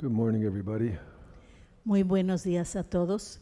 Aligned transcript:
Good 0.00 0.12
morning, 0.12 0.44
everybody. 0.44 0.96
Muy 1.84 2.02
buenos 2.04 2.42
días 2.42 2.74
a 2.74 2.82
todos. 2.82 3.38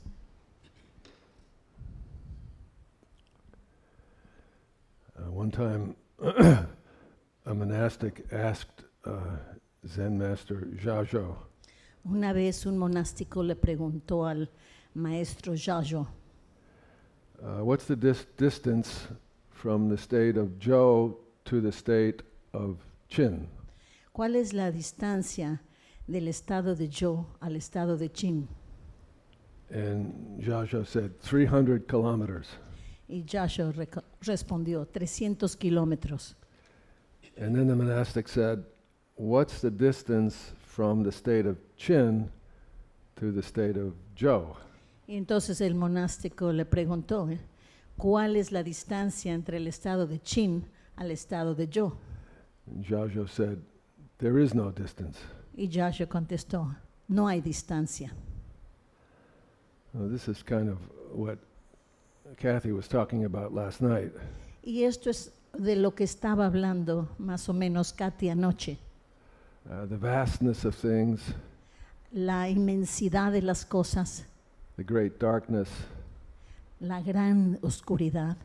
Uh, 5.17 5.31
one 5.31 5.53
time, 5.53 5.95
a 7.47 7.55
monastic 7.55 8.27
asked 8.33 8.83
uh, 9.05 9.37
Zen 9.87 10.19
master 10.19 10.67
Zhao 10.83 11.37
Una 12.05 12.33
vez 12.33 12.67
un 12.67 12.77
monástico 12.77 13.45
le 13.45 13.55
preguntó 13.55 14.27
al 14.29 14.51
maestro 14.97 15.55
Jajo, 15.55 16.09
uh, 17.41 17.63
what's 17.65 17.85
the 17.85 17.95
dis- 17.95 18.27
distance 18.37 19.07
from 19.53 19.89
the 19.89 19.97
state 19.97 20.37
of 20.37 20.59
Zhou 20.59 21.15
to 21.45 21.61
the 21.61 21.71
state 21.71 22.23
of 22.53 22.79
Qin? 23.09 23.47
¿cuál 24.13 24.35
es 24.35 24.53
la 24.53 24.73
distancia 24.73 25.61
del 26.09 26.27
estado 26.27 26.75
de 26.75 26.89
Zhou 26.89 27.27
al 27.41 27.55
estado 27.57 27.97
de 27.97 28.09
Qin? 28.09 28.49
And 29.71 30.41
Zhao 30.43 30.85
said 30.87 31.21
300 31.21 31.87
kilometers. 31.87 32.49
Y 33.07 33.23
reco- 33.25 34.03
respondió, 34.23 34.87
300 34.87 35.57
kilómetros. 35.57 36.35
And 37.37 37.55
then 37.55 37.69
the 37.69 37.75
monastic 37.75 38.29
said, 38.29 38.65
what's 39.17 39.61
the 39.61 39.71
distance 39.71 40.53
from 40.67 41.05
the 41.05 41.13
state 41.13 41.47
of 41.47 41.57
Qin 41.77 42.29
to 43.17 43.31
the 43.31 43.43
state 43.43 43.77
of 43.77 43.95
Zhou? 44.17 44.57
Y 45.07 45.17
entonces 45.17 45.61
el 45.61 45.75
monástico 45.75 46.53
le 46.53 46.65
preguntó, 46.65 47.29
¿eh? 47.31 47.39
¿cuál 47.97 48.37
es 48.37 48.53
la 48.53 48.63
distancia 48.63 49.33
entre 49.33 49.59
el 49.59 49.67
estado 49.67 50.07
de 50.07 50.19
Qin 50.21 50.65
al 50.97 51.11
estado 51.11 51.55
de 51.55 51.67
Zhou? 51.67 51.93
And 52.67 52.85
Zhao 52.85 53.29
said, 53.29 53.59
there 54.19 54.39
is 54.43 54.55
no 54.55 54.71
distance. 54.71 55.19
Y 55.59 55.69
Jajo 55.69 56.09
contestó, 56.09 56.77
no 57.09 57.27
hay 57.27 57.41
distancia. 57.41 58.13
Well, 59.93 60.09
this 60.09 60.29
is 60.29 60.45
kind 60.45 60.69
of 60.69 60.79
what 61.13 61.39
Kathy 62.37 62.71
was 62.71 62.87
talking 62.87 63.25
about 63.25 63.53
last 63.53 63.81
night. 63.81 64.13
Y 64.63 64.85
esto 64.85 65.11
es 65.11 65.33
de 65.59 65.75
lo 65.75 65.91
que 65.91 66.05
estaba 66.05 66.47
hablando 66.47 67.09
más 67.19 67.49
o 67.49 67.53
menos 67.53 67.93
Katy 67.93 68.29
anoche. 68.29 68.79
Uh, 69.69 69.85
the 69.87 69.97
vastness 69.97 70.65
of 70.65 70.77
things, 70.77 71.35
la 72.13 72.49
inmensidad 72.49 73.33
de 73.33 73.43
las 73.43 73.65
cosas, 73.65 74.25
the 74.77 74.85
great 74.85 75.19
darkness, 75.19 75.69
la 76.81 77.01
gran 77.01 77.59
oscuridad 77.63 78.37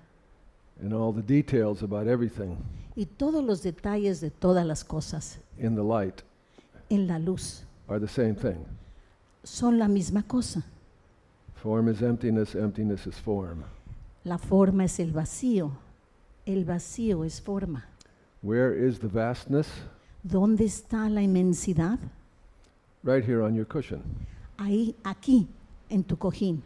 and 0.82 0.94
all 0.94 1.14
the 1.14 1.22
details 1.22 1.84
about 1.84 2.08
everything 2.08 2.58
y 2.96 3.06
todos 3.06 3.44
los 3.44 3.62
detalles 3.62 4.22
de 4.22 4.32
todas 4.32 4.66
las 4.66 4.84
cosas 4.84 5.38
in 5.60 5.76
the 5.76 5.84
light 5.84 6.24
en 6.94 7.08
la 7.08 7.18
luz 7.18 7.66
are 7.88 8.00
the 8.00 8.08
same 8.08 8.36
thing. 8.36 8.66
son 9.44 9.78
la 9.78 9.88
misma 9.88 10.24
cosa. 10.24 10.64
Form 11.56 11.90
is 11.90 12.02
emptiness, 12.02 12.56
emptiness 12.56 13.08
is 13.08 13.16
form. 13.16 13.64
La 14.26 14.38
forma 14.38 14.86
es 14.86 15.00
el 15.00 15.12
vacío, 15.12 15.72
el 16.46 16.66
vacío 16.66 17.26
es 17.26 17.42
forma. 17.42 17.86
Where 18.42 18.74
is 18.74 19.00
the 19.00 19.08
vastness? 19.08 19.68
¿Dónde 20.24 20.66
está 20.66 21.10
la 21.10 21.22
inmensidad? 21.22 22.00
Right 23.04 23.24
here 23.24 23.42
on 23.42 23.56
your 23.56 23.66
cushion. 23.66 24.02
Ahí, 24.58 24.96
aquí, 25.04 25.48
en 25.90 26.04
tu 26.04 26.18
cojín. 26.18 26.62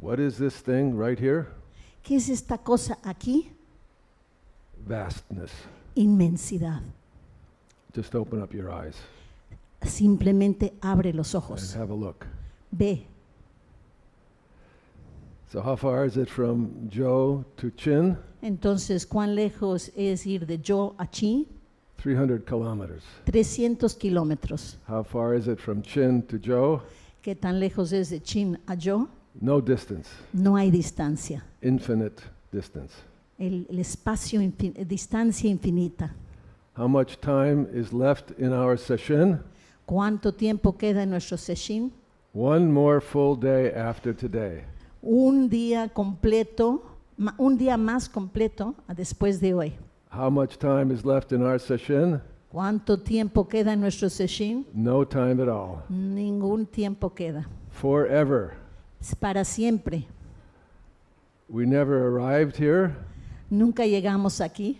What 0.00 0.18
is 0.18 0.36
this 0.38 0.62
thing 0.62 0.96
right 0.96 1.18
here? 1.18 1.46
¿Qué 2.02 2.16
es 2.16 2.28
esta 2.28 2.58
cosa 2.58 2.98
aquí? 3.04 3.50
Vastness. 4.86 5.50
Inmensidad. 5.94 6.82
Just 7.94 8.14
open 8.14 8.42
up 8.42 8.52
your 8.52 8.70
eyes 8.70 8.96
Simplemente 9.86 10.74
abre 10.82 11.12
los 11.12 11.34
and 11.34 11.42
ojos. 11.44 11.74
have 11.74 11.90
a 11.90 11.94
look. 11.94 12.26
Ve. 12.72 13.06
So, 15.48 15.60
how 15.62 15.76
far 15.76 16.04
is 16.04 16.16
it 16.16 16.28
from 16.28 16.88
Zhou 16.90 17.44
to 17.56 17.70
Qin? 17.70 18.16
Entonces, 18.42 19.06
¿cuán 19.06 19.34
lejos 19.34 19.90
es 19.96 20.26
ir 20.26 20.44
de 20.46 20.58
yo 20.58 20.94
a 20.98 21.06
Chi? 21.06 21.46
300 21.98 22.44
kilometers. 22.44 23.02
300 23.24 23.94
kilómetros. 23.96 24.76
How 24.88 25.02
far 25.04 25.34
is 25.34 25.46
it 25.46 25.58
from 25.60 25.82
Qin 25.82 26.22
to 26.28 26.38
Zhou? 26.38 26.80
¿Qué 27.22 27.34
tan 27.34 27.58
lejos 27.58 27.92
es 27.92 28.10
de 28.10 28.20
Chin 28.20 28.58
a 28.66 28.74
yo? 28.74 29.08
No 29.40 29.60
distance, 29.60 30.08
No 30.32 30.56
hay 30.56 30.70
distancia. 30.70 31.44
infinite 31.62 32.22
distance. 32.52 32.94
El, 33.38 33.66
el 33.68 33.78
espacio, 33.80 34.40
infin- 34.40 34.74
distancia 34.86 35.48
infinita. 35.50 36.14
How 36.76 36.88
much 36.88 37.18
time 37.20 37.66
is 37.72 37.92
left 37.92 38.30
in 38.38 38.52
our 38.52 38.78
session? 38.78 39.40
¿Cuánto 39.86 40.32
tiempo 40.34 40.76
queda 40.76 41.04
en 41.04 41.10
nuestro 41.10 41.36
session? 41.36 41.92
One 42.34 42.70
more 42.70 43.00
full 43.00 43.36
day 43.38 43.72
after 43.72 44.12
today. 44.12 44.64
Un 45.00 45.48
día 45.48 45.88
completo, 45.88 46.82
un 47.38 47.56
día 47.56 47.76
más 47.76 48.08
completo 48.08 48.74
a 48.88 48.94
después 48.94 49.40
de 49.40 49.54
hoy. 49.54 49.72
How 50.10 50.28
much 50.28 50.58
time 50.58 50.92
is 50.92 51.04
left 51.04 51.32
in 51.32 51.42
our 51.42 51.60
session? 51.60 52.20
¿Cuánto 52.52 52.98
tiempo 52.98 53.46
queda 53.46 53.72
en 53.72 53.80
nuestro 53.80 54.08
session? 54.08 54.66
No 54.74 55.04
time 55.04 55.40
at 55.40 55.48
all. 55.48 55.84
Ningún 55.88 56.66
tiempo 56.66 57.14
queda. 57.14 57.46
Forever. 57.70 58.54
Es 59.00 59.14
para 59.14 59.44
siempre. 59.44 60.06
We 61.48 61.64
never 61.64 62.08
arrived 62.08 62.56
here 62.56 62.92
Nunca 63.50 63.86
llegamos 63.86 64.40
aquí 64.40 64.78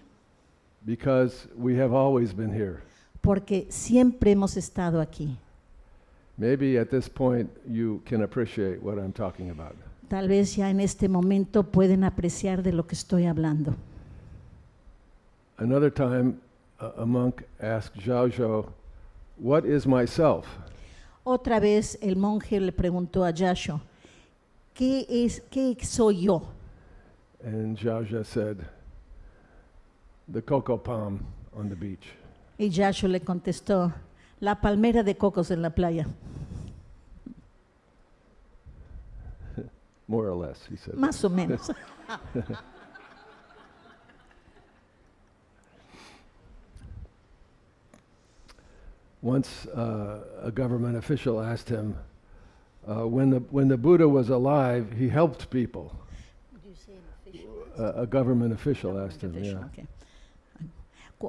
because 0.84 1.46
we 1.56 1.76
have 1.76 1.92
always 1.92 2.32
been 2.32 2.52
here. 2.52 2.82
Porque 3.26 3.66
siempre 3.70 4.31
hemos 4.31 4.56
estado 4.56 5.00
aquí. 5.00 5.37
Maybe 6.38 6.78
at 6.78 6.91
this 6.91 7.09
point 7.09 7.50
you 7.69 8.00
can 8.04 8.22
appreciate 8.22 8.81
what 8.81 8.98
I'm 8.98 9.12
talking 9.12 9.50
about. 9.50 9.75
Tal 10.09 10.28
vez 10.28 10.54
ya 10.54 10.70
en 10.70 10.78
este 10.78 11.09
momento 11.09 11.65
pueden 11.65 12.04
apreciar 12.04 12.62
de 12.62 12.72
lo 12.72 12.86
que 12.86 12.94
estoy 12.94 13.26
hablando. 13.26 13.75
Another 15.59 15.91
time, 15.91 16.34
a, 16.78 17.03
a 17.03 17.06
monk 17.06 17.42
asked 17.60 18.00
Zhao 18.00 18.28
Zhou, 18.31 18.66
What 19.38 19.65
is 19.65 19.86
myself? 19.86 20.47
Otra 21.25 21.59
vez 21.59 21.98
el 22.00 22.15
monje 22.15 22.60
le 22.60 22.70
preguntó 22.70 23.25
a 23.25 23.32
Yasho, 23.32 23.81
¿qué, 24.72 25.04
es, 25.09 25.42
¿qué 25.50 25.76
soy 25.82 26.26
yo? 26.26 26.42
And 27.44 27.76
Zhao 27.76 28.04
Zhou 28.04 28.25
said, 28.25 28.59
The 30.32 30.42
cocoa 30.42 30.76
palm 30.76 31.26
on 31.53 31.69
the 31.69 31.76
beach. 31.76 32.06
Y 32.58 32.70
Yasho 32.70 33.08
le 33.08 33.20
contestó, 33.20 33.92
la 34.40 34.60
palmera 34.60 35.02
de 35.02 35.16
cocos 35.16 35.50
en 35.50 35.62
la 35.62 35.70
playa. 35.70 36.06
More 40.08 40.28
or 40.28 40.36
less, 40.36 40.64
he 40.70 40.76
said. 40.76 40.94
Más 40.94 41.24
o 41.24 41.28
menos. 41.28 41.70
Once 49.22 49.66
uh, 49.74 50.20
a 50.42 50.50
government 50.52 50.97
official 50.97 51.41
asked 51.41 51.68
him, 51.68 51.97
uh, 52.86 53.06
when, 53.06 53.30
the, 53.30 53.41
when 53.50 53.66
the 53.66 53.76
Buddha 53.76 54.09
was 54.09 54.28
alive, 54.28 54.92
he 54.97 55.09
helped 55.09 55.50
people. 55.50 55.92
A, 57.76 58.02
a 58.02 58.06
government 58.06 58.52
official 58.52 58.98
asked 58.98 59.22
him, 59.22 59.34
yeah. 59.42 59.54
Ok. 59.54 59.84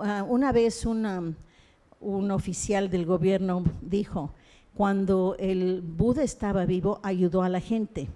Ah, 0.01 0.23
Una 0.27 0.51
vez 0.51 0.85
una- 0.85 1.33
un 1.99 2.31
oficial 2.31 2.89
del 2.89 3.05
gobierno 3.05 3.63
dijo, 3.81 4.31
cuando 4.75 5.35
el 5.39 5.81
Buda 5.81 6.23
estaba 6.23 6.65
vivo, 6.65 6.99
ayudó 7.03 7.41
a 7.41 7.49
la 7.49 7.59
gente. 7.59 8.07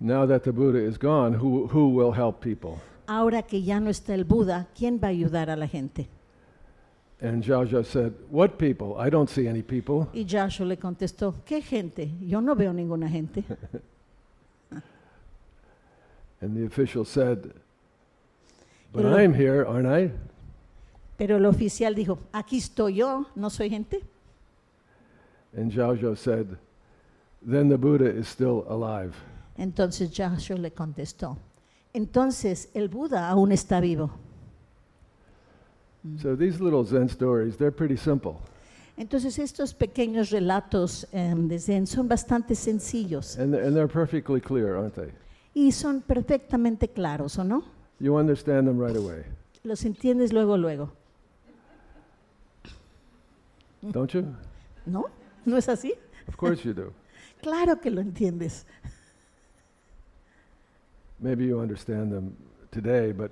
Now 0.00 0.26
that 0.26 0.42
the 0.42 0.50
Buddha 0.50 0.80
is 0.80 0.98
gone, 0.98 1.36
who, 1.36 1.68
who 1.72 1.88
will 1.88 2.12
help 2.12 2.40
people? 2.40 2.80
Ahora 3.06 3.42
que 3.42 3.62
ya 3.62 3.78
no 3.80 3.88
está 3.90 4.14
el 4.14 4.24
Buda, 4.24 4.66
¿quién 4.76 4.98
va 5.02 5.06
a 5.08 5.10
ayudar 5.10 5.48
a 5.48 5.56
la 5.56 5.66
gente? 5.68 6.08
And 7.20 7.44
Zhou 7.44 7.84
said, 7.84 8.12
What 8.30 8.58
people? 8.58 8.96
I 8.98 9.08
don't 9.08 9.28
see 9.30 9.46
any 9.46 9.62
people. 9.62 10.08
Y 10.12 10.24
Yasho 10.24 10.64
le 10.64 10.76
contestó, 10.76 11.36
¿qué 11.44 11.62
gente? 11.62 12.10
Yo 12.20 12.40
no 12.40 12.56
veo 12.56 12.72
ninguna 12.72 13.08
gente. 13.08 13.44
And 16.40 16.56
the 16.56 16.66
official 16.66 17.04
said, 17.04 17.52
But 18.92 19.06
I'm 19.06 19.32
here, 19.32 19.64
aren't 19.64 19.86
I? 19.86 20.10
Pero 21.22 21.36
el 21.36 21.46
oficial 21.46 21.94
dijo, 21.94 22.18
aquí 22.32 22.58
estoy 22.58 22.96
yo, 22.96 23.26
no 23.36 23.48
soy 23.48 23.70
gente. 23.70 24.02
And 25.56 25.70
Zhao 25.70 25.96
Zhou 25.96 26.16
said, 26.16 26.48
Then 27.48 27.68
the 27.68 27.76
Buddha 27.76 28.10
is 28.10 28.26
still 28.26 28.64
alive. 28.68 29.12
Entonces 29.56 30.10
Yasho 30.10 30.56
le 30.56 30.72
contestó, 30.72 31.38
entonces 31.94 32.70
el 32.74 32.88
Buda 32.88 33.28
aún 33.28 33.52
está 33.52 33.80
vivo. 33.80 34.10
So 36.20 36.34
these 36.34 36.60
little 36.60 36.84
Zen 36.84 37.08
stories, 37.08 37.56
they're 37.56 37.70
pretty 37.70 37.96
simple. 37.96 38.38
Entonces 38.96 39.38
estos 39.38 39.74
pequeños 39.74 40.30
relatos 40.30 41.06
em, 41.12 41.46
de 41.46 41.60
Zen 41.60 41.86
son 41.86 42.08
bastante 42.08 42.56
sencillos 42.56 43.38
And, 43.38 43.54
and 43.54 43.76
they're 43.76 43.86
perfectly 43.86 44.40
clear, 44.40 44.74
aren't 44.74 44.96
they? 44.96 45.12
y 45.54 45.70
son 45.70 46.00
perfectamente 46.00 46.88
claros, 46.88 47.38
¿o 47.38 47.44
no? 47.44 47.62
You 48.00 48.16
understand 48.18 48.66
them 48.66 48.84
right 48.84 48.96
away, 48.96 49.22
Los 49.62 49.84
entiendes 49.84 50.32
luego, 50.32 50.56
luego, 50.56 50.90
don't 53.90 54.12
you? 54.14 54.24
¿no? 54.86 55.06
¿No 55.44 55.56
es 55.56 55.68
así? 55.68 55.94
Of 56.28 56.36
course 56.36 56.62
you 56.64 56.72
do. 56.72 56.92
Claro 57.42 57.80
que 57.80 57.90
lo 57.90 58.00
entiendes. 58.00 58.64
Maybe 61.18 61.46
you 61.46 61.58
understand 61.60 62.12
them 62.12 62.36
today, 62.70 63.12
but 63.12 63.30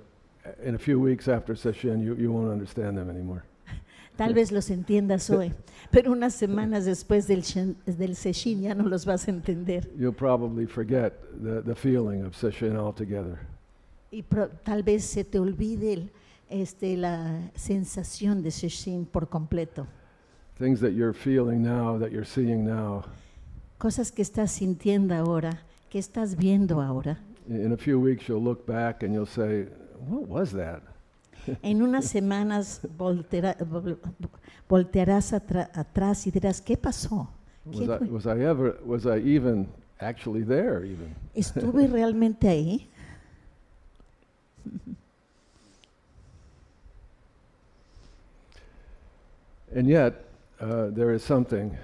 in 0.63 0.75
a 0.75 0.77
few 0.77 0.99
weeks 0.99 1.27
after 1.27 1.55
Session, 1.55 2.01
you, 2.01 2.15
you 2.15 2.31
won't 2.31 2.49
understand 2.51 2.97
them 2.97 3.09
anymore. 3.09 3.43
Tal 4.17 4.33
vez 4.33 4.51
los 4.51 4.69
entiendas 4.69 5.29
hoy, 5.29 5.53
pero 5.91 6.11
unas 6.11 6.33
semanas 6.35 6.85
después 6.85 7.27
del, 7.27 7.41
shen- 7.43 7.75
del 7.85 8.15
Seshin 8.15 8.61
ya 8.61 8.75
no 8.75 8.85
los 8.87 9.05
vas 9.05 9.27
a 9.27 9.31
entender. 9.31 9.89
You'll 9.97 10.13
probably 10.13 10.65
forget 10.65 11.13
the, 11.41 11.61
the 11.61 11.75
feeling 11.75 12.23
of 12.25 12.35
Session 12.35 12.75
altogether. 12.77 13.39
Y 14.11 14.23
pro- 14.23 14.49
tal 14.63 14.83
vez 14.83 15.05
se 15.05 15.23
te 15.23 15.39
olvide 15.39 15.93
el- 15.93 16.11
este, 16.49 16.97
la 16.97 17.49
sensación 17.55 18.41
de 18.43 18.51
Seshin 18.51 19.05
por 19.05 19.29
completo. 19.29 19.87
Things 20.61 20.79
that 20.81 20.93
you're 20.93 21.11
feeling 21.11 21.63
now, 21.63 21.97
that 21.97 22.11
you're 22.11 22.23
seeing 22.23 22.63
now, 22.63 23.03
Cosas 23.79 24.11
que 24.11 24.21
estás 24.21 24.51
sintiendo 24.51 25.15
ahora, 25.15 25.57
que 25.89 25.97
estás 25.97 26.35
viendo 26.35 26.79
ahora. 26.81 27.17
in 27.49 27.71
a 27.73 27.77
few 27.77 27.99
weeks 27.99 28.27
you'll 28.27 28.43
look 28.43 28.67
back 28.67 29.01
and 29.01 29.11
you'll 29.11 29.25
say, 29.25 29.65
What 30.07 30.27
was 30.27 30.51
that? 30.51 30.83
En 31.63 31.81
unas 31.81 32.05
semanas 32.05 32.81
voltera- 32.95 33.57
vol- 33.57 33.97
voltearás 34.69 35.33
atra- 35.33 35.71
atrás 35.73 36.27
y 36.27 36.31
dirás, 36.31 36.61
¿qué 36.61 36.77
pasó? 36.77 37.27
Was 37.65 37.79
I, 37.89 38.05
was 38.05 38.25
I 38.27 38.43
ever, 38.45 38.77
was 38.85 39.07
I 39.07 39.17
even 39.17 39.67
actually 39.99 40.43
there 40.43 40.85
even? 40.85 41.15
¿Estuve 41.33 41.87
realmente 41.91 42.47
ahí? 42.47 42.87
And 49.73 49.87
yet, 49.87 50.25
uh, 50.61 50.89
there 50.91 51.13
is 51.13 51.23
something 51.23 51.75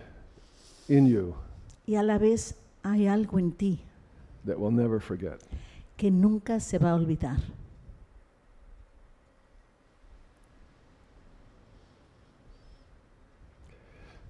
in 0.87 1.05
you 1.05 1.35
Y 1.87 1.95
a 1.95 2.03
la 2.03 2.17
vez 2.17 2.55
hay 2.83 3.07
algo 3.07 3.39
en 3.39 3.51
ti 3.51 3.79
that 4.45 4.57
we'll 4.59 4.71
never 4.71 4.99
forget. 4.99 5.39
que 5.97 6.11
nunca 6.11 6.59
se 6.59 6.77
va 6.77 6.91
a 6.91 6.95
olvidar. 6.95 7.37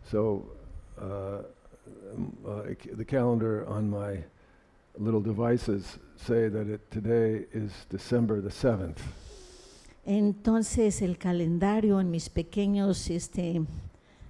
So, 0.10 0.46
uh, 0.98 1.40
um, 2.16 2.38
uh, 2.48 2.62
the 2.96 3.04
calendar 3.04 3.68
on 3.68 3.90
my 3.90 4.24
little 4.98 5.20
devices 5.20 6.00
say 6.16 6.48
that 6.48 6.68
it 6.70 6.90
today 6.90 7.46
is 7.54 7.72
December 7.90 8.40
the 8.40 8.50
7th. 8.50 9.00
Entonces 10.06 11.02
el 11.02 11.18
calendario 11.18 12.00
en 12.00 12.10
mis 12.10 12.30
pequeños 12.30 13.10
este, 13.10 13.62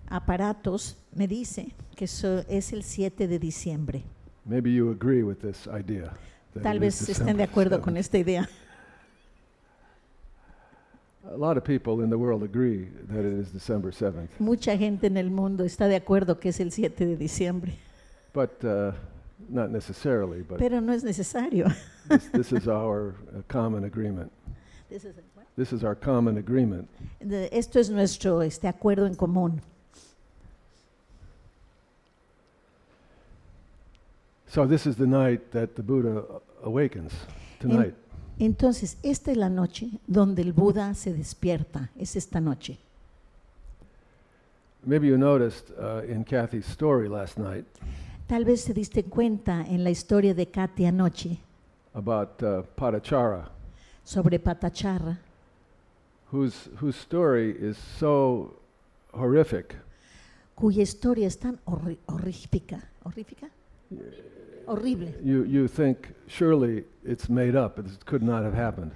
aparatos 0.09 0.97
me 1.13 1.27
dice 1.27 1.73
que 1.95 2.05
eso 2.05 2.39
es 2.47 2.73
el 2.73 2.83
7 2.83 3.27
de 3.27 3.39
diciembre. 3.39 4.03
Maybe 4.45 4.71
you 4.73 4.89
agree 4.91 5.23
with 5.23 5.37
this 5.37 5.67
idea. 5.67 6.13
that 6.53 6.63
Tal 6.63 6.77
it 6.77 6.83
is 6.83 6.99
vez 7.01 7.09
estén 7.09 7.25
de 7.27 7.33
December 7.33 7.49
acuerdo 7.49 7.77
7th. 7.79 7.83
con 7.83 7.97
esta 7.97 8.17
idea. 8.17 8.49
A 11.29 11.35
lot 11.37 11.57
of 11.57 11.63
people 11.65 12.01
in 12.03 12.09
the 12.09 12.17
world 12.17 12.41
agree 12.43 12.87
that 13.09 13.25
it 13.25 13.33
is 13.37 13.51
December 13.51 13.91
7th, 13.91 14.29
Mucha 14.39 14.77
gente 14.77 15.07
en 15.07 15.17
el 15.17 15.29
mundo 15.29 15.65
está 15.65 15.87
de 15.87 15.95
acuerdo 15.97 16.39
que 16.39 16.49
es 16.49 16.59
el 16.61 16.71
7 16.71 17.05
de 17.05 17.17
diciembre, 17.17 17.73
but 18.33 18.63
uh, 18.63 18.93
not 19.49 19.69
necessarily. 19.69 20.41
But 20.43 20.57
pero 20.59 20.79
no 20.79 20.93
es 20.93 21.03
necesario. 21.03 21.65
this, 22.09 22.31
this 22.31 22.51
is 22.53 22.67
our 22.67 23.15
uh, 23.35 23.41
common 23.49 23.83
agreement. 23.83 24.31
This 25.57 25.73
is 25.73 25.83
our 25.83 25.95
common 25.95 26.37
agreement. 26.37 26.87
De- 27.19 27.49
Esto 27.51 27.79
es 27.79 27.89
nuestro 27.89 28.41
este 28.41 28.69
acuerdo 28.69 29.05
en 29.05 29.15
común. 29.15 29.61
So 34.47 34.65
this 34.65 34.85
is 34.85 34.95
the 34.95 35.07
night 35.07 35.51
that 35.51 35.75
the 35.75 35.83
Buddha 35.83 36.23
awakens. 36.63 37.11
Tonight. 37.59 37.93
Entonces, 38.39 38.97
esta 39.03 39.31
es 39.31 39.37
la 39.37 39.49
noche 39.49 39.89
donde 40.07 40.41
el 40.43 40.53
Buda 40.53 40.93
se 40.93 41.11
despierta, 41.13 41.89
es 41.97 42.15
esta 42.15 42.39
noche. 42.39 42.77
Maybe 44.85 45.07
you 45.07 45.17
noticed 45.17 45.71
uh, 45.77 46.03
in 46.07 46.23
Kathy's 46.23 46.65
story 46.65 47.09
last 47.09 47.37
night 47.37 47.65
Tal 48.27 48.45
vez 48.45 48.61
se 48.61 48.73
diste 48.73 49.03
cuenta 49.03 49.61
en 49.67 49.83
la 49.83 49.89
historia 49.89 50.33
de 50.33 50.45
Katy 50.47 50.85
anoche 50.85 51.39
about 51.93 52.41
uh, 52.43 52.61
Padachara, 52.75 53.49
sobre 54.03 54.37
Patacharra, 54.39 55.17
whose, 56.31 56.69
whose 56.79 56.95
story 56.97 57.51
is 57.59 57.77
so 57.77 58.53
horrific. 59.13 59.75
cuya 60.55 60.83
historia 60.83 61.25
es 61.27 61.37
tan 61.39 61.59
horri- 61.65 61.97
horrífica, 62.05 62.89
horrífica, 63.03 63.47
horrible. 64.65 65.13
You, 65.23 65.43
you 65.45 65.67
think 65.67 66.13
surely 66.27 66.85
it's 67.03 67.29
made 67.29 67.55
up, 67.55 67.79
it 67.79 67.85
could 68.05 68.23
not 68.23 68.43
have 68.43 68.53
happened. 68.55 68.91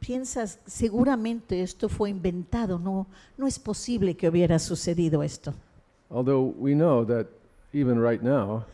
Piensas, 0.00 0.58
seguramente 0.66 1.62
esto 1.62 1.88
fue 1.88 2.10
inventado, 2.10 2.78
no, 2.78 3.06
no 3.38 3.46
es 3.46 3.58
posible 3.58 4.14
que 4.14 4.28
hubiera 4.28 4.58
sucedido 4.58 5.22
esto. 5.22 5.54
Although 6.10 6.54
we 6.58 6.74
know 6.74 7.04
that 7.06 7.26
even 7.72 7.98
right 8.00 8.22
now, 8.22 8.64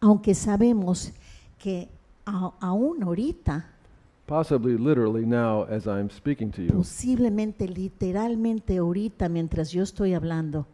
Aunque 0.00 0.34
sabemos 0.34 1.12
que 1.58 1.88
a- 2.26 2.52
aún 2.60 3.02
ahorita, 3.02 3.66
possibly 4.26 4.76
literally 4.76 5.24
now 5.24 5.64
as 5.70 5.86
I'm 5.86 6.10
speaking 6.10 6.50
to 6.52 6.62
you, 6.62 6.72
posiblemente, 6.72 7.68
literalmente 7.68 8.76
ahorita, 8.78 9.28
mientras 9.28 9.70
yo 9.72 9.82
estoy 9.84 10.14
hablando, 10.14 10.66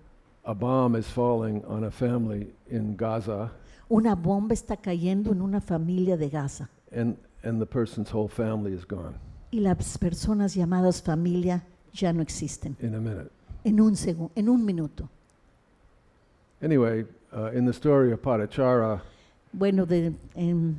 a 0.44 0.54
bomb 0.54 0.96
is 0.96 1.06
falling 1.06 1.62
on 1.68 1.84
a 1.84 1.90
family 1.90 2.50
in 2.70 2.96
Gaza 2.96 3.52
una 3.92 4.14
bomba 4.14 4.54
está 4.54 4.76
cayendo 4.76 5.32
en 5.32 5.42
una 5.42 5.60
familia 5.60 6.16
de 6.16 6.28
Gaza 6.30 6.68
and, 6.96 7.16
and 7.44 7.60
the 7.60 7.66
person's 7.66 8.10
whole 8.12 8.28
family 8.28 8.72
is 8.74 8.86
gone 8.86 9.14
y 9.50 9.60
las 9.60 9.98
personas 9.98 10.54
llamadas 10.54 11.02
familia 11.02 11.62
ya 11.92 12.12
no 12.12 12.22
existen 12.22 12.74
in 12.80 12.94
a 12.94 12.98
minute. 13.00 13.30
en 13.64 13.80
un 13.80 13.94
segundo, 13.96 14.32
en 14.34 14.48
un 14.48 14.64
minuto. 14.64 15.08
Anyway, 16.62 17.04
uh, 17.32 17.50
in 17.56 17.64
the 17.66 17.72
story 17.72 18.12
of 18.12 18.20
Padachara, 18.20 19.02
Bueno, 19.52 19.84
de, 19.84 20.12
en- 20.34 20.76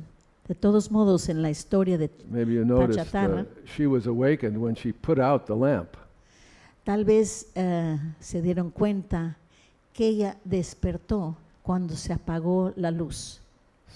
de 0.48 0.54
todos 0.54 0.90
modos, 0.90 1.28
en 1.28 1.40
la 1.42 1.50
historia 1.50 1.96
de 1.98 2.10
maybe 2.30 2.54
you 2.54 2.64
noticed 2.64 3.14
she 3.64 3.86
was 3.86 4.06
awakened 4.06 4.56
when 4.58 4.74
she 4.74 4.92
put 4.92 5.18
out 5.18 5.46
the 5.46 5.54
lamp. 5.54 5.96
Tal 6.84 7.04
vez 7.04 7.46
eh, 7.54 7.96
se 8.18 8.42
dieron 8.42 8.70
cuenta 8.70 9.36
que 9.92 10.08
ella 10.08 10.36
despertó 10.44 11.36
cuando 11.64 11.96
se 11.96 12.12
apagó 12.12 12.72
la 12.76 12.90
luz. 12.90 13.40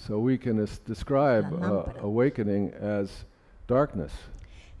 So 0.07 0.17
we 0.19 0.37
can 0.37 0.65
describe 0.85 1.45
uh, 1.53 1.83
awakening 2.01 2.73
as 2.81 3.25
darkness. 3.67 4.11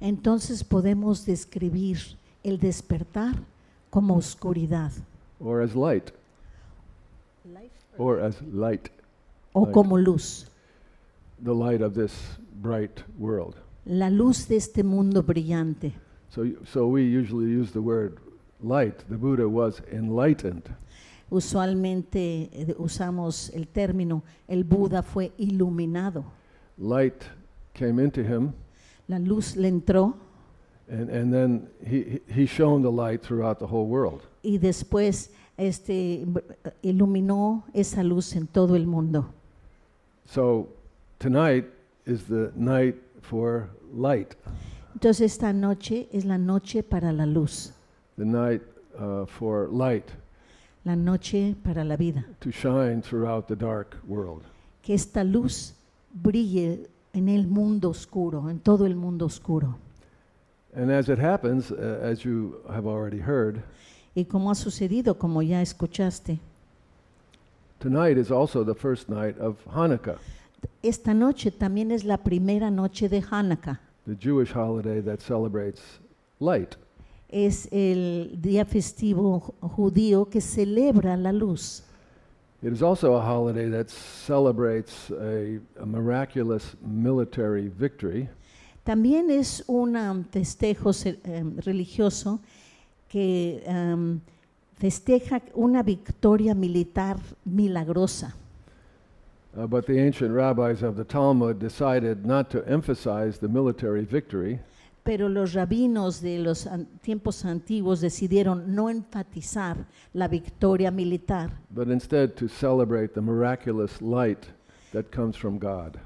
Entonces 0.01 0.63
podemos 0.63 1.25
describir 1.25 1.97
el 2.43 2.57
despertar 2.57 3.35
como 3.89 4.15
oscuridad 4.15 4.91
or 5.39 5.61
as 5.61 5.75
light, 5.75 6.11
or 7.97 8.19
as 8.21 8.41
light, 8.53 8.89
o 9.53 9.65
Light. 9.65 9.73
como 9.73 9.97
luz. 9.97 10.47
the 11.43 11.53
light 11.53 11.81
of 11.81 11.93
this 11.93 12.13
bright 12.61 13.03
world. 13.17 13.55
La 13.85 14.09
luz 14.09 14.47
de 14.47 14.55
este 14.57 14.83
mundo 14.83 15.21
brillante. 15.21 15.93
So, 16.29 16.45
so 16.65 16.87
we 16.87 17.03
usually 17.03 17.47
use 17.49 17.71
the 17.71 17.81
word 17.81 18.17
light. 18.61 18.97
The 19.09 19.17
Buddha 19.17 19.47
was 19.47 19.81
enlightened. 19.91 20.63
Usualmente 21.29 22.49
eh, 22.51 22.75
usamos 22.77 23.49
el 23.53 23.67
término, 23.67 24.23
el 24.47 24.63
Buda 24.63 25.03
fue 25.03 25.31
iluminado. 25.37 26.23
Light 26.77 27.23
came 27.73 28.01
into 28.03 28.21
him, 28.21 28.51
La 29.07 29.17
luz 29.19 29.55
le 29.55 29.67
entró 29.67 30.15
and, 30.89 31.09
and 31.09 31.31
then 31.33 31.69
he, 31.85 32.21
he 32.27 32.41
he 32.41 32.45
shone 32.45 32.81
the 32.81 32.91
light 32.91 33.21
throughout 33.21 33.59
the 33.59 33.65
whole 33.67 33.85
world. 33.87 34.21
y 34.43 34.57
después 34.57 35.29
este, 35.57 36.23
b- 36.25 36.41
iluminó 36.81 37.63
esa 37.73 38.01
luz 38.03 38.35
en 38.35 38.47
todo 38.47 38.75
el 38.75 38.87
mundo. 38.87 39.25
So 40.25 40.67
tonight 41.19 41.65
is 42.05 42.23
the 42.25 42.51
night 42.55 42.95
for 43.21 43.69
light, 43.93 44.35
Entonces 44.93 45.21
esta 45.33 45.53
noche 45.53 46.07
es 46.11 46.25
la 46.25 46.37
noche 46.37 46.81
para 46.83 47.11
la 47.11 47.25
luz, 47.25 47.71
the 48.17 48.25
night 48.25 48.61
uh, 48.99 49.25
for 49.25 49.67
light 49.71 50.05
la 50.89 50.95
noche 50.95 51.55
para 51.63 51.83
la 51.83 51.95
vida. 51.95 52.25
to 52.39 52.51
shine 52.51 53.01
throughout 53.01 53.47
the 53.47 53.55
dark 53.55 53.95
world. 54.07 54.41
Que 54.81 54.95
esta 54.95 55.23
luz 55.23 55.73
brille 56.13 56.87
en 57.13 57.29
el 57.29 57.45
mundo 57.47 57.89
oscuro, 57.91 58.49
en 58.49 58.59
todo 58.59 58.85
el 58.87 58.95
mundo 58.95 59.25
oscuro. 59.27 59.75
And 60.75 60.91
as 60.91 61.07
it 61.09 61.19
happens, 61.19 61.71
uh, 61.71 61.99
as 62.03 62.23
you 62.23 62.55
have 62.69 62.87
already 62.87 63.19
heard, 63.19 63.61
Y 64.15 64.23
como 64.25 64.49
ha 64.49 64.55
sucedido, 64.55 65.17
como 65.19 65.41
ya 65.41 65.61
escuchaste, 65.61 66.39
tonight 67.79 68.17
is 68.17 68.31
also 68.31 68.63
the 68.63 68.73
first 68.75 69.09
night 69.09 69.37
of 69.39 69.57
Hanukkah. 69.67 70.17
esta 70.83 71.13
noche 71.13 71.51
también 71.51 71.91
es 71.91 72.03
la 72.03 72.17
primera 72.17 72.69
noche 72.71 73.07
de 73.07 73.21
Hanukkah. 73.21 73.79
the 74.07 74.15
Jewish 74.15 74.51
holiday 74.51 75.01
that 75.01 75.21
celebrates 75.21 75.99
light. 76.39 76.75
Es 77.29 77.67
el 77.71 78.39
día 78.41 78.65
festivo 78.65 79.39
ju- 79.39 79.69
judío 79.69 80.29
que 80.29 80.41
celebra 80.41 81.15
la 81.15 81.31
luz. 81.31 81.83
It 82.63 82.73
is 82.73 82.81
also 82.81 83.13
a 83.15 83.21
holiday 83.21 83.69
that 83.69 83.89
celebrates 83.89 85.09
a, 85.11 85.59
a 85.81 85.85
miraculous 85.85 86.75
military 86.81 87.69
victory 87.69 88.27
También 88.83 89.29
es 89.29 89.63
un 89.67 89.95
um, 89.95 90.23
festejo 90.25 90.91
em, 91.23 91.57
religioso 91.59 92.39
que 93.07 93.61
em, 93.65 94.19
festeja 94.79 95.41
una 95.53 95.83
victoria 95.83 96.55
militar 96.55 97.17
milagrosa. 97.45 98.33
Uh, 99.55 99.67
but 99.67 99.85
the 99.85 99.99
ancient 99.99 100.33
rabbis 100.33 100.81
of 100.81 100.95
the 100.95 101.03
Talmud 101.03 101.59
decided 101.59 102.25
not 102.25 102.49
to 102.49 102.63
emphasize 102.67 103.37
the 103.39 103.47
military 103.47 104.03
victory, 104.05 104.59
Pero 105.09 105.27
los 105.27 105.53
rabinos 105.53 106.21
de 106.21 106.37
los 106.37 106.69
tiempos 107.01 107.43
antiguos 107.43 107.99
decidieron 107.99 108.75
no 108.75 108.91
enfatizar 108.91 109.87
la 110.13 110.27
victoria 110.27 110.91
militar, 110.91 111.49
but 111.71 111.87
instead 111.87 112.29
to 112.35 112.47
celebrate 112.47 113.15
the 113.15 113.21
miraculous 113.21 113.99
light 114.03 114.45
that 114.93 115.05
comes 115.11 115.35
from 115.35 115.57
God. 115.57 115.97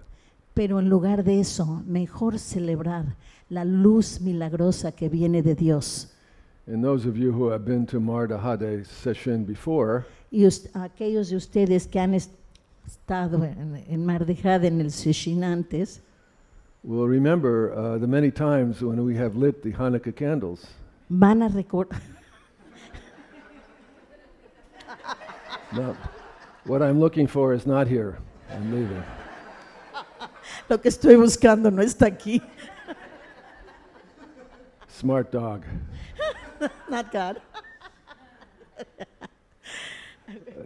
pero 0.54 0.80
en 0.80 0.88
lugar 0.88 1.26
de 1.26 1.42
eso, 1.42 1.84
mejor 1.86 2.40
celebrar 2.40 3.18
la 3.50 3.66
luz 3.66 4.22
milagrosa 4.22 4.94
que 4.94 5.10
viene 5.10 5.42
de 5.42 5.54
Dios. 5.54 6.08
And 6.66 6.82
those 6.82 7.06
of 7.06 7.18
you 7.18 7.34
who 7.34 7.52
have 7.52 7.66
been 7.66 7.86
to 7.88 8.00
Mardahade 8.00 8.86
session 8.86 9.44
before 9.46 10.06
Y 10.32 10.46
aquellos 10.76 11.30
de 11.30 11.36
ustedes 11.36 11.88
que 11.88 12.00
han 12.00 12.14
est- 12.14 12.32
estado 12.88 13.44
en, 13.44 13.84
en 13.86 14.06
Mar 14.06 14.26
de 14.26 14.34
Jade, 14.38 14.68
en 14.68 14.80
el 14.80 14.92
Seshin 14.92 15.44
antes, 15.44 16.02
will 16.84 17.08
remember 17.08 17.74
uh, 17.74 17.98
the 17.98 18.08
many 18.08 18.30
times 18.30 18.82
when 18.82 19.04
we 19.06 19.16
have 19.16 19.36
lit 19.36 19.64
the 19.64 19.72
Hanukkah 19.72 20.16
candles. 20.16 20.68
van 21.10 21.42
a 21.42 21.50
recordar, 21.50 22.00
Now, 25.72 25.96
what 26.66 26.82
I'm 26.82 27.00
looking 27.00 27.28
for 27.28 27.54
is 27.54 27.66
not 27.66 27.88
here. 27.88 28.18
I'm 28.52 28.72
leaving. 28.72 29.04
lo 30.70 30.78
que 30.78 30.90
estoy 30.90 31.16
buscando 31.16 31.72
no 31.72 31.82
está 31.82 32.06
aquí. 32.08 32.42
Smart 34.88 35.32
dog. 35.32 35.64
Not 36.90 37.12
God. 37.12 37.42
Uh, 38.78 38.84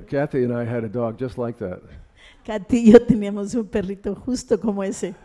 Kathy 0.10 0.44
and 0.44 0.54
I 0.54 0.66
had 0.66 0.84
a 0.84 0.90
dog 0.90 1.18
just 1.18 1.38
like 1.38 1.58
that. 1.60 1.82
Kathy 2.44 2.86
y 2.86 2.92
yo 2.92 3.00
teníamos 3.00 3.56
un 3.56 3.68
perrito 3.68 4.16
justo 4.16 4.60
como 4.60 4.84
ese. 4.84 5.16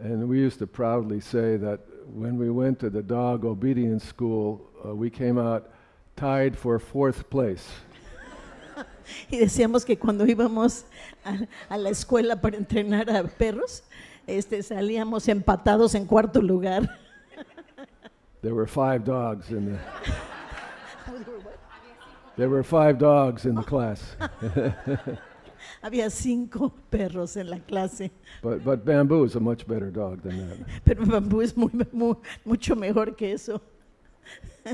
And 0.00 0.28
we 0.28 0.38
used 0.38 0.58
to 0.58 0.66
proudly 0.66 1.20
say 1.20 1.56
that 1.58 1.80
when 2.06 2.38
we 2.38 2.50
went 2.50 2.78
to 2.80 2.90
the 2.90 3.02
dog 3.02 3.44
obedience 3.44 4.04
school, 4.04 4.68
uh, 4.84 4.94
we 4.94 5.10
came 5.10 5.38
out 5.38 5.70
tied 6.16 6.56
for 6.56 6.78
fourth 6.78 7.28
place. 7.30 7.68
Y 9.30 9.38
decíamos 9.38 9.84
que 9.84 9.98
cuando 9.98 10.24
íbamos 10.24 10.84
a, 11.24 11.36
a 11.68 11.76
la 11.76 11.90
escuela 11.90 12.40
para 12.40 12.56
entrenar 12.56 13.10
a 13.10 13.24
perros, 13.24 13.82
este, 14.26 14.62
salíamos 14.62 15.28
empatados 15.28 15.94
en 15.94 16.06
cuarto 16.06 16.40
lugar. 16.40 16.88
There 18.42 18.54
were 18.54 18.66
five 18.66 19.04
dogs 19.04 19.50
in 19.50 19.66
the. 19.66 19.78
There 22.36 22.48
were 22.48 22.64
five 22.64 22.98
dogs 22.98 23.44
in 23.44 23.54
the 23.54 23.62
class, 23.62 24.16
Había 25.82 26.08
cinco 26.10 26.72
perros 26.90 27.36
en 27.36 27.50
la 27.50 27.58
clase, 27.58 28.10
but 28.42 28.64
but 28.64 28.84
Bamboo 28.84 29.24
is 29.24 29.34
a 29.34 29.40
much 29.40 29.66
better 29.66 29.90
dog 29.90 30.22
than 30.22 30.48
that. 30.48 30.58
pero 30.84 31.04
Bambú 31.04 31.42
es 31.42 31.56
muy, 31.56 31.70
mu- 31.92 32.14
mucho 32.44 32.76
mejor 32.76 33.16
que 33.16 33.32
eso. 33.32 33.60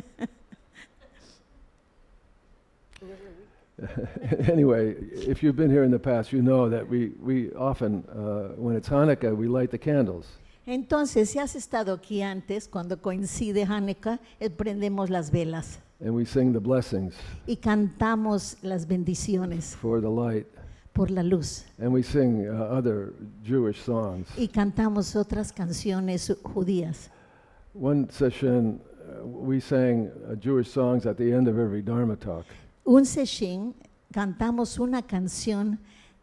anyway, 4.49 4.97
if 5.13 5.43
you've 5.43 5.57
been 5.57 5.71
here 5.71 5.85
in 5.85 5.91
the 5.91 5.99
past, 5.99 6.33
you 6.33 6.43
know 6.43 6.69
that 6.69 6.89
we 6.89 7.13
we 7.21 7.51
often, 7.53 8.05
uh, 8.09 8.55
when 8.57 8.77
it's 8.77 8.89
Hanukkah, 8.89 9.35
we 9.37 9.47
light 9.49 9.71
the 9.71 9.79
candles, 9.79 10.27
Entonces, 10.67 11.31
si 11.31 11.39
has 11.39 11.57
estado 11.57 11.95
aquí 11.95 12.21
antes, 12.21 12.69
cuando 12.69 13.01
coincide 13.01 13.65
Hanukkah, 13.65 14.19
eh, 14.39 14.51
prendemos 14.51 15.09
las 15.09 15.31
velas 15.31 15.79
and 16.01 16.15
we 16.15 16.25
sing 16.25 16.53
the 16.53 16.61
blessings 16.61 17.15
y 17.47 17.57
cantamos 17.57 18.57
las 18.63 18.87
bendiciones 18.87 19.75
for 19.75 20.01
the 20.01 20.09
light, 20.11 20.47
por 20.99 21.13
la 21.13 21.23
luz. 21.23 21.65
and 21.79 21.93
we 21.93 22.03
sing 22.03 22.49
uh, 22.49 22.77
other 22.77 23.13
Jewish 23.45 23.81
songs. 23.81 24.27
Y 24.37 24.49
cantamos 24.49 25.15
otras 25.15 25.53
canciones 25.53 26.35
judías. 26.43 27.09
One 27.73 28.09
session, 28.11 28.81
uh, 28.81 29.25
we 29.25 29.61
sang 29.61 30.11
uh, 30.29 30.35
Jewish 30.35 30.69
songs 30.69 31.07
at 31.07 31.17
the 31.17 31.33
end 31.33 31.47
of 31.47 31.57
every 31.57 31.83
Dharma 31.83 32.17
talk. 32.17 32.47
Un 32.85 33.05
seshin, 33.05 33.75
cantamos 34.13 34.81
una 34.81 35.03
canción 35.03 35.79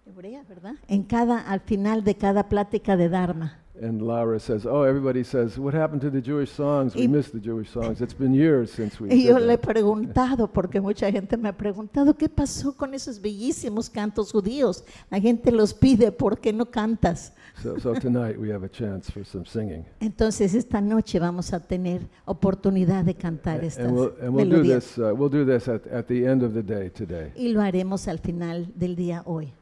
hebrea, 0.06 0.44
¿verdad? 0.44 0.74
En 0.90 1.04
cada, 1.04 1.40
al 1.40 1.62
final 1.62 2.04
de 2.04 2.16
cada 2.16 2.50
plática 2.50 2.98
de 2.98 3.08
Dharma. 3.08 3.58
And 3.82 4.02
Laura 4.02 4.40
says, 4.40 4.66
"Oh, 4.66 4.84
everybody 4.84 5.24
says, 5.24 5.58
what 5.58 5.74
happened 5.74 6.02
to 6.02 6.10
the 6.10 6.22
Jewish 6.22 6.50
songs? 6.50 6.96
We 6.96 7.08
missed 7.08 7.34
the 7.34 7.42
Jewish 7.42 7.70
songs. 7.70 8.00
It's 8.00 8.14
been 8.18 8.34
years 8.34 8.72
since 8.72 9.00
we." 9.02 9.14
Y 9.14 9.26
yo 9.26 9.38
le 9.38 9.54
he 9.54 9.58
preguntado, 9.58 10.48
porque 10.48 10.80
mucha 10.80 11.12
gente 11.12 11.36
me 11.36 11.50
ha 11.50 11.58
preguntado, 11.58 12.16
¿qué 12.16 12.30
pasó 12.30 12.76
con 12.78 12.94
esos 12.94 13.20
bellísimos 13.22 13.90
cantos 13.90 14.32
judíos? 14.32 14.86
La 15.10 15.20
gente 15.20 15.52
los 15.52 15.74
pide, 15.74 16.12
¿por 16.12 16.40
qué 16.40 16.54
no 16.54 16.66
cantas? 16.68 17.34
So, 17.62 17.78
so 17.80 17.94
tonight 17.94 18.38
we 18.38 18.52
have 18.52 18.64
a 18.66 18.70
chance 18.70 19.12
for 19.12 19.26
some 19.26 19.46
singing, 19.46 19.86
Entonces 20.00 20.54
esta 20.56 20.80
noche 20.82 21.20
vamos 21.20 21.54
a 21.54 21.60
tener 21.60 22.08
oportunidad 22.26 23.04
de 23.04 23.16
cantar 23.16 23.64
estas 23.64 23.86
and 23.88 23.96
we'll 23.98 24.14
and 24.22 24.34
we'll 24.34 24.50
do 24.50 24.58
melodías. 24.58 24.86
this. 24.86 24.98
Uh, 24.98 25.14
we'll 25.16 25.30
do 25.30 25.46
this 25.46 25.68
at 25.68 25.86
at 25.88 26.08
the 26.08 26.26
end 26.26 26.44
of 26.44 26.54
the 26.54 26.64
day 26.64 26.90
today. 26.90 27.32
Y 27.36 27.50
lo 27.50 27.62
haremos 27.62 28.08
al 28.08 28.20
final 28.20 28.72
del 28.76 28.96
día 28.96 29.22
hoy. 29.26 29.54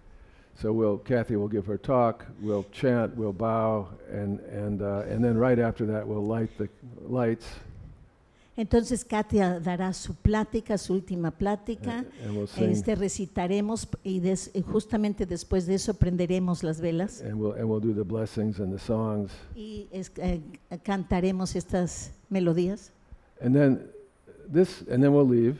So 0.61 0.71
we'll 0.71 0.99
Kathy 0.99 1.35
will 1.35 1.47
give 1.49 1.65
her 1.65 1.77
talk. 1.77 2.25
We'll 2.41 2.65
chant. 2.71 3.15
We'll 3.15 3.33
bow, 3.33 3.87
and 4.11 4.39
and 4.41 4.81
uh, 4.81 5.03
and 5.09 5.23
then 5.23 5.37
right 5.37 5.59
after 5.59 5.85
that 5.87 6.07
we'll 6.07 6.25
light 6.25 6.49
the 6.57 6.69
lights, 7.07 7.45
Entonces 8.55 9.03
Katia 9.03 9.59
dará 9.59 9.91
su 9.93 10.13
plática, 10.13 10.77
su 10.77 10.93
última 10.93 11.31
plática. 11.31 11.99
and, 11.99 12.07
and 12.23 12.35
we'll 12.37 12.47
Este 12.69 12.93
recitaremos 12.95 13.87
y, 14.03 14.19
des- 14.19 14.51
justamente 14.71 15.25
después 15.25 15.65
de 15.65 15.73
eso 15.73 15.95
prenderemos 15.95 16.63
las 16.63 16.79
velas 16.79 17.21
and 17.21 17.33
we'll 17.39 17.53
and 17.53 17.67
we'll 17.67 17.81
do 17.81 17.93
the 17.93 18.03
blessings 18.03 18.59
and 18.59 18.71
the 18.71 18.77
songs, 18.79 19.31
y 19.55 19.87
es- 19.91 20.11
eh, 20.17 20.39
cantaremos 20.83 21.55
estas 21.55 22.11
melodías 22.29 22.91
and 23.41 23.55
then 23.55 23.89
this, 24.47 24.81
and 24.87 25.01
then 25.01 25.11
we'll 25.13 25.27
leave. 25.27 25.57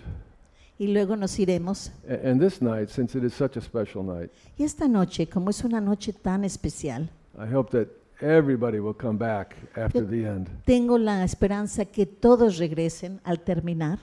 Y 0.80 0.88
luego 0.88 1.16
nos 1.16 1.38
iremos. 1.40 1.92
A- 2.08 2.30
And 2.30 2.42
this 2.42 2.62
night, 2.62 2.90
since 2.90 3.18
it 3.18 3.24
is 3.24 3.34
such 3.34 3.58
a 3.58 3.62
special 3.62 4.04
night, 4.04 4.32
Y 4.58 4.64
esta 4.64 4.88
noche, 4.88 5.28
como 5.28 5.50
es 5.50 5.64
una 5.64 5.80
noche 5.82 6.14
tan 6.14 6.44
especial, 6.44 7.10
I 7.38 7.54
hope 7.54 7.72
that 7.78 7.88
everybody 8.22 8.80
will 8.80 8.96
come 8.96 9.18
back 9.18 9.56
after 9.76 10.08
the 10.08 10.26
end 10.28 10.48
tengo 10.66 10.98
la 10.98 11.24
esperanza 11.24 11.84
que 11.86 12.06
todos 12.06 12.58
regresen 12.58 13.20
al 13.24 13.40
terminar 13.42 14.00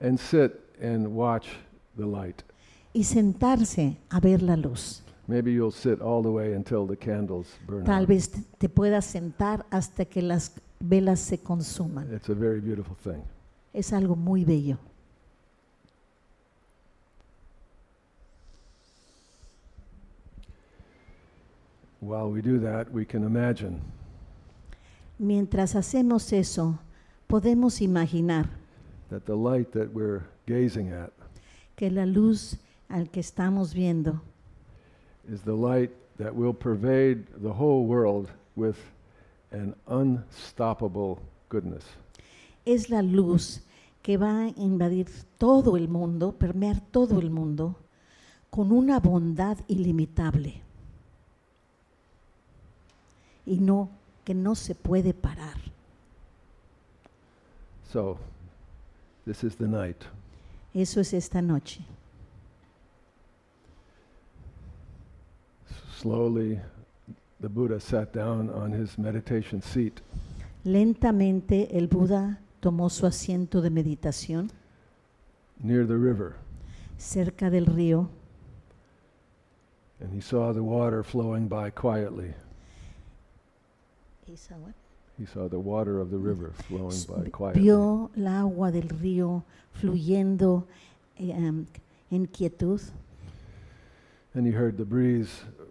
and 0.00 0.18
sit 0.18 0.52
and 0.82 1.06
watch 1.06 1.46
the 1.96 2.04
light. 2.04 2.42
y 2.92 3.04
sentarse 3.04 3.96
a 4.10 4.20
ver 4.20 4.42
la 4.42 4.56
luz. 4.56 5.02
Maybe 5.28 5.52
you'll 5.52 5.72
sit 5.72 6.00
all 6.00 6.22
the 6.22 6.28
way 6.28 6.54
until 6.54 6.86
the 6.86 6.96
candles 6.96 7.48
burn 7.66 7.84
Tal 7.84 8.02
out. 8.02 8.08
vez 8.08 8.30
te- 8.30 8.42
te 8.58 8.68
puedas 8.68 9.04
sentar 9.04 9.66
hasta 9.70 10.04
que 10.04 10.22
las 10.22 10.52
velas 10.78 11.18
se 11.20 11.38
consuman. 11.38 12.12
It's 12.14 12.28
a 12.28 12.34
very 12.34 12.60
beautiful 12.60 12.96
thing. 13.02 13.22
Es 13.72 13.92
algo 13.92 14.14
muy 14.16 14.44
bello. 14.44 14.78
While 22.06 22.30
we 22.30 22.40
do 22.40 22.60
that, 22.60 22.92
we 22.92 23.04
can 23.04 23.24
imagine 23.24 23.80
Mientras 25.18 25.74
hacemos 25.74 26.32
eso, 26.32 26.78
podemos 27.26 27.80
imaginar 27.80 28.48
that 29.10 29.24
the 29.24 29.34
light 29.34 29.72
that 29.72 29.92
we're 29.92 30.22
gazing 30.46 30.92
at 30.92 31.10
que 31.74 31.90
la 31.90 32.04
luz 32.04 32.58
al 32.88 33.10
que 33.10 33.20
estamos 33.20 33.74
viendo 33.74 34.20
is 35.28 35.42
the 35.42 35.56
light 35.56 35.90
that 36.16 36.32
will 36.32 36.54
pervade 36.54 37.26
the 37.42 37.52
whole 37.52 37.86
world 37.86 38.28
with 38.54 38.76
an 39.50 39.74
unstoppable 39.88 41.18
goodness. 41.48 41.84
es 42.64 42.88
la 42.88 43.02
luz 43.02 43.62
que 44.02 44.16
va 44.16 44.44
a 44.44 44.48
invadir 44.56 45.08
todo 45.38 45.76
el 45.76 45.88
mundo, 45.88 46.30
permear 46.38 46.80
todo 46.92 47.18
el 47.18 47.30
mundo, 47.30 47.74
con 48.50 48.70
una 48.70 49.00
bondad 49.00 49.58
ilimitable. 49.66 50.65
Y 53.46 53.58
no, 53.60 53.88
que 54.24 54.34
no 54.34 54.54
se 54.54 54.74
puede 54.74 55.14
parar. 55.14 55.56
So, 57.92 58.18
this 59.24 59.44
is 59.44 59.56
the 59.56 59.68
night. 59.68 60.04
Eso 60.74 61.00
es 61.00 61.14
esta 61.14 61.40
noche. 61.40 61.80
Slowly, 65.96 66.60
the 67.40 67.48
Buddha 67.48 67.80
sat 67.80 68.12
down 68.12 68.50
on 68.50 68.72
his 68.72 68.98
meditation 68.98 69.62
seat 69.62 70.00
Lentamente 70.64 71.78
el 71.78 71.86
Buda 71.86 72.40
tomó 72.60 72.90
su 72.90 73.06
asiento 73.06 73.60
de 73.60 73.70
meditación 73.70 74.50
near 75.62 75.86
the 75.86 75.96
river, 75.96 76.34
cerca 76.98 77.50
del 77.50 77.66
río 77.66 78.08
and 80.00 80.12
he 80.12 80.20
saw 80.20 80.52
the 80.52 80.62
water 80.62 81.02
flowing 81.02 81.48
by 81.48 81.70
quietly. 81.70 82.34
Esa 84.32 84.54
what? 84.54 84.74
He 85.18 85.24
saw 85.24 85.48
the 85.48 85.58
water 85.58 86.00
of 86.00 86.10
the 86.10 86.18
river 86.18 86.52
flowing 86.68 86.96
by 87.08 87.30
quietly. 87.30 87.62
Vio 87.62 88.10
el 88.16 88.26
agua 88.26 88.70
del 88.70 88.88
río 88.88 89.44
fluyendo 89.72 90.64
eh, 91.18 91.30
em, 91.32 91.66
en 92.10 92.26
quietud 92.26 92.80
And 94.34 94.46
he 94.46 94.52
heard 94.52 94.76
the 94.76 94.84
breeze 94.84 95.30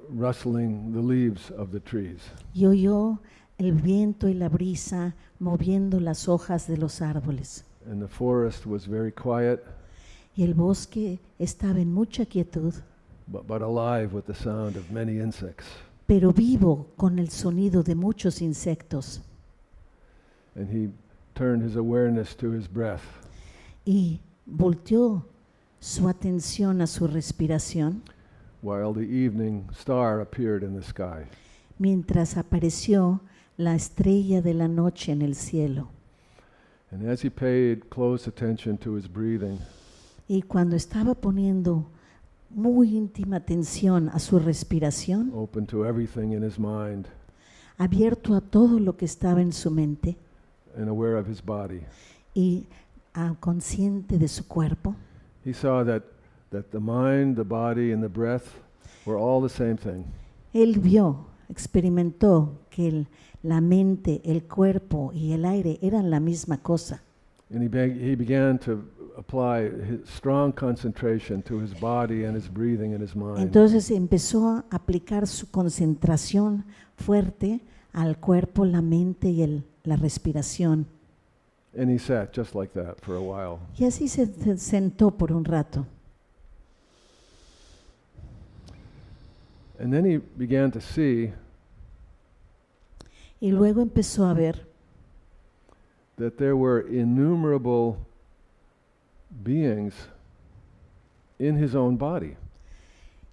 rustling 0.09 0.93
the 0.93 1.01
leaves 1.01 1.51
of 1.51 1.71
the 1.71 1.79
trees. 1.79 2.21
y 2.55 2.65
oyó 2.65 3.19
el 3.59 3.73
viento 3.73 4.27
y 4.27 4.33
la 4.33 4.49
brisa 4.49 5.13
moviendo 5.39 5.99
las 5.99 6.27
hojas 6.27 6.67
de 6.67 6.77
los 6.77 7.01
árboles. 7.01 7.63
And 7.87 8.01
the 8.01 8.07
forest 8.07 8.65
was 8.65 8.87
very 8.87 9.11
quiet, 9.11 9.63
Y 10.35 10.43
el 10.43 10.53
bosque 10.55 11.19
estaba 11.39 11.79
en 11.79 11.93
mucha 11.93 12.25
quietud, 12.25 12.73
but, 13.27 13.45
but 13.47 13.61
alive 13.61 14.13
with 14.13 14.25
the 14.25 14.33
sound 14.33 14.75
of 14.75 14.89
many 14.91 15.19
insects. 15.19 15.65
Pero 16.07 16.31
vivo 16.31 16.87
con 16.97 17.19
el 17.19 17.29
sonido 17.29 17.83
de 17.83 17.95
muchos 17.95 18.41
insectos. 18.41 19.21
And 20.55 20.69
he 20.69 20.89
turned 21.33 21.63
his 21.63 21.75
awareness 21.75 22.35
to 22.37 22.51
his 22.51 22.67
breath. 22.67 23.01
Y 23.85 24.21
volteó 24.45 25.25
su 25.79 26.07
atención 26.07 26.81
a 26.81 26.87
su 26.87 27.07
respiración 27.07 28.01
while 28.61 28.93
the 28.93 29.05
evening 29.05 29.67
star 29.73 30.19
appeared 30.21 30.63
in 30.63 30.75
the 30.75 30.81
sky. 30.83 31.25
mientras 31.77 32.37
apareció 32.37 33.21
la 33.57 33.75
estrella 33.75 34.41
de 34.41 34.53
la 34.53 34.67
noche 34.67 35.11
en 35.11 35.21
el 35.21 35.35
cielo. 35.35 35.89
And 36.91 37.09
as 37.09 37.23
he 37.23 37.29
paid 37.29 37.89
close 37.89 38.27
attention 38.29 38.77
to 38.79 38.95
his 38.95 39.07
breathing, 39.11 39.59
Y 40.27 40.41
cuando 40.43 40.75
estaba 40.75 41.13
poniendo 41.13 41.85
muy 42.49 42.95
íntima 42.95 43.37
atención 43.37 44.09
a 44.09 44.19
su 44.19 44.39
respiración, 44.39 45.31
open 45.33 45.65
to 45.65 45.85
everything 45.85 46.31
in 46.31 46.43
his 46.43 46.57
mind, 46.57 47.07
abierto 47.77 48.35
a 48.35 48.41
todo 48.41 48.79
lo 48.79 48.95
que 48.95 49.05
estaba 49.05 49.41
en 49.41 49.51
su 49.51 49.69
mente 49.71 50.15
and 50.77 50.87
aware 50.89 51.17
of 51.17 51.27
his 51.29 51.43
body, 51.43 51.81
y 52.33 52.65
ah, 53.13 53.35
consciente 53.39 54.17
de 54.17 54.27
su 54.27 54.47
cuerpo, 54.47 54.95
he 55.45 55.53
saw 55.53 55.83
that, 55.85 56.03
that 56.51 56.65
the 56.71 56.79
mind, 56.79 57.35
the 57.35 57.43
body, 57.43 57.91
and 57.91 58.01
the 58.01 58.09
breath 58.09 58.45
were 59.05 59.17
all 59.19 59.41
the 59.41 59.49
same 59.53 59.75
thing. 59.77 60.03
él 60.53 60.79
vio, 60.79 61.27
experimentó 61.49 62.59
que 62.69 62.87
el- 62.87 63.07
la 63.43 63.61
mente, 63.61 64.21
el 64.25 64.45
cuerpo 64.45 65.11
y 65.13 65.33
el 65.33 65.45
aire 65.45 65.77
eran 65.81 66.09
la 66.09 66.19
misma 66.19 66.57
cosa. 66.63 67.01
And 67.53 67.61
he, 67.61 67.67
beg 67.67 68.01
he 68.01 68.15
began 68.15 68.57
to 68.59 68.83
apply 69.17 69.69
his 69.69 70.09
strong 70.09 70.51
concentration 70.51 71.41
to 71.43 71.59
his 71.59 71.73
body 71.79 72.25
and 72.25 72.35
his 72.35 72.47
breathing 72.49 72.93
and 72.93 73.01
his 73.01 73.15
mind. 73.15 73.39
Entonces 73.39 73.89
empezó 73.91 74.49
a 74.49 74.65
aplicar 74.69 75.27
su 75.27 75.49
concentración 75.51 76.65
fuerte 76.97 77.61
al 77.93 78.17
cuerpo, 78.19 78.65
la 78.65 78.81
mente 78.81 79.29
y 79.29 79.41
el- 79.43 79.63
la 79.83 79.95
respiración. 79.95 80.87
and 81.77 81.89
he 81.91 81.97
sat 81.99 82.31
just 82.33 82.55
like 82.55 82.73
that 82.73 82.95
for 83.01 83.15
a 83.15 83.21
while. 83.21 83.59
Y 83.77 83.83
así 83.85 84.07
se 84.07 84.25
se 84.27 84.57
sentó 84.57 85.11
por 85.11 85.33
un 85.33 85.43
rato. 85.43 85.85
And 89.77 89.91
then 89.91 90.05
he 90.05 90.21
began 90.37 90.71
to 90.71 90.79
see 90.79 91.33
Y 93.41 93.51
luego 93.51 93.81
empezó 93.81 94.25
a 94.25 94.33
ver 94.33 94.65
that 96.17 96.37
there 96.37 96.55
were 96.55 96.79
innumerable 96.87 97.97
beings 99.43 99.93
in 101.39 101.55
his 101.61 101.75
own 101.75 101.97
body. 101.97 102.35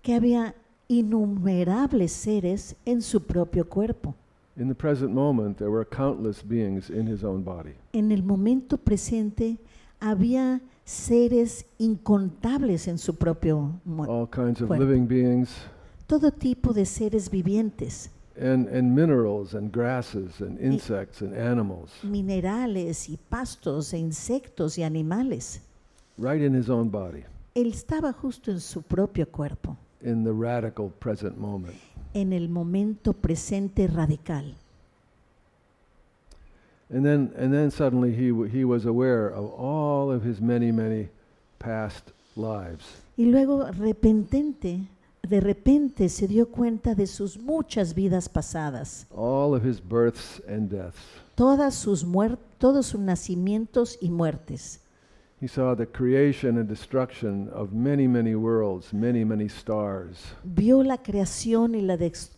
que 0.03 0.15
había 0.15 0.55
innumerables 0.88 2.12
seres 2.12 2.75
en 2.85 3.01
su 3.03 3.21
propio 3.21 3.65
cuerpo. 3.69 4.15
In 4.57 4.69
the 4.69 4.75
present 4.75 5.12
moment, 5.12 5.57
there 5.57 5.71
were 5.71 5.85
countless 5.85 6.43
beings 6.43 6.91
in 6.91 7.07
his 7.07 7.25
own 7.25 7.43
body. 7.43 7.75
En 7.93 8.12
el 8.12 8.23
momento 8.23 8.77
presente 8.77 9.59
había 10.01 10.61
seres 10.85 11.65
incontables 11.79 12.88
en 12.88 12.99
su 12.99 13.15
propio 13.15 13.81
All 14.09 14.27
kinds 14.27 14.61
of 14.61 14.69
cuerpo. 14.69 14.85
living 14.85 15.07
beings 15.07 15.49
todo 16.07 16.31
tipo 16.31 16.75
de 16.75 16.85
seres 16.85 17.31
vivientes, 17.31 18.11
and, 18.38 18.69
and 18.69 18.95
minerals 18.95 19.55
and 19.55 19.73
grasses 19.73 20.41
and 20.41 20.59
insects 20.61 21.23
and 21.23 21.33
animals 21.35 21.91
minerales 22.03 23.09
y 23.09 23.17
pastos 23.31 23.95
e 23.95 23.99
insectos 23.99 24.77
y 24.77 24.83
animales. 24.83 25.62
Right 26.23 26.41
in 26.43 26.55
his 26.55 26.69
own 26.71 26.89
body 26.91 27.25
Él 27.55 27.73
estaba 27.73 28.13
justo 28.13 28.51
en 28.51 28.61
su 28.61 28.83
propio 28.83 29.27
cuerpo, 29.29 29.77
in 30.01 30.25
the 30.25 30.33
radical 30.33 30.91
present 30.99 31.37
moment. 31.37 31.75
en 32.15 32.33
el 32.33 32.49
momento 32.49 33.13
presente 33.13 33.87
radical. 33.89 34.55
And 36.91 37.05
then, 37.05 37.33
and 37.39 37.53
then 37.53 37.71
suddenly 37.71 38.13
he, 38.15 38.65
was 38.65 38.85
aware 38.85 39.29
of 39.29 39.51
all 39.59 40.11
of 40.13 40.23
his 40.25 40.41
many, 40.43 40.71
many 40.71 41.09
past 41.59 42.11
lives. 42.37 42.85
Y 43.17 43.25
luego 43.25 43.65
repentente, 43.73 44.81
de 45.27 45.41
repente 45.41 46.09
se 46.11 46.27
dio 46.29 46.47
cuenta 46.51 46.95
de 46.95 47.07
sus 47.07 47.39
muchas 47.39 47.95
vidas 47.95 48.29
pasadas, 48.29 49.07
all 49.15 49.55
of 49.55 49.65
his 49.65 49.81
births 49.81 50.43
and 50.47 50.69
deaths. 50.71 50.99
todas 51.35 51.75
sus 51.75 52.05
muer- 52.05 52.39
todos 52.59 52.87
sus 52.87 53.01
nacimientos 53.01 53.97
y 54.03 54.11
muertes. 54.11 54.81
He 55.43 55.49
saw 55.49 55.75
the 55.75 55.87
creation 55.87 56.57
and 56.57 56.69
destruction 56.69 57.49
of 57.53 57.73
many, 57.73 58.07
many 58.07 58.37
worlds, 58.37 58.93
many, 58.93 59.25
many 59.25 59.49
stars. 59.49 60.35
Vio 60.45 60.85
la 60.85 60.99
creación 60.99 61.75
y 61.75 61.81
la 61.81 61.97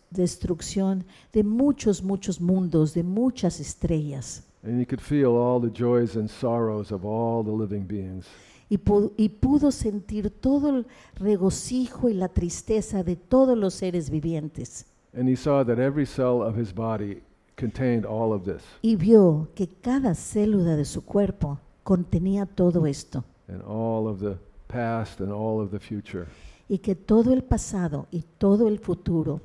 destrucción 0.09 1.03
de 1.31 1.43
muchos, 1.43 2.01
muchos 2.01 2.41
mundos, 2.41 2.95
de 2.95 3.03
muchas 3.03 3.59
estrellas. 3.59 4.41
And 4.63 4.79
he 4.81 4.85
could 4.87 4.99
feel 5.01 5.37
all 5.37 5.59
the 5.59 5.69
joys 5.69 6.15
and 6.15 6.27
sorrows 6.27 6.91
of 6.91 7.05
all 7.05 7.43
the 7.43 7.51
living 7.51 7.85
beings. 7.85 8.25
Y, 8.69 8.77
pu- 8.77 9.13
y 9.17 9.29
pudo 9.29 9.71
sentir 9.71 10.31
todo 10.31 10.69
el 10.69 10.87
regocijo 11.19 12.09
y 12.09 12.15
la 12.15 12.29
tristeza 12.29 13.03
de 13.03 13.15
todos 13.15 13.55
los 13.55 13.75
seres 13.75 14.09
vivientes. 14.09 14.85
And 15.15 15.29
he 15.29 15.35
saw 15.35 15.63
that 15.63 15.77
every 15.77 16.07
cell 16.07 16.41
of 16.41 16.57
his 16.57 16.73
body 16.73 17.21
contained 17.55 18.03
all 18.03 18.33
of 18.33 18.45
this. 18.45 18.63
Y 18.81 18.95
vio 18.95 19.49
que 19.53 19.67
cada 19.67 20.15
célula 20.15 20.75
de 20.75 20.85
su 20.85 21.03
cuerpo 21.05 21.59
contenía 21.85 22.45
todo 22.45 22.85
esto. 22.85 23.23
and 23.47 23.61
all 23.61 24.07
of 24.09 24.19
the 24.19 24.35
past 24.67 25.21
and 25.21 25.31
all 25.31 25.61
of 25.61 25.69
the 25.71 25.79
future. 25.79 26.25
Y 26.67 26.79
que 26.79 26.95
todo 26.95 27.31
el 27.31 27.43
pasado 27.43 28.07
y 28.11 28.23
todo 28.39 28.67
el 28.67 28.79
futuro, 28.79 29.39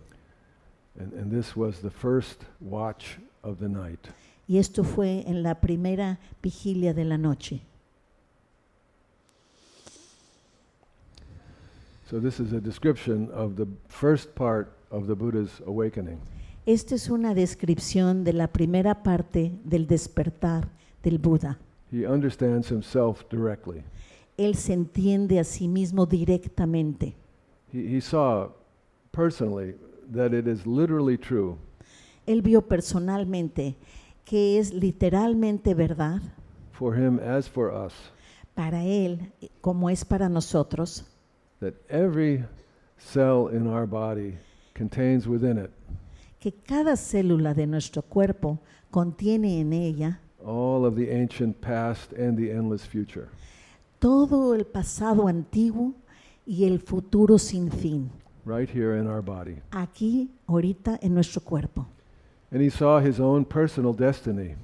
And, 0.99 1.13
and 1.15 1.31
this 1.31 1.55
was 1.57 1.81
the 1.81 1.91
first 1.91 2.43
watch 2.61 3.19
of 3.43 3.59
the 3.59 3.69
night. 3.69 4.09
y 4.49 4.59
esto 4.59 4.83
fue 4.83 5.23
en 5.29 5.43
la 5.43 5.55
primera 5.61 6.19
vigilia 6.43 6.93
de 6.95 7.05
la 7.05 7.17
noche. 7.19 7.61
So, 12.11 12.19
this 12.21 12.41
is 12.41 12.53
a 12.53 12.61
description 12.61 13.31
of 13.33 13.55
the 13.57 13.67
first 13.89 14.35
part 14.35 14.73
of 14.91 15.07
the 15.07 15.15
Buddha's 15.15 15.61
awakening. 15.67 16.19
Esta 16.67 16.97
es 16.97 17.09
una 17.09 17.35
descripción 17.35 18.25
de 18.25 18.33
la 18.33 18.49
primera 18.49 19.03
parte 19.03 19.53
del 19.65 19.87
despertar 19.87 20.69
del 21.05 21.19
Buda. 21.19 21.59
He 21.93 22.07
understands 22.07 22.69
himself 22.69 23.25
directly. 23.31 23.83
Él 24.37 24.55
se 24.55 24.73
entiende 24.73 25.39
a 25.39 25.45
sí 25.45 25.69
mismo 25.69 26.07
directamente. 26.07 27.15
He, 27.73 27.97
he 27.97 28.01
saw 28.01 28.51
personally 29.13 29.75
that 30.13 30.33
it 30.33 30.47
is 30.47 30.67
literally 30.67 31.17
true 31.17 31.57
Él 32.27 32.43
vio 32.43 32.63
personalmente 32.63 33.77
que 34.25 34.59
es 34.59 34.73
literalmente 34.73 35.75
verdad 35.75 36.21
for 36.73 36.95
him 36.97 37.19
as 37.19 37.49
for 37.49 37.73
us 37.73 37.93
para 38.55 38.85
Él, 38.85 39.33
como 39.61 39.89
es 39.89 40.05
para 40.05 40.29
nosotros, 40.29 41.05
that 41.61 41.75
every 41.89 42.45
cell 42.99 43.49
in 43.53 43.67
our 43.67 43.87
body 43.87 44.37
contains 44.75 45.27
within 45.27 45.59
it 45.59 45.71
que 46.39 46.53
cada 46.53 46.97
célula 46.97 47.55
de 47.55 47.67
nuestro 47.67 48.03
cuerpo 48.03 48.61
contiene 48.91 49.61
en 49.61 49.73
ella 49.73 50.21
all 50.45 50.85
of 50.87 50.97
the 50.97 51.11
ancient 51.11 51.61
past 51.61 52.13
and 52.13 52.37
the 52.37 52.51
endless 52.51 52.85
future. 52.85 53.29
todo 53.99 54.55
el 54.55 54.65
pasado 54.65 55.29
antiguo 55.29 55.95
y 56.47 56.65
el 56.65 56.79
futuro 56.79 57.39
sin 57.39 57.71
fin, 57.71 58.11
right 58.45 58.69
here 58.71 58.99
in 58.99 59.07
our 59.07 59.23
body. 59.23 59.57
aquí, 59.71 60.31
ahorita, 60.47 60.99
en 61.03 61.15
nuestro 61.15 61.41
cuerpo. 61.43 61.87
And 62.51 62.61
he 62.63 62.71
saw 62.71 62.99
his 63.01 63.21
own 63.21 63.45
personal 63.45 63.93
destiny, 63.93 64.55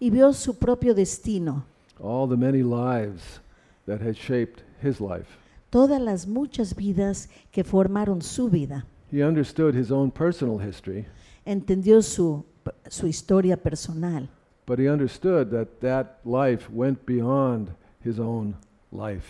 Y 0.00 0.10
vio 0.10 0.32
su 0.32 0.54
propio 0.54 0.94
destino, 0.94 1.64
all 2.00 2.28
the 2.28 2.36
many 2.36 2.62
lives 2.62 3.40
that 3.86 4.00
had 4.00 4.16
shaped 4.16 4.62
his 4.82 5.00
life. 5.00 5.38
todas 5.70 6.00
las 6.00 6.26
muchas 6.26 6.74
vidas 6.76 7.28
que 7.50 7.64
formaron 7.64 8.20
su 8.22 8.48
vida. 8.50 8.84
He 9.10 9.22
understood 9.22 9.74
his 9.74 9.90
own 9.90 10.10
personal 10.10 10.58
history, 10.58 11.06
Entendió 11.46 12.02
su, 12.02 12.44
su 12.88 13.06
historia 13.06 13.56
personal, 13.56 14.28
but 14.66 14.78
he 14.78 14.88
understood 14.88 15.50
that 15.50 15.80
that 15.80 16.18
life 16.24 16.68
went 16.72 17.04
beyond 17.06 17.68
his 18.04 18.18
own 18.18 18.54
life. 18.90 19.26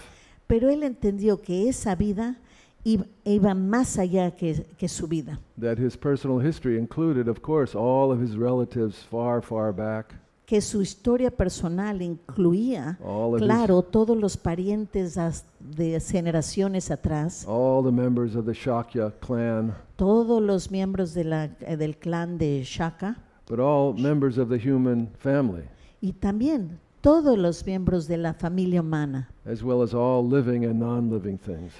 pero 0.46 0.68
él 0.70 0.82
entendió 0.82 1.40
que 1.40 1.68
esa 1.68 1.94
vida 1.94 2.36
iba, 2.84 3.54
más 3.54 3.96
allá 3.98 4.32
que, 4.32 4.66
que 4.76 4.88
su 4.88 5.06
vida. 5.06 5.38
That 5.58 5.78
his 5.78 5.96
personal 5.96 6.40
history 6.44 6.76
included, 6.78 7.28
of 7.28 7.40
course, 7.40 7.74
all 7.76 8.10
of 8.12 8.20
his 8.20 8.36
relatives 8.36 8.96
far, 9.10 9.40
far 9.42 9.72
back, 9.72 10.14
Que 10.44 10.60
su 10.60 10.82
historia 10.82 11.30
personal 11.30 12.02
incluía, 12.02 12.98
claro, 13.38 13.80
todos 13.82 14.16
los 14.18 14.36
parientes 14.36 15.14
de 15.60 15.98
generaciones 16.00 16.90
atrás, 16.90 17.46
all 17.48 17.82
the 17.82 17.92
members 17.92 18.34
of 18.36 18.44
the 18.44 18.52
Shakya 18.52 19.12
clan, 19.20 19.72
todos 19.96 20.42
los 20.42 20.70
miembros 20.70 21.14
de 21.14 21.24
la- 21.24 21.48
del 21.48 21.96
clan 21.96 22.36
de 22.36 22.62
Shaka 22.64 23.16
but 23.52 23.60
all 23.60 23.92
members 23.92 24.38
of 24.38 24.48
the 24.48 24.56
human 24.56 25.08
family, 25.18 25.64
y 26.00 26.12
también 26.18 26.78
todos 27.02 27.36
los 27.36 27.66
miembros 27.66 28.08
de 28.08 28.16
la 28.16 28.32
familia 28.32 28.80
humana, 28.80 29.28
as 29.44 29.62
well 29.62 29.82
as 29.82 29.92
all 29.92 30.26
living 30.26 30.64
and 30.64 30.80
non-living 30.80 31.36
things. 31.36 31.70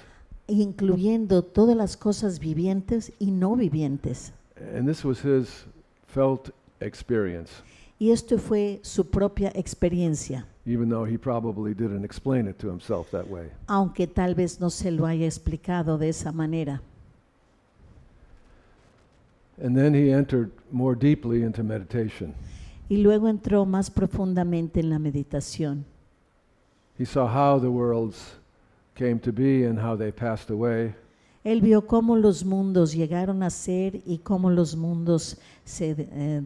incluyendo 0.47 1.41
todas 1.43 1.75
las 1.75 1.97
cosas 1.97 2.37
vivientes 2.37 3.11
y 3.17 3.31
no 3.31 3.55
vivientes. 3.55 4.33
And 4.75 4.87
this 4.87 5.03
was 5.03 5.23
his 5.25 5.65
felt 6.05 6.51
experience, 6.79 7.49
Y 7.99 8.11
esto 8.11 8.37
fue 8.37 8.79
su 8.83 9.05
propia 9.05 9.51
experiencia, 9.55 10.45
even 10.67 10.89
though 10.89 11.05
he 11.05 11.17
probably 11.17 11.73
didn't 11.73 12.05
explain 12.05 12.47
it 12.47 12.59
to 12.59 12.69
himself 12.69 13.09
that 13.09 13.27
way. 13.31 13.49
aunque 13.67 14.05
tal 14.05 14.35
vez 14.35 14.59
no 14.59 14.69
se 14.69 14.91
lo 14.91 15.07
haya 15.07 15.25
explicado 15.25 15.97
de 15.97 16.09
esa 16.09 16.31
manera. 16.31 16.83
And 19.61 19.75
then 19.75 19.93
he 19.93 20.11
entered 20.11 20.51
more 20.71 20.95
deeply 20.95 21.43
into 21.43 21.63
meditation. 21.63 22.33
Y 22.89 22.97
luego 22.97 23.27
entró 23.27 23.65
más 23.65 23.89
profundamente 23.89 24.79
en 24.79 24.89
la 24.89 24.99
meditación. 24.99 25.85
He 26.97 27.05
saw 27.05 27.27
how 27.27 27.59
the 27.59 27.69
worlds 27.69 28.37
came 28.95 29.19
to 29.19 29.31
be 29.31 29.65
and 29.65 29.79
how 29.79 29.95
they 29.95 30.11
passed 30.11 30.49
away. 30.49 30.93
Él 31.43 31.59
vio 31.59 31.85
cómo 31.85 32.15
los 32.15 32.45
mundos 32.45 32.93
llegaron 32.93 33.43
a 33.43 33.49
ser 33.49 34.01
y 34.05 34.19
cómo 34.19 34.49
los 34.49 34.77
mundos 34.77 35.37
se 35.65 35.93
eh, 35.97 36.41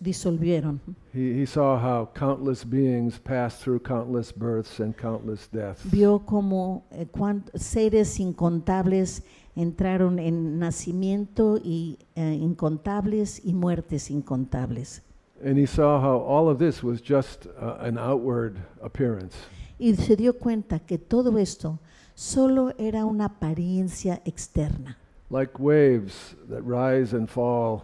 disolvieron. 0.00 0.80
He, 1.12 1.42
he 1.42 1.46
saw 1.46 1.78
how 1.78 2.08
countless 2.14 2.64
beings 2.64 3.18
passed 3.18 3.62
through 3.62 3.82
countless 3.82 4.32
births 4.32 4.80
and 4.80 4.96
countless 4.96 5.46
deaths. 5.52 5.84
Vio 5.84 6.20
cómo 6.20 6.84
eh, 6.92 7.06
seres 7.54 8.18
incontables 8.18 9.22
entraron 9.56 10.18
en 10.18 10.58
nacimiento 10.58 11.58
y 11.62 11.98
eh, 12.14 12.38
incontables 12.40 13.44
y 13.44 13.54
muertes 13.54 14.10
incontables. 14.10 15.02
And 15.44 15.58
he 15.58 15.66
saw 15.66 16.00
how 16.00 16.18
all 16.18 16.48
of 16.48 16.58
this 16.58 16.82
was 16.82 17.00
just 17.02 17.46
uh, 17.46 17.76
an 17.80 17.98
outward 17.98 18.56
appearance. 18.82 19.36
Y 19.78 19.94
se 19.94 20.16
dio 20.16 20.34
cuenta 20.38 20.78
que 20.78 20.98
todo 20.98 21.36
esto 21.38 21.78
solo 22.14 22.72
era 22.78 23.04
una 23.04 23.26
apariencia 23.26 24.22
externa, 24.24 24.96
like 25.30 25.52
waves 25.58 26.36
that 26.48 26.62
rise 26.62 27.14
and 27.14 27.28
fall 27.28 27.82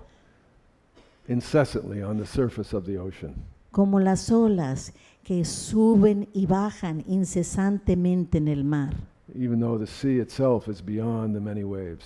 incessantly 1.29 2.03
on 2.03 2.19
the 2.19 2.27
surface 2.27 2.75
of 2.75 2.87
the 2.87 2.97
ocean. 2.99 3.35
como 3.73 3.99
las 3.99 4.31
olas 4.31 4.93
que 5.25 5.45
suben 5.45 6.29
y 6.33 6.47
bajan 6.47 7.03
incesantemente 7.09 8.39
en 8.39 8.49
el 8.49 8.65
mar. 8.65 8.95
Even 9.35 9.61
though 9.61 9.79
the 9.79 9.87
sea 9.87 10.19
itself 10.21 10.69
is 10.69 10.83
beyond 10.83 11.35
the 11.35 11.41
many 11.41 11.65
waves. 11.65 12.05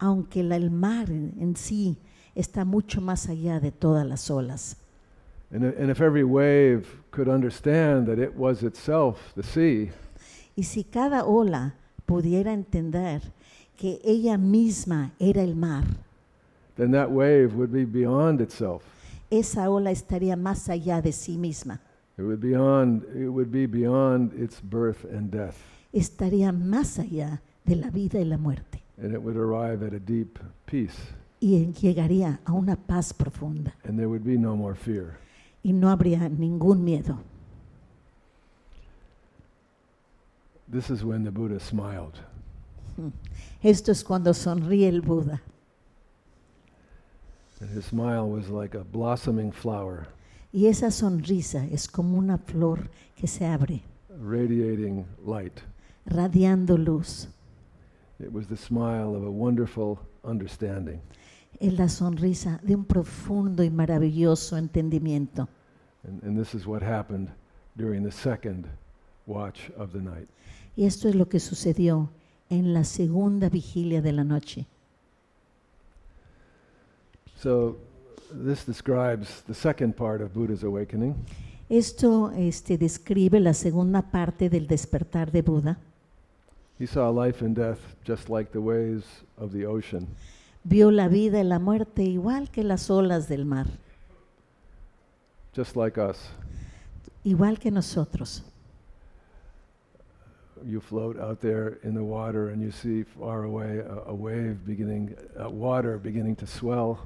aunque 0.00 0.42
la- 0.42 0.56
el 0.56 0.70
mar 0.70 1.10
en, 1.10 1.34
en 1.38 1.54
sí 1.56 1.96
está 2.34 2.64
mucho 2.64 3.00
más 3.00 3.28
allá 3.28 3.60
de 3.60 3.70
todas 3.70 4.06
las 4.06 4.30
olas. 4.30 4.76
And, 5.52 5.64
and 5.64 5.90
if 5.90 6.00
every 6.00 6.24
wave 6.24 6.86
could 7.10 7.28
understand 7.28 8.06
that 8.06 8.18
it 8.18 8.34
was 8.36 8.62
itself 8.62 9.32
the 9.34 9.42
sea, 9.42 9.90
Y 10.56 10.62
si 10.64 10.84
cada 10.84 11.24
ola 11.24 11.74
pudiera 12.06 12.52
entender 12.52 13.20
que 13.76 14.00
ella 14.04 14.36
misma 14.38 15.12
era 15.18 15.42
el 15.42 15.54
mar, 15.54 15.84
then 16.76 16.90
that 16.92 17.10
wave 17.10 17.54
would 17.54 17.72
be 17.72 17.84
beyond 17.84 18.40
itself. 18.40 18.82
esa 19.30 19.68
ola 19.70 19.90
estaría 19.90 20.36
más 20.36 20.68
allá 20.68 21.00
de 21.02 21.12
sí 21.12 21.36
misma, 21.36 21.80
It 22.18 22.22
would 22.22 22.40
beyond 22.40 23.04
it 23.14 23.28
would 23.28 23.50
be 23.50 23.66
beyond 23.66 24.32
its 24.34 24.60
birth 24.62 25.04
and 25.04 25.30
death. 25.30 25.56
Estaría 25.92 26.52
más 26.52 26.98
allá 26.98 27.42
de 27.64 27.76
la 27.76 27.90
vida 27.90 28.20
y 28.20 28.24
la 28.24 28.38
muerte 28.38 28.82
And 29.02 29.12
it 29.14 29.20
would 29.22 29.36
arrive 29.36 29.82
at 29.86 29.94
a 29.94 29.98
deep 29.98 30.38
peace. 30.66 30.96
y 31.40 31.72
llegaría 31.72 32.40
a 32.44 32.52
una 32.52 32.76
paz 32.76 33.12
profunda 33.14 33.74
And 33.84 33.96
there 33.96 34.08
would 34.08 34.24
be 34.24 34.36
no 34.38 34.54
more 34.56 34.74
fear. 34.74 35.18
y 35.62 35.72
no 35.72 35.88
habría 35.90 36.28
ningún 36.28 36.84
miedo. 36.84 37.18
This 40.70 40.90
is 40.90 41.02
when 41.02 41.24
the 41.24 41.30
Buddha 41.32 41.58
smiled. 41.58 42.14
Esto 43.62 43.90
es 43.92 44.04
cuando 44.04 44.32
sonríe 44.34 44.88
el 44.88 45.00
Buda 45.00 45.40
And 47.60 47.70
his 47.70 47.86
smile 47.86 48.28
was 48.28 48.48
like 48.48 48.74
a 48.74 48.84
blossoming 48.84 49.52
flower, 49.52 50.06
y 50.52 50.66
esa 50.66 50.90
sonrisa 50.90 51.66
es 51.66 51.86
como 51.88 52.16
una 52.18 52.38
flor 52.38 52.88
que 53.16 53.26
se 53.26 53.44
abre, 53.46 53.82
radiating 54.18 55.04
light. 55.24 55.60
Radiando 56.06 56.76
luz. 56.76 57.28
It 58.18 58.32
was 58.32 58.46
the 58.46 58.56
smile 58.56 59.14
of 59.14 59.24
a 59.24 59.30
wonderful 59.30 59.98
understanding. 60.24 61.00
es 61.60 61.78
la 61.78 61.88
sonrisa 61.88 62.58
de 62.62 62.74
un 62.74 62.84
profundo 62.84 63.62
y 63.62 63.70
maravilloso 63.70 64.56
entendimiento. 64.56 65.48
And, 66.02 66.22
and 66.24 66.38
this 66.38 66.54
is 66.54 66.66
what 66.66 66.82
happened 66.82 67.28
during 67.76 68.02
the 68.02 68.10
second 68.10 68.66
watch 69.26 69.70
of 69.76 69.92
the 69.92 70.00
night. 70.00 70.28
Y 70.74 70.86
esto 70.86 71.08
es 71.08 71.14
lo 71.14 71.28
que 71.28 71.38
sucedió 71.38 72.08
en 72.48 72.72
la 72.72 72.84
segunda 72.84 73.50
vigilia 73.50 74.00
de 74.00 74.12
la 74.12 74.24
noche. 74.24 74.66
So, 77.36 77.76
this 78.32 78.64
describes 78.66 79.42
the 79.46 79.54
second 79.54 79.94
part 79.94 80.22
of 80.22 80.32
Buddha's 80.32 80.64
awakening. 80.64 81.14
Esto 81.68 82.32
este, 82.32 82.78
describe 82.78 83.38
la 83.38 83.54
segunda 83.54 84.02
parte 84.02 84.48
del 84.48 84.66
despertar 84.66 85.30
de 85.30 85.42
Buda. 85.42 85.78
He 86.80 86.86
saw 86.86 87.10
life 87.10 87.42
and 87.42 87.54
death 87.54 87.78
just 88.04 88.30
like 88.30 88.52
the 88.52 88.60
waves 88.62 89.04
of 89.36 89.52
the 89.52 89.66
ocean. 89.66 90.08
Vio 90.64 90.90
la 90.90 91.08
vida 91.08 91.38
y 91.38 91.44
la 91.44 91.58
muerte 91.58 92.02
igual 92.02 92.50
que 92.50 92.64
las 92.64 92.88
olas 92.88 93.28
del 93.28 93.44
mar, 93.44 93.66
just 95.54 95.76
like 95.76 95.98
us. 95.98 96.30
igual 97.22 97.58
que 97.58 97.70
nosotros. 97.70 98.42
You 100.64 100.80
float 100.80 101.18
out 101.18 101.40
there 101.40 101.78
in 101.82 101.94
the 101.94 102.02
water 102.02 102.48
and 102.48 102.62
you 102.62 102.70
see 102.70 103.02
far 103.02 103.44
away 103.44 103.78
a, 103.80 104.10
a 104.10 104.14
wave 104.14 104.64
beginning, 104.66 105.14
uh, 105.38 105.50
water 105.50 105.98
beginning 105.98 106.34
to 106.36 106.46
swell, 106.46 106.98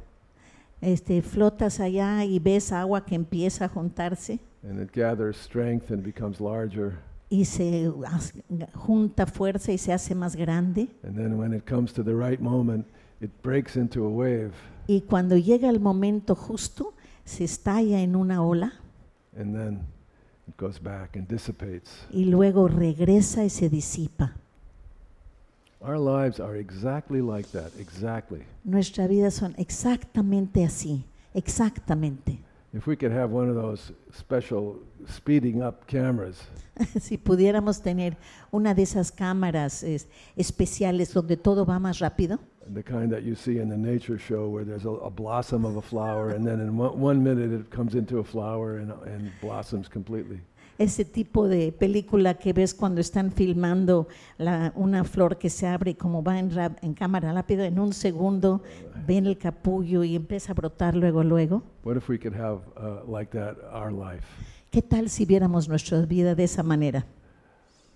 Este, 0.81 1.21
flotas 1.23 1.81
allá 1.81 2.25
y 2.25 2.39
ves 2.39 2.71
agua 2.71 3.05
que 3.05 3.17
empieza 3.17 3.65
a 3.65 3.69
juntarse 3.69 4.39
and 4.63 4.81
it 4.81 4.93
gathers 4.93 5.37
strength 5.37 5.91
and 5.91 6.05
becomes 6.05 6.41
larger. 6.41 6.99
Y 7.41 7.45
se 7.45 7.91
junta 8.75 9.27
fuerza 9.27 9.73
y 9.73 9.79
se 9.79 9.93
hace 9.93 10.15
más 10.15 10.37
grande. 10.37 10.89
And 11.03 11.17
then 11.17 11.37
when 11.39 11.53
it 11.53 11.65
comes 11.69 11.93
to 11.95 12.05
the 12.05 12.15
right 12.15 12.41
moment, 12.41 12.87
it 13.21 13.31
breaks 13.43 13.77
into 13.77 14.05
a 14.05 14.09
wave, 14.09 14.53
Y 14.87 15.01
cuando 15.01 15.37
llega 15.37 15.69
el 15.71 15.81
momento 15.81 16.35
justo, 16.35 16.93
se 17.25 17.45
estalla 17.45 18.01
en 18.03 18.15
una 18.17 18.43
ola 18.43 18.73
and 19.37 19.55
then 19.55 19.81
it 20.47 20.57
goes 20.59 20.81
back 20.81 21.17
and 21.17 21.27
dissipates. 21.27 22.07
y 22.13 22.27
luego 22.27 22.69
regresa 22.69 23.45
y 23.45 23.51
se 23.51 23.69
disipa. 23.69 24.37
Our 25.81 25.99
lives 25.99 26.39
are 26.41 26.59
exactly 26.59 27.21
like 27.21 27.49
that, 27.51 27.73
exactly. 27.79 28.43
Nuestra 28.63 29.07
vida 29.07 29.31
son 29.31 29.55
exactamente 29.59 30.65
así, 30.65 31.05
exactamente. 31.35 32.39
If 32.75 32.89
we 32.89 32.97
could 32.97 33.13
have 33.13 33.31
one 33.31 33.49
of 33.49 33.55
those 33.55 33.93
special 34.13 34.81
speeding 35.07 35.63
up 35.63 35.87
cameras, 35.87 36.43
si 37.01 37.17
pudiéramos 37.17 37.81
tener 37.81 38.17
una 38.53 38.75
de 38.75 38.83
esas 38.83 39.13
cámaras 39.13 39.85
es- 39.85 40.09
especiales 40.37 41.13
donde 41.15 41.37
todo 41.37 41.65
va 41.65 41.79
más 41.79 42.01
rápido, 42.01 42.41
the 42.73 42.83
kind 42.83 43.13
that 43.13 43.23
you 43.23 43.37
see 43.37 43.59
in 43.61 43.69
the 43.69 43.77
nature 43.77 44.19
show 44.19 44.49
where 44.49 44.65
there's 44.65 44.87
a, 44.87 44.91
a 44.91 45.11
blossom 45.11 45.65
of 45.65 45.77
a 45.77 45.83
flower, 45.83 46.31
and 46.31 46.45
then 46.45 46.61
in 46.61 46.77
one, 46.77 46.99
one 46.99 47.23
minute 47.23 47.53
it 47.53 47.71
comes 47.71 47.95
into 47.95 48.19
a 48.19 48.25
flower 48.25 48.79
and, 48.79 48.91
and 49.07 49.31
blossoms 49.41 49.87
completely. 49.89 50.41
Ese 50.79 51.05
tipo 51.05 51.47
de 51.49 51.71
película 51.73 52.35
que 52.35 52.53
ves 52.53 52.75
cuando 52.75 53.01
están 53.01 53.31
filmando 53.33 54.09
la- 54.39 54.73
una 54.75 55.05
flor 55.05 55.39
que 55.39 55.49
se 55.51 55.67
abre 55.67 55.93
y 55.93 55.95
como 55.95 56.23
va 56.23 56.39
en, 56.39 56.51
rap- 56.51 56.79
en 56.83 56.95
cámara 56.95 57.33
rápido, 57.33 57.63
en 57.65 57.79
un 57.79 57.93
segundo 57.93 58.63
ven 59.07 59.27
el 59.27 59.39
capullo 59.39 60.03
y 60.05 60.17
empieza 60.17 60.53
a 60.53 60.55
brotar 60.55 60.97
luego, 60.97 61.23
luego. 61.23 61.63
What 61.85 61.97
if 61.97 62.09
we 62.09 62.19
could 62.19 62.35
have 62.35 62.61
uh, 62.77 63.09
like 63.11 63.31
that 63.39 63.57
our 63.73 63.93
life? 63.93 64.27
¿Qué 64.71 64.83
tal 64.83 65.09
si 65.09 65.25
viéramos 65.25 65.69
nuestra 65.69 66.01
vida 66.07 66.35
de 66.35 66.45
esa 66.45 66.63
manera? 66.65 67.07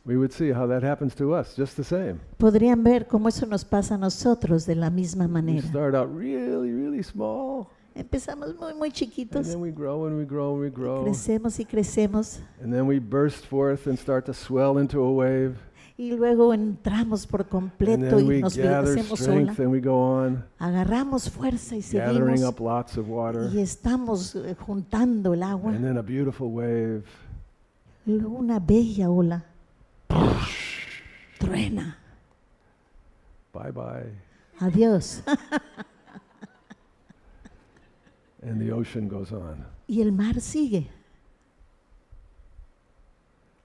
We 0.04 0.16
would 0.16 0.30
see 0.30 0.52
how 0.52 0.66
that 0.68 0.82
happens 0.84 1.14
to 1.16 1.32
us, 1.38 1.54
just 1.56 1.76
the 1.76 1.84
same. 1.84 2.14
Podrían 2.38 2.82
ver 2.82 3.06
cómo 3.06 3.28
eso 3.28 3.44
nos 3.44 3.64
pasa 3.64 3.96
a 3.96 3.98
nosotros 3.98 4.64
de 4.64 4.74
la 4.76 4.88
misma 4.88 5.26
We 5.26 5.32
manera. 5.32 5.66
start 5.68 5.94
out 5.94 6.08
really, 6.16 6.72
really 6.72 7.02
small, 7.02 7.66
Empezamos 7.98 8.54
muy, 8.56 8.74
muy 8.74 8.88
and 8.88 8.94
chiquitos, 8.94 9.46
then 9.48 9.60
we 9.60 9.70
grow 9.72 10.06
and 10.06 10.16
we 10.16 10.24
grow 10.24 10.52
and 10.54 10.62
we 10.62 10.70
grow, 10.70 11.02
crecemos 11.04 11.58
y 11.58 11.64
crecemos, 11.64 12.40
and 12.62 12.72
then 12.72 12.86
we 12.86 13.00
burst 13.00 13.44
forth 13.46 13.86
and 13.88 13.98
start 13.98 14.24
to 14.24 14.32
swell 14.32 14.78
into 14.78 15.00
a 15.02 15.10
wave, 15.10 15.56
y 15.96 16.12
luego 16.12 16.54
entramos 16.54 17.26
por 17.26 17.40
And 17.40 17.50
completo 17.50 18.20
y 18.20 18.40
nos 18.40 18.56
hacemos 18.56 19.10
ola. 19.10 19.16
strength 19.20 19.58
and 19.58 19.72
we 19.72 19.80
go 19.80 19.96
on, 20.00 20.44
Agarramos 20.60 21.28
fuerza 21.28 21.74
y 21.74 21.80
gathering 21.80 22.36
seguimos 22.38 22.42
up 22.48 22.60
lots 22.60 22.96
of 22.96 23.08
water. 23.08 23.50
y 23.52 23.60
estamos 23.60 24.36
eh, 24.36 24.54
juntando 24.54 25.34
el 25.34 25.42
agua. 25.42 25.72
And 25.72 25.82
then 25.84 25.98
a 25.98 26.02
beautiful 26.02 26.52
wave. 26.52 27.02
Luego 28.06 28.28
una 28.38 28.60
bella 28.60 29.10
ola. 29.10 29.44
Truena. 31.38 31.98
Bye 33.52 33.72
bye. 33.72 34.12
Adiós. 34.60 35.22
And 38.42 38.60
the 38.60 38.72
ocean 38.72 39.08
goes 39.08 39.32
on. 39.32 39.64
Y 39.88 40.00
el 40.00 40.12
mar 40.12 40.40
sigue. 40.40 40.88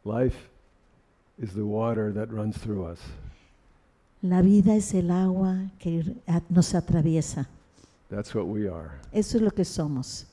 Life 0.04 0.50
is 1.38 1.54
the 1.54 1.66
water 1.66 2.12
that 2.12 2.32
runs 2.32 2.58
through 2.58 2.86
us. 2.86 3.00
La 4.22 4.42
vida 4.42 4.76
es 4.76 4.94
el 4.94 5.12
agua 5.12 5.72
que 5.80 6.04
nos 6.50 6.74
atraviesa. 6.74 7.48
That's 8.10 8.34
what 8.34 8.48
we 8.48 8.68
are. 8.68 9.00
Eso 9.12 9.38
es 9.38 9.44
lo 9.44 9.52
que 9.52 9.66
somos. 9.66 10.26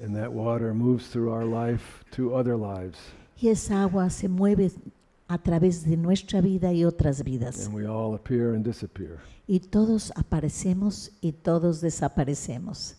And 0.00 0.14
that 0.14 0.30
water 0.30 0.74
moves 0.74 1.08
through 1.08 1.32
our 1.32 1.44
life 1.44 2.04
to 2.12 2.34
other 2.34 2.56
lives. 2.56 2.98
Y 3.40 3.48
esa 3.48 3.82
agua 3.82 4.10
se 4.10 4.28
mueve 4.28 4.70
a 5.28 5.38
través 5.38 5.84
de 5.84 5.96
nuestra 5.96 6.40
vida 6.40 6.72
y 6.72 6.84
otras 6.84 7.22
vidas. 7.22 7.66
And 7.66 7.74
we 7.74 7.86
all 7.86 8.14
appear 8.14 8.54
and 8.54 8.64
disappear. 8.64 9.20
Y 9.46 9.60
todos 9.60 10.12
aparecemos 10.16 11.12
y 11.20 11.32
todos 11.32 11.80
desaparecemos. 11.80 12.96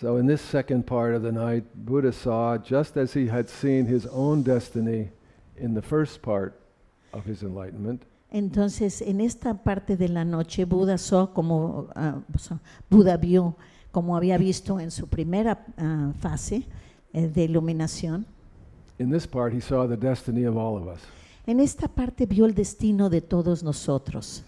So, 0.00 0.18
in 0.18 0.26
this 0.26 0.40
second 0.42 0.84
part 0.84 1.14
of 1.14 1.22
the 1.22 1.32
night, 1.32 1.64
Buddha 1.74 2.12
saw, 2.12 2.58
just 2.58 2.96
as 2.96 3.14
he 3.14 3.26
had 3.28 3.48
seen 3.48 3.86
his 3.86 4.06
own 4.06 4.42
destiny 4.42 5.10
in 5.56 5.74
the 5.74 5.80
first 5.82 6.20
part 6.20 6.60
of 7.12 7.24
his 7.24 7.42
enlightenment, 7.42 8.02
Entonces, 8.30 9.00
en 9.02 9.20
esta 9.20 9.54
parte 9.54 9.96
de 9.96 10.08
la 10.08 10.24
noche, 10.24 10.64
Buda, 10.64 10.98
so- 10.98 11.28
como, 11.32 11.88
so- 12.36 12.58
Buda 12.90 13.16
vio, 13.16 13.56
como 13.92 14.16
había 14.16 14.36
visto 14.36 14.78
en 14.80 14.90
su 14.90 15.06
primera 15.06 15.64
ah, 15.78 16.12
fase 16.20 16.66
eh, 17.14 17.28
de 17.28 17.44
iluminación, 17.44 18.26
in 18.98 19.10
this 19.10 19.26
part, 19.26 19.52
he 19.54 19.60
saw 19.60 19.86
the 19.86 19.96
destiny 19.96 20.44
of 20.44 20.56
all 20.56 20.76
of 20.76 20.88
us. 20.88 21.00
en 21.46 21.60
esta 21.60 21.86
parte 21.88 22.26
vio 22.26 22.44
el 22.44 22.52
destino 22.54 23.08
de 23.08 23.20
todos 23.20 23.62
nosotros. 23.62 24.42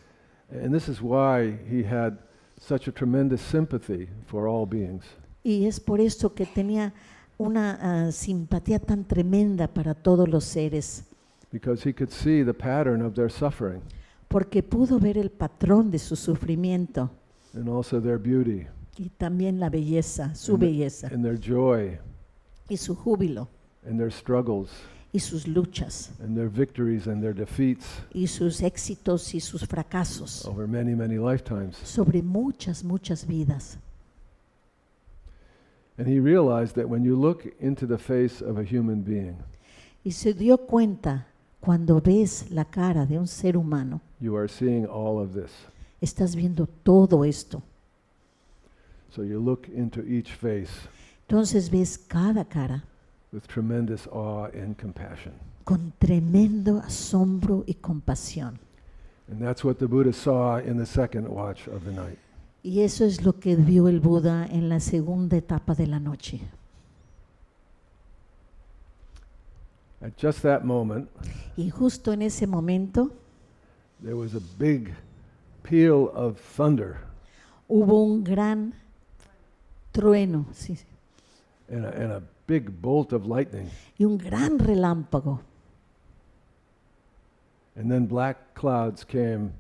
And 0.50 0.74
this 0.74 0.88
is 0.88 1.00
why 1.00 1.56
he 1.70 1.82
had 1.84 2.18
such 2.60 2.88
a 2.88 2.92
tremendous 2.92 3.40
sympathy 3.40 4.08
for 4.26 4.48
all 4.48 4.66
beings. 4.66 5.04
Y 5.48 5.64
es 5.64 5.80
por 5.80 5.98
esto 5.98 6.34
que 6.34 6.44
tenía 6.44 6.92
una 7.38 7.78
ah, 8.08 8.12
simpatía 8.12 8.78
tan 8.78 9.04
tremenda 9.04 9.66
para 9.66 9.94
todos 9.94 10.28
los 10.28 10.44
seres, 10.44 11.04
because 11.50 11.88
he 11.88 11.94
could 11.94 12.10
see 12.10 12.44
the 12.44 12.52
pattern 12.52 13.00
of 13.00 13.14
their 13.14 13.30
suffering. 13.30 13.80
Porque 14.28 14.62
pudo 14.62 14.98
ver 14.98 15.16
el 15.16 15.30
patrón 15.30 15.90
de 15.90 15.98
su 15.98 16.16
sufrimiento. 16.16 17.10
And 17.54 17.66
also 17.70 17.98
their 17.98 18.18
beauty. 18.18 18.66
Y 18.98 19.08
también 19.16 19.58
la 19.58 19.70
belleza, 19.70 20.34
su 20.34 20.52
And 20.52 20.60
the- 20.60 20.66
belleza. 20.66 21.08
and 21.10 21.24
their 21.24 21.40
joy. 21.40 21.98
Y 22.68 22.76
su 22.76 22.94
júbilo. 22.94 23.48
And 23.88 23.98
their 23.98 24.12
struggles. 24.12 24.68
Y 25.14 25.20
sus 25.20 25.46
luchas. 25.48 26.10
And 26.22 26.36
their 26.36 26.50
victories 26.50 27.06
and 27.06 27.22
their 27.22 27.34
defeats. 27.34 27.86
Y 28.12 28.26
sus 28.26 28.60
éxitos 28.60 29.34
y 29.34 29.40
sus 29.40 29.66
fracasos. 29.66 30.44
Over 30.44 30.68
many, 30.68 30.94
many 30.94 31.16
lifetimes. 31.16 31.78
sobre 31.78 32.22
muchas, 32.22 32.84
muchas 32.84 33.26
vidas. 33.26 33.78
And 35.98 36.06
he 36.06 36.20
realized 36.20 36.76
that 36.76 36.88
when 36.88 37.04
you 37.04 37.16
look 37.16 37.46
into 37.60 37.86
the 37.86 37.98
face 37.98 38.40
of 38.40 38.56
a 38.58 38.64
human 38.64 39.02
being, 39.02 39.36
Y 40.04 40.12
se 40.12 40.32
dio 40.32 40.56
cuenta 40.58 41.26
cuando 41.60 42.00
ves 42.00 42.50
la 42.50 42.64
cara 42.64 43.04
de 43.04 43.18
un 43.18 43.26
ser 43.26 43.56
humano, 43.56 44.00
you 44.20 44.36
are 44.36 44.48
seeing 44.48 44.86
all 44.86 45.18
of 45.20 45.34
this. 45.34 45.50
estás 46.00 46.36
viendo 46.36 46.68
todo 46.84 47.24
esto. 47.24 47.62
So 49.10 49.22
you 49.22 49.40
look 49.40 49.68
into 49.68 50.02
each 50.06 50.30
face 50.32 50.70
Entonces 51.26 51.68
ves 51.70 51.98
cada 51.98 52.44
cara 52.44 52.84
with 53.32 53.46
tremendous 53.48 54.06
awe 54.06 54.48
and 54.54 54.76
compassion. 54.78 55.32
con 55.64 55.92
tremendo 55.98 56.78
asombro 56.78 57.64
y 57.66 57.74
compasión. 57.74 58.58
And 59.30 59.42
that's 59.42 59.62
what 59.64 59.78
the 59.78 59.86
Buddha 59.88 60.12
saw 60.12 60.58
in 60.58 60.78
the 60.78 60.86
second 60.86 61.28
watch 61.28 61.66
of 61.66 61.84
the 61.84 61.92
night. 61.92 62.18
Y 62.62 62.80
eso 62.80 63.04
es 63.04 63.24
lo 63.24 63.38
que 63.38 63.56
vio 63.56 63.88
el 63.88 64.00
Buda 64.00 64.44
en 64.46 64.68
la 64.68 64.80
segunda 64.80 65.36
etapa 65.36 65.74
de 65.74 65.86
la 65.86 66.00
noche. 66.00 66.40
At 70.00 70.12
just 70.16 70.42
that 70.42 70.62
moment, 70.62 71.08
Y 71.56 71.70
justo 71.70 72.12
en 72.12 72.22
ese 72.22 72.46
momento 72.46 73.10
there 74.00 74.14
was 74.14 74.34
a 74.34 74.40
big 74.58 74.94
peal 75.64 76.10
of 76.14 76.38
thunder 76.56 76.98
hubo 77.68 78.04
un 78.04 78.22
gran 78.22 78.72
trueno 79.92 80.46
sí, 80.52 80.76
sí, 80.76 80.86
and 81.68 81.84
a, 81.84 81.88
and 81.88 82.12
a 82.12 82.22
big 82.46 82.70
bolt 82.80 83.12
of 83.12 83.26
lightning. 83.26 83.68
y 83.98 84.04
un 84.04 84.16
gran 84.18 84.58
relámpago. 84.60 85.40
And 87.74 87.90
then 87.90 88.06
black 88.06 88.54
clouds 88.54 89.04
came 89.04 89.52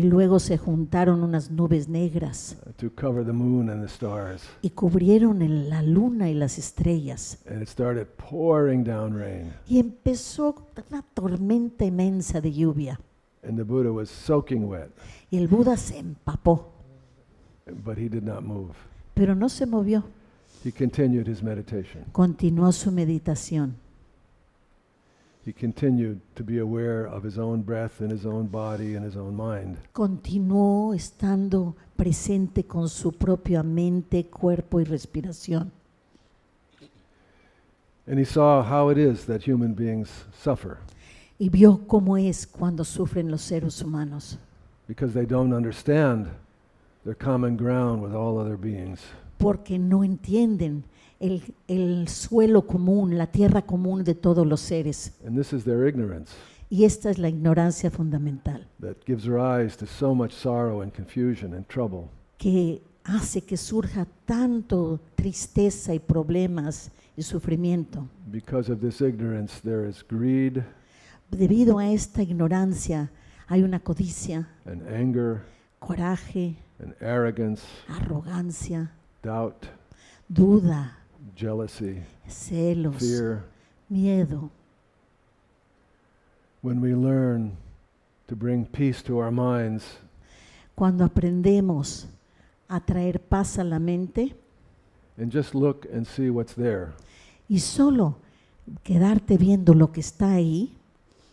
Y 0.00 0.04
luego 0.04 0.38
se 0.38 0.56
juntaron 0.56 1.22
unas 1.22 1.50
nubes 1.50 1.86
negras 1.86 2.56
to 2.78 2.88
cover 2.94 3.22
the 3.22 3.34
moon 3.34 3.68
and 3.68 3.82
the 3.82 3.86
stars. 3.92 4.40
y 4.62 4.70
cubrieron 4.70 5.42
en 5.42 5.68
la 5.68 5.82
luna 5.82 6.30
y 6.30 6.34
las 6.34 6.56
estrellas. 6.56 7.38
And 7.46 7.60
it 7.60 7.68
started 7.68 8.06
pouring 8.16 8.82
down 8.82 9.12
rain. 9.14 9.52
Y 9.68 9.78
empezó 9.78 10.54
una 10.90 11.02
tormenta 11.12 11.84
inmensa 11.84 12.40
de 12.40 12.50
lluvia. 12.50 12.98
And 13.46 13.58
the 13.58 13.62
Buddha 13.62 13.92
was 13.92 14.08
soaking 14.08 14.64
wet, 14.70 14.88
Y 15.30 15.36
el 15.36 15.48
Buda 15.48 15.76
se 15.76 15.98
empapó, 15.98 16.72
but 17.84 17.98
he 17.98 18.08
did 18.08 18.22
not 18.22 18.40
move. 18.42 18.72
pero 19.12 19.34
no 19.34 19.50
se 19.50 19.66
movió. 19.66 20.04
He 20.64 20.72
continued 20.72 21.28
his 21.28 21.42
meditation. 21.42 22.04
Continuó 22.12 22.72
su 22.72 22.90
meditación. 22.90 23.74
He 25.44 25.52
continued 25.54 26.20
to 26.36 26.44
be 26.44 26.58
aware 26.58 27.06
of 27.06 27.22
his 27.22 27.38
own 27.38 27.62
breath 27.62 28.00
and 28.00 28.10
his 28.10 28.26
own 28.26 28.46
body 28.48 28.94
and 28.94 29.04
his 29.04 29.16
own 29.16 29.34
mind. 29.34 29.78
Continuó 29.92 30.92
estando 30.94 31.74
presente 31.96 32.64
con 32.66 32.88
su 32.88 33.12
propia 33.12 33.62
mente, 33.62 34.26
cuerpo 34.26 34.80
y 34.80 34.84
respiración. 34.84 35.70
And 38.06 38.18
he 38.18 38.24
saw 38.24 38.62
how 38.62 38.90
it 38.90 38.98
is 38.98 39.24
that 39.26 39.42
human 39.46 39.74
beings 39.74 40.08
suffer 40.32 40.78
Y 41.38 41.48
vio 41.48 41.78
cómo 41.86 42.16
es 42.18 42.46
cuando 42.46 42.84
sufren 42.84 43.30
los 43.30 43.40
seres 43.42 43.80
humanos. 43.82 44.36
because 44.88 45.14
they 45.14 45.24
don't 45.24 45.52
understand 45.54 46.26
their 47.04 47.14
common 47.14 47.56
ground 47.56 48.02
with 48.02 48.12
all 48.14 48.38
other 48.38 48.56
beings. 48.58 49.00
porque 49.38 49.78
no 49.78 50.02
entienden 50.04 50.84
el, 51.20 51.54
el 51.68 52.08
suelo 52.08 52.66
común, 52.66 53.16
la 53.16 53.28
tierra 53.28 53.62
común 53.62 54.02
de 54.02 54.14
todos 54.14 54.46
los 54.46 54.60
seres. 54.60 55.12
And 55.24 55.36
this 55.36 55.52
is 55.52 55.64
their 55.64 55.86
ignorance 55.86 56.32
Y 56.70 56.84
esta 56.84 57.10
es 57.10 57.18
la 57.18 57.28
ignorancia 57.28 57.90
fundamental, 57.90 58.66
that 58.80 58.96
gives 59.04 59.26
rise 59.26 59.76
to 59.76 59.86
so 59.86 60.14
much 60.14 60.32
sorrow 60.32 60.82
and 60.82 60.92
confusion 60.92 61.54
and 61.54 61.66
trouble. 61.66 62.08
que 62.38 62.80
hace 63.04 63.42
que 63.42 63.56
surja 63.56 64.06
tanto 64.24 65.00
tristeza 65.16 65.92
y 65.94 65.98
problemas 65.98 66.92
y 67.16 67.22
sufrimiento. 67.22 68.08
Because 68.30 68.72
of 68.72 68.80
this 68.80 69.00
ignorance, 69.00 69.60
there 69.62 69.88
is 69.88 70.04
greed 70.08 70.62
Debido 71.30 71.78
a 71.78 71.88
esta 71.88 72.22
ignorancia 72.22 73.10
hay 73.46 73.62
una 73.62 73.80
codicia, 73.80 74.48
and 74.64 74.82
anger 74.88 75.42
coraje, 75.78 76.56
and 76.80 76.94
arrogance, 77.00 77.62
arrogancia, 77.88 78.92
doubt, 79.22 79.66
duda, 80.28 80.98
jealousy, 81.40 82.02
celos, 82.28 82.96
fear. 82.98 83.42
miedo. 83.88 84.50
When 86.62 86.80
we 86.82 86.94
learn 86.94 87.56
to 88.28 88.36
bring 88.36 88.66
peace 88.66 89.02
to 89.04 89.18
our 89.18 89.30
minds, 89.30 89.84
Cuando 90.74 91.04
aprendemos 91.04 92.06
a 92.68 92.80
traer 92.80 93.18
paz 93.20 93.58
a 93.58 93.64
la 93.64 93.78
mente, 93.78 94.34
and 95.16 95.30
just 95.32 95.54
look 95.54 95.86
and 95.92 96.06
see 96.06 96.28
what's 96.30 96.54
there, 96.54 96.92
y 97.48 97.58
solo 97.58 98.16
quedarte 98.84 99.36
viendo 99.38 99.72
lo 99.74 99.90
que 99.92 100.00
está 100.00 100.34
ahí, 100.34 100.76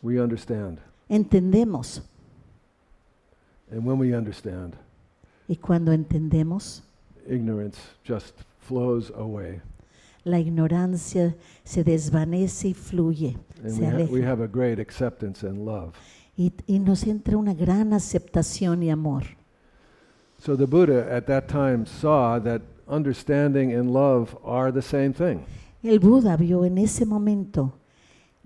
we 0.02 0.20
understand. 0.22 0.80
entendemos. 1.10 2.02
And 3.70 3.86
when 3.86 4.00
we 4.00 4.16
understand, 4.16 4.76
Y 5.50 5.56
cuando 5.58 5.92
entendemos, 5.92 6.82
ignorance 7.30 7.78
just 8.06 8.34
flows 8.60 9.12
away. 9.16 9.60
La 10.28 10.40
ignorancia 10.40 11.36
se 11.64 11.84
desvanece 11.84 12.70
y 12.70 12.74
fluye 12.74 13.38
And 13.64 13.72
Se 13.72 13.82
we, 13.82 13.88
ha- 13.88 13.96
we 13.96 14.04
aleja. 14.04 14.28
have 14.32 14.44
a 14.44 14.48
great 14.48 14.80
acceptance 14.80 15.48
and 15.48 15.66
love. 15.66 15.94
y, 16.36 16.54
y 16.68 16.80
nos 16.80 17.06
entra 17.08 17.36
una 17.38 17.54
gran 17.56 17.94
aceptación 17.94 18.84
y 18.84 18.90
amor. 18.92 19.24
So 20.40 20.56
the 20.56 20.66
Buddha 20.68 21.08
at 21.16 21.26
that 21.26 21.48
time 21.48 21.86
saw 21.88 22.40
that 22.44 22.62
understanding 22.88 23.74
and 23.74 23.92
love 23.92 24.38
are 24.46 24.72
the 24.72 24.84
same 24.84 25.12
thing. 25.14 25.40
El 25.82 26.00
Buda 26.00 26.38
vio 26.38 26.64
en 26.66 26.78
ese 26.78 27.06
momento 27.06 27.74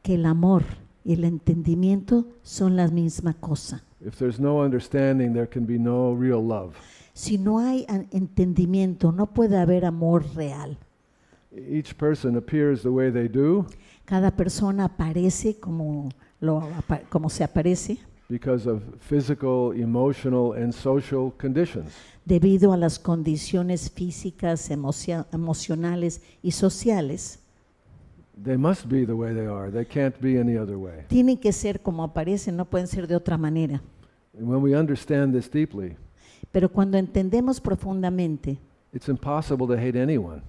que 0.01 0.15
el 0.15 0.25
amor 0.25 0.63
y 1.03 1.13
el 1.13 1.25
entendimiento 1.25 2.27
son 2.43 2.75
la 2.77 2.87
misma 2.87 3.33
cosa. 3.33 3.83
If 3.99 4.17
there's 4.17 4.39
no 4.39 4.63
understanding, 4.63 5.33
there 5.33 5.47
can 5.47 5.65
be 5.65 5.77
no 5.77 6.13
real 6.15 6.41
love. 6.41 6.73
Si 7.13 7.37
no 7.37 7.59
hay 7.59 7.85
entendimiento, 8.11 9.11
no 9.11 9.27
puede 9.27 9.57
haber 9.57 9.83
amor 9.85 10.23
real. 10.35 10.77
Each 11.51 11.93
person 11.95 12.37
appears 12.37 12.81
the 12.81 12.89
way 12.89 13.11
they 13.11 13.27
do 13.27 13.65
Cada 14.05 14.31
persona 14.31 14.85
aparece 14.85 15.59
como, 15.59 16.09
lo, 16.39 16.67
como 17.09 17.29
se 17.29 17.43
aparece 17.43 17.99
because 18.29 18.65
of 18.65 18.81
physical, 19.01 19.73
emotional, 19.73 20.53
and 20.53 20.73
social 20.73 21.33
conditions. 21.37 21.91
debido 22.25 22.71
a 22.71 22.77
las 22.77 22.97
condiciones 22.97 23.91
físicas, 23.91 24.71
emocionales 24.71 26.21
y 26.41 26.51
sociales. 26.51 27.39
They 28.41 28.57
must 28.57 28.87
be 28.87 29.05
the 29.05 29.13
way 29.13 29.33
they 29.33 29.45
are. 29.45 29.69
They 29.69 29.85
can't 29.85 30.15
be 30.21 30.39
any 30.39 30.57
other 30.57 30.77
way. 30.77 31.03
Tienen 31.09 31.37
que 31.37 31.51
ser 31.51 31.81
como 31.81 32.03
aparecen, 32.03 32.55
no 32.55 32.65
pueden 32.65 32.87
ser 32.87 33.05
de 33.05 33.15
otra 33.15 33.37
manera. 33.37 33.81
And 34.37 34.47
when 34.47 34.61
we 34.61 34.77
understand 34.77 35.33
this 35.33 35.49
deeply, 35.49 35.97
Pero 36.51 36.69
cuando 36.69 36.97
entendemos 36.97 37.59
profundamente, 37.59 38.57
it's 38.93 39.09
impossible 39.09 39.67
to 39.67 39.73
hate 39.73 40.01
anyone, 40.01 40.41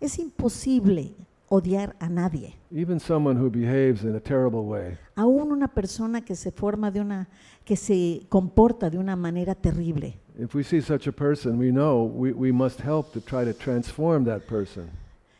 es 0.00 0.18
imposible 0.18 1.14
odiar 1.48 1.96
a 1.98 2.08
nadie. 2.08 2.54
even 2.70 3.00
someone 3.00 3.36
who 3.40 3.50
behaves 3.50 4.02
in 4.02 4.14
a 4.14 4.20
terrible 4.20 4.60
way. 4.60 4.96
Aún 5.16 5.50
una 5.50 5.68
persona 5.68 6.20
que 6.20 6.36
se 6.36 6.50
forma 6.50 6.90
de 6.90 7.00
una, 7.00 7.28
que 7.64 7.76
se 7.76 8.26
comporta 8.28 8.90
de 8.90 8.98
una 8.98 9.16
manera 9.16 9.54
terrible. 9.54 10.18
If 10.38 10.54
we 10.54 10.62
see 10.62 10.80
such 10.80 11.08
a 11.08 11.12
person, 11.12 11.58
we 11.58 11.70
know 11.70 12.04
we, 12.04 12.32
we 12.32 12.52
must 12.52 12.80
help 12.80 13.12
to 13.12 13.20
try 13.20 13.44
to 13.44 13.52
transform 13.52 14.24
that 14.26 14.42
person. 14.42 14.90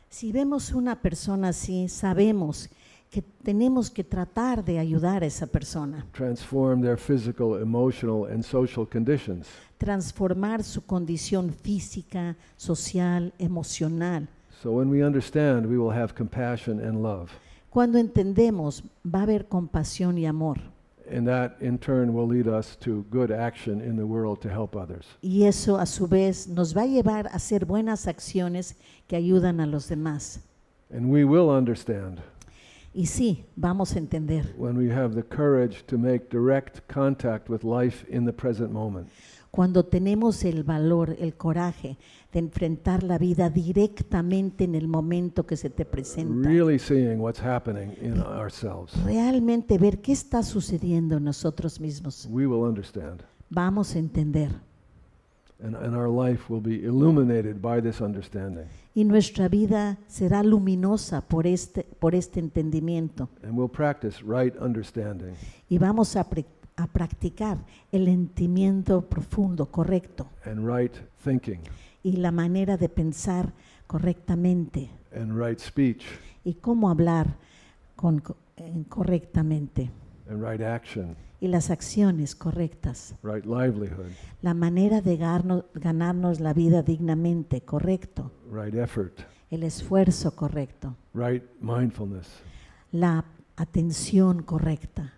Si 0.09 0.33
vemos 0.33 0.73
una 0.73 0.97
persona 1.01 1.49
así, 1.51 1.89
sabemos 1.89 2.71
que 3.11 3.23
tenemos 3.23 3.91
que 3.91 4.03
tratar 4.03 4.65
de 4.65 4.79
ayudar 4.79 5.23
a 5.23 5.27
esa 5.27 5.47
persona, 5.47 6.07
transform 6.13 6.81
their 6.83 6.99
physical, 6.99 7.61
emotional, 7.61 8.27
and 8.31 8.43
social 8.43 8.87
conditions. 8.87 9.47
transformar 9.79 10.65
su 10.65 10.85
condición 10.85 11.53
física, 11.53 12.37
social, 12.57 13.33
emocional. 13.39 14.29
So 14.63 14.73
when 14.73 14.91
we 14.91 15.05
understand, 15.05 15.67
we 15.67 15.79
will 15.79 15.93
have 15.93 16.15
compassion 16.15 16.81
and 16.81 17.03
love. 17.03 17.31
Cuando 17.71 17.99
entendemos, 17.99 18.83
va 19.05 19.21
a 19.21 19.23
haber 19.23 19.47
compasión 19.47 20.19
y 20.19 20.27
amor. 20.27 20.59
And 21.11 21.27
that 21.27 21.57
in 21.61 21.79
turn 21.79 22.13
will 22.13 22.27
lead 22.27 22.49
us 22.49 22.77
to 22.81 23.05
good 23.11 23.31
action 23.31 23.81
in 23.81 23.97
the 23.97 24.05
world 24.05 24.41
to 24.43 24.49
help 24.51 24.75
others. 24.77 25.07
Y 25.23 25.45
eso 25.45 25.79
a 25.79 25.87
su 25.87 26.07
vez 26.07 26.49
nos 26.49 26.77
va 26.77 26.83
a 26.83 26.87
llevar 26.87 27.29
a 27.29 27.37
hacer 27.37 27.65
buenas 27.65 28.07
acciones 28.07 28.77
que 29.07 29.17
ayudan 29.17 29.61
a 29.61 29.67
los 29.67 29.89
demás. 29.89 30.41
And 30.91 31.11
we 31.11 31.25
will 31.25 31.51
understand 31.51 32.21
Y 32.95 33.07
sí, 33.07 33.45
vamos 33.57 33.95
a 33.95 33.99
entender. 33.99 34.55
when 34.57 34.77
we 34.77 34.91
have 34.91 35.15
the 35.15 35.23
courage 35.23 35.85
to 35.87 35.97
make 35.97 36.31
direct 36.31 36.81
contact 36.89 37.49
with 37.49 37.63
life 37.63 38.05
in 38.11 38.25
the 38.25 38.33
present 38.33 38.73
moment. 38.73 39.09
Cuando 39.51 39.85
tenemos 39.85 40.45
el 40.45 40.63
valor, 40.63 41.17
el 41.19 41.35
coraje 41.37 41.97
de 42.33 42.41
enfrentar 42.41 43.03
la 43.03 43.17
vida 43.17 43.49
directamente 43.49 44.65
en 44.65 44.75
el 44.75 44.87
momento 44.87 45.47
que 45.47 45.57
se 45.57 45.71
te 45.71 45.85
presenta. 45.85 46.49
Really 46.49 46.79
seeing 46.79 47.21
what's 47.21 47.41
happening 47.41 47.95
in 48.03 48.21
ourselves. 48.21 48.93
Realmente 49.05 49.79
ver 49.79 50.01
qué 50.01 50.13
está 50.13 50.43
sucediendo 50.43 51.17
en 51.17 51.25
nosotros 51.25 51.81
mismos. 51.81 52.29
We 52.31 52.47
will 52.47 52.69
understand. 52.69 53.23
Vamos 53.49 53.95
a 53.95 53.99
entender. 53.99 54.51
And, 55.61 55.75
and 55.75 55.97
our 55.97 56.09
life 56.09 56.53
will 56.53 56.63
be 56.63 56.85
illuminated 56.85 57.61
by 57.61 57.81
this 57.81 58.01
understanding. 58.01 58.67
Y 58.95 59.05
nuestra 59.05 59.49
vida 59.49 59.99
será 60.07 60.43
luminosa 60.43 61.23
por 61.23 61.47
este, 61.47 61.85
por 61.99 62.15
este 62.15 62.41
entendimiento. 62.41 63.29
And 63.43 63.57
we'll 63.57 63.71
practice 63.71 64.23
right 64.23 64.55
understanding. 64.61 65.35
Y 65.69 65.79
vamos 65.79 66.15
a 66.15 66.29
practicar 66.93 67.59
el 67.91 68.07
entendimiento 68.07 69.01
profundo, 69.03 69.67
correcto. 69.67 70.29
and 70.45 70.65
right 70.69 70.95
thinking 71.25 71.61
Y 72.09 72.17
la 72.17 72.31
manera 72.33 72.79
de 72.79 72.89
pensar 72.89 73.53
correctamente. 73.87 74.89
and 75.15 75.39
right 75.39 75.59
speech 75.61 76.05
Y 76.43 76.55
cómo 76.55 76.89
hablar 76.89 77.37
con, 77.97 78.23
correctamente. 78.89 79.91
and 80.31 80.43
right 80.43 80.63
action, 80.63 81.17
Y 81.41 81.49
las 81.49 81.69
acciones 81.71 82.35
correctas. 82.35 83.15
right 83.23 83.45
livelihood, 83.45 84.11
La 84.41 84.55
manera 84.55 85.03
de 85.03 85.19
ganarnos 85.75 86.41
la 86.41 86.55
vida 86.55 86.83
dignamente, 86.83 87.61
correcto. 87.61 88.33
right 88.51 88.75
effort, 88.75 89.21
El 89.51 89.63
esfuerzo 89.65 90.35
correcto. 90.35 90.97
right 91.13 91.43
mindfulness, 91.61 92.41
La 92.91 93.25
atención 93.57 94.43
correcta. 94.43 95.13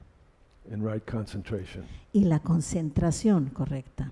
and 0.73 0.85
right 0.85 1.05
concentration. 1.09 1.85
Y 2.13 2.25
la 2.25 2.41
concentración 2.41 3.51
correcta. 3.51 4.11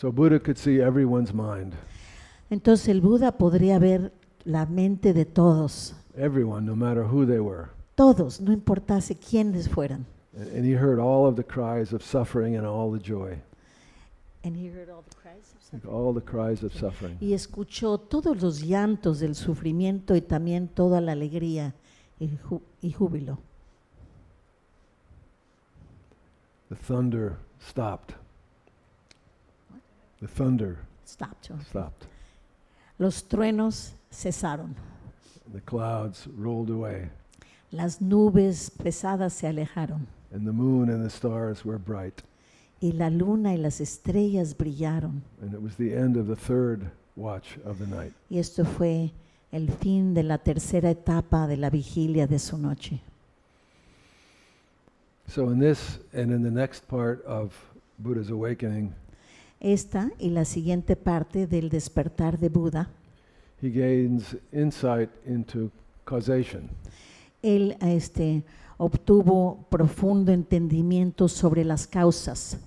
So 0.00 0.10
Buddha 0.10 0.40
could 0.40 0.56
see 0.56 0.80
everyone's 0.80 1.32
mind, 1.34 1.74
Entonces 2.48 2.88
el 2.88 3.00
Buda 3.02 3.32
podría 3.32 3.78
ver 3.78 4.12
la 4.44 4.64
mente 4.66 5.12
de 5.12 5.24
todos. 5.26 5.94
everyone, 6.16 6.64
no 6.64 6.74
matter 6.74 7.04
who 7.04 7.26
they 7.26 7.38
were. 7.38 7.68
Todos, 7.96 8.40
no 8.40 8.50
importase 8.52 9.14
quiénes 9.16 9.68
fueran. 9.68 10.06
And, 10.34 10.48
and 10.56 10.64
he 10.64 10.72
heard 10.72 10.98
all 10.98 11.26
of 11.28 11.36
the 11.36 11.44
cries 11.44 11.92
of 11.92 12.02
suffering 12.02 12.56
and 12.56 12.66
all 12.66 12.90
the 12.90 12.98
joy, 12.98 13.36
And 14.42 14.56
he 14.56 14.68
heard 14.68 14.88
all 14.88 15.02
the 15.02 15.14
cries 15.16 15.52
of 15.54 15.62
suffering. 15.62 15.94
all 15.94 16.14
the 16.14 16.22
cries 16.24 16.62
of 16.64 16.72
suffering. 16.72 17.18
Y 17.20 17.34
escuchó 17.34 17.98
todos 17.98 18.40
los 18.40 18.62
llantos 18.62 19.20
del 19.20 19.34
sufrimiento 19.34 20.16
y 20.16 20.22
también 20.22 20.68
toda 20.68 21.02
la 21.02 21.12
alegría 21.12 21.74
y, 22.18 22.28
ju- 22.48 22.62
y 22.80 22.90
júbilo. 22.92 23.38
The 26.70 26.76
thunder 26.76 27.36
stopped. 27.60 28.14
The 30.20 30.28
thunder 30.28 30.78
Stop, 31.04 31.36
John. 31.42 31.60
stopped. 31.68 32.06
Los 32.98 33.22
truenos 33.22 33.92
cesaron. 34.10 34.74
The 35.52 35.60
clouds 35.62 36.26
rolled 36.36 36.70
away, 36.70 37.08
Las 37.72 38.00
nubes 38.00 38.70
pesadas 38.70 39.32
se 39.32 39.46
alejaron. 39.48 40.06
and 40.32 40.46
the 40.46 40.52
moon 40.52 40.88
and 40.90 41.04
the 41.04 41.10
stars 41.10 41.64
were 41.64 41.78
bright. 41.78 42.22
Y 42.82 42.92
la 42.94 43.08
luna 43.08 43.50
y 43.52 43.56
las 43.56 43.80
estrellas 43.80 44.54
brillaron. 44.56 45.22
And 45.42 45.52
it 45.54 45.60
was 45.60 45.74
the 45.76 45.92
end 45.94 46.16
of 46.16 46.26
the 46.28 46.36
third 46.36 46.90
watch 47.16 47.58
of 47.64 47.78
the 47.78 47.86
night. 47.86 48.12
Y 48.30 48.38
esto 48.38 48.64
fue 48.64 49.10
el 49.52 49.68
fin 49.68 50.14
de 50.14 50.22
la 50.22 50.38
tercera 50.38 50.90
etapa 50.90 51.46
de 51.48 51.56
la 51.56 51.68
vigilia 51.70 52.26
de 52.28 52.38
su 52.38 52.56
noche. 52.58 53.00
So, 55.26 55.48
in 55.50 55.58
this 55.60 55.98
and 56.12 56.32
in 56.32 56.42
the 56.42 56.50
next 56.50 56.86
part 56.88 57.24
of 57.24 57.52
Buddha's 57.98 58.30
awakening, 58.30 58.94
Esta 59.60 60.10
y 60.18 60.30
la 60.30 60.44
siguiente 60.44 60.96
parte 60.96 61.46
del 61.46 61.68
despertar 61.68 62.38
de 62.38 62.48
Buda, 62.48 62.88
he 63.62 63.68
gains 63.70 64.36
insight 64.52 65.10
into 65.26 65.70
causation. 66.04 66.70
él 67.42 67.76
este, 67.80 68.42
obtuvo 68.78 69.66
profundo 69.68 70.32
entendimiento 70.32 71.28
sobre 71.28 71.64
las 71.64 71.86
causas. 71.86 72.58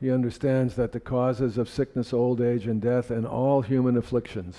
He 0.00 0.12
understands 0.12 0.74
that 0.76 0.90
the 0.90 1.00
causes 1.00 1.56
of 1.58 1.68
sickness, 1.68 2.12
old 2.12 2.40
age, 2.40 2.68
and 2.68 2.80
death, 2.82 3.10
and 3.10 3.24
all 3.26 3.62
human 3.62 3.96
afflictions 3.96 4.56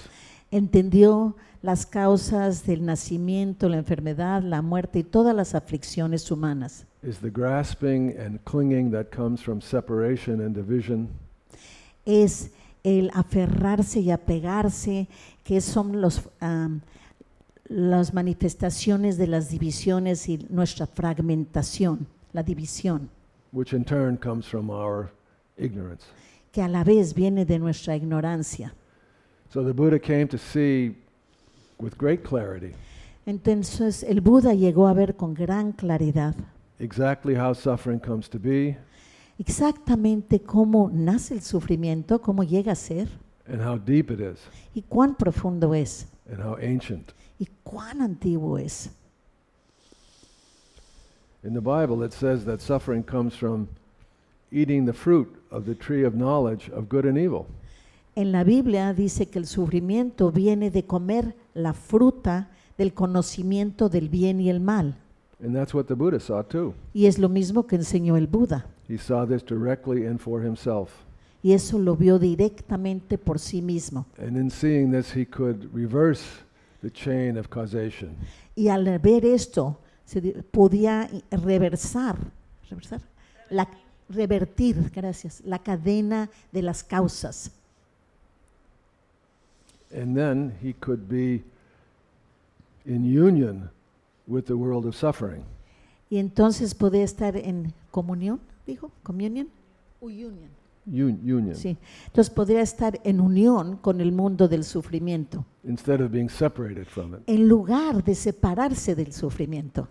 Entendió 0.52 1.36
las 1.62 1.86
causas 1.86 2.66
del 2.66 2.84
nacimiento, 2.86 3.70
la 3.70 3.78
enfermedad, 3.78 4.42
la 4.42 4.62
muerte 4.64 5.00
y 5.00 5.04
todas 5.04 5.36
las 5.36 5.54
aflicciones 5.54 6.32
humanas. 6.32 6.86
is 7.04 7.20
the 7.20 7.30
grasping 7.30 8.16
and 8.18 8.40
clinging 8.46 8.92
that 8.92 9.12
comes 9.12 9.42
from 9.42 9.62
separation 9.62 10.42
and 10.42 10.56
division, 10.56 11.08
Es 12.06 12.52
el 12.84 13.12
aferrarse 13.14 14.00
y 14.00 14.12
apegarse, 14.12 15.08
que 15.44 15.62
son 15.62 16.02
los, 16.02 16.22
las 17.66 18.14
manifestaciones 18.14 19.18
de 19.18 19.28
las 19.28 19.50
divisiones 19.50 20.28
y 20.30 20.38
nuestra 20.50 20.88
fragmentación, 20.88 22.08
la 22.34 22.44
división, 22.44 23.10
which 23.52 23.74
in 23.74 23.84
turn 23.84 24.18
comes 24.18 24.46
from 24.46 24.70
our 24.70 25.12
ignorance. 25.58 26.06
que 26.52 26.62
a 26.62 26.68
la 26.68 26.84
vez 26.84 27.14
viene 27.14 27.46
de 27.46 27.60
nuestra 27.60 27.96
ignorancia. 27.96 28.74
So, 29.52 29.64
the 29.64 29.74
Buddha 29.74 30.00
came 30.00 30.28
to 30.28 30.38
see 30.38 30.96
with 31.80 31.98
great 31.98 32.24
clarity 32.24 32.74
Entonces 33.26 34.04
el 34.04 34.22
Buda 34.22 34.54
llegó 34.54 34.88
a 34.88 34.94
ver 34.94 35.16
con 35.16 35.34
gran 35.34 35.72
claridad 35.72 36.36
exactly 36.80 37.36
how 37.36 37.54
suffering 37.54 38.00
comes 38.00 38.30
to 38.30 38.40
be 38.40 38.76
exactamente 39.40 40.42
cómo 40.42 40.92
nace 40.94 41.34
el 41.34 41.42
sufrimiento, 41.42 42.22
cómo 42.22 42.44
llega 42.44 42.74
a 42.74 42.76
ser 42.76 43.10
and 43.48 43.62
how 43.62 43.78
deep 43.78 44.12
it 44.12 44.20
is 44.20 44.40
y 44.76 44.84
cuán 44.84 45.16
profundo 45.16 45.74
es 45.74 46.08
and 46.32 46.40
how 46.42 46.56
ancient. 46.62 47.14
y 47.40 47.48
cuán 47.64 48.02
antiguo 48.02 48.58
es. 48.58 48.92
In 51.42 51.54
the 51.54 51.62
Bible, 51.62 52.04
it 52.06 52.12
says 52.12 52.44
that 52.44 52.60
suffering 52.60 53.02
comes 53.02 53.34
from 53.34 53.70
eating 54.52 54.86
the 54.86 54.94
fruit 54.94 55.30
of 55.52 55.66
the 55.66 55.74
tree 55.74 56.04
of 56.06 56.14
knowledge 56.14 56.70
of 56.72 56.90
good 56.90 57.06
and 57.06 57.18
evil. 57.18 57.46
En 58.16 58.34
la 58.34 58.44
Biblia 58.44 58.94
dice 58.94 59.28
que 59.28 59.40
el 59.40 59.46
sufrimiento 59.48 60.32
viene 60.34 60.70
de 60.70 60.84
comer 60.84 61.36
la 61.54 61.74
fruta 61.74 62.50
del 62.78 62.94
conocimiento 62.94 63.88
del 63.88 64.10
bien 64.10 64.42
y 64.42 64.50
el 64.50 64.60
mal. 64.60 64.98
And 65.42 65.56
that's 65.56 65.74
what 65.74 65.86
the 65.86 65.94
Buddha 65.96 66.20
saw 66.20 66.44
too. 66.44 66.74
Y 66.94 67.06
es 67.06 67.18
lo 67.18 67.30
mismo 67.30 67.66
que 67.66 67.78
enseñó 67.78 68.18
el 68.18 68.28
Buda. 68.28 68.66
He 68.90 68.98
saw 68.98 69.26
this 69.26 69.44
directly 69.44 70.06
and 70.08 70.20
for 70.20 70.42
himself. 70.42 70.90
Y 71.44 71.54
eso 71.54 71.78
lo 71.78 71.96
vio 71.96 72.18
directamente 72.20 73.18
por 73.18 73.38
sí 73.40 73.62
mismo. 73.62 74.06
And 74.18 74.36
in 74.36 74.50
seeing 74.50 74.92
this, 74.92 75.16
he 75.16 75.26
could 75.26 75.70
reverse 75.74 76.24
the 76.82 76.90
chain 76.90 77.38
of 77.38 77.50
causation. 77.50 78.18
Y 78.56 78.68
al 78.68 78.84
ver 79.00 79.24
esto, 79.26 79.78
se 80.06 80.20
di- 80.20 80.34
podía 80.52 81.08
reversar, 81.32 82.18
reversar 82.70 83.02
la, 83.52 83.70
revertir, 84.10 84.92
gracias, 84.94 85.42
la 85.46 85.60
cadena 85.60 86.30
de 86.52 86.62
las 86.64 86.84
causas. 86.84 87.52
And 89.96 90.16
then 90.16 90.54
he 90.62 90.74
could 90.74 91.08
be 91.08 91.44
in 92.86 93.04
union 93.06 93.70
with 94.28 94.46
the 94.48 94.56
world 94.58 94.86
of 94.86 94.96
suffering. 94.96 95.44
Y 96.10 96.18
entonces 96.18 96.74
podía 96.76 97.04
estar 97.04 97.38
en 97.38 97.74
comunión, 97.92 98.40
dijo, 98.70 98.92
communion, 99.04 99.48
union. 100.02 100.50
Un- 100.88 101.20
union. 101.24 101.56
Sí. 101.56 101.78
Entonces 102.08 102.34
podría 102.34 102.62
estar 102.62 103.00
en 103.04 103.20
unión 103.20 103.78
con 103.78 104.02
el 104.02 104.12
mundo 104.12 104.48
del 104.48 104.64
sufrimiento, 104.64 105.46
Instead 105.64 106.02
of 106.02 106.12
being 106.12 106.30
separated 106.30 106.86
from 106.86 107.14
it. 107.16 107.20
en 107.28 107.48
lugar 107.48 108.04
de 108.04 108.16
separarse 108.16 108.96
del 108.96 109.12
sufrimiento. 109.14 109.88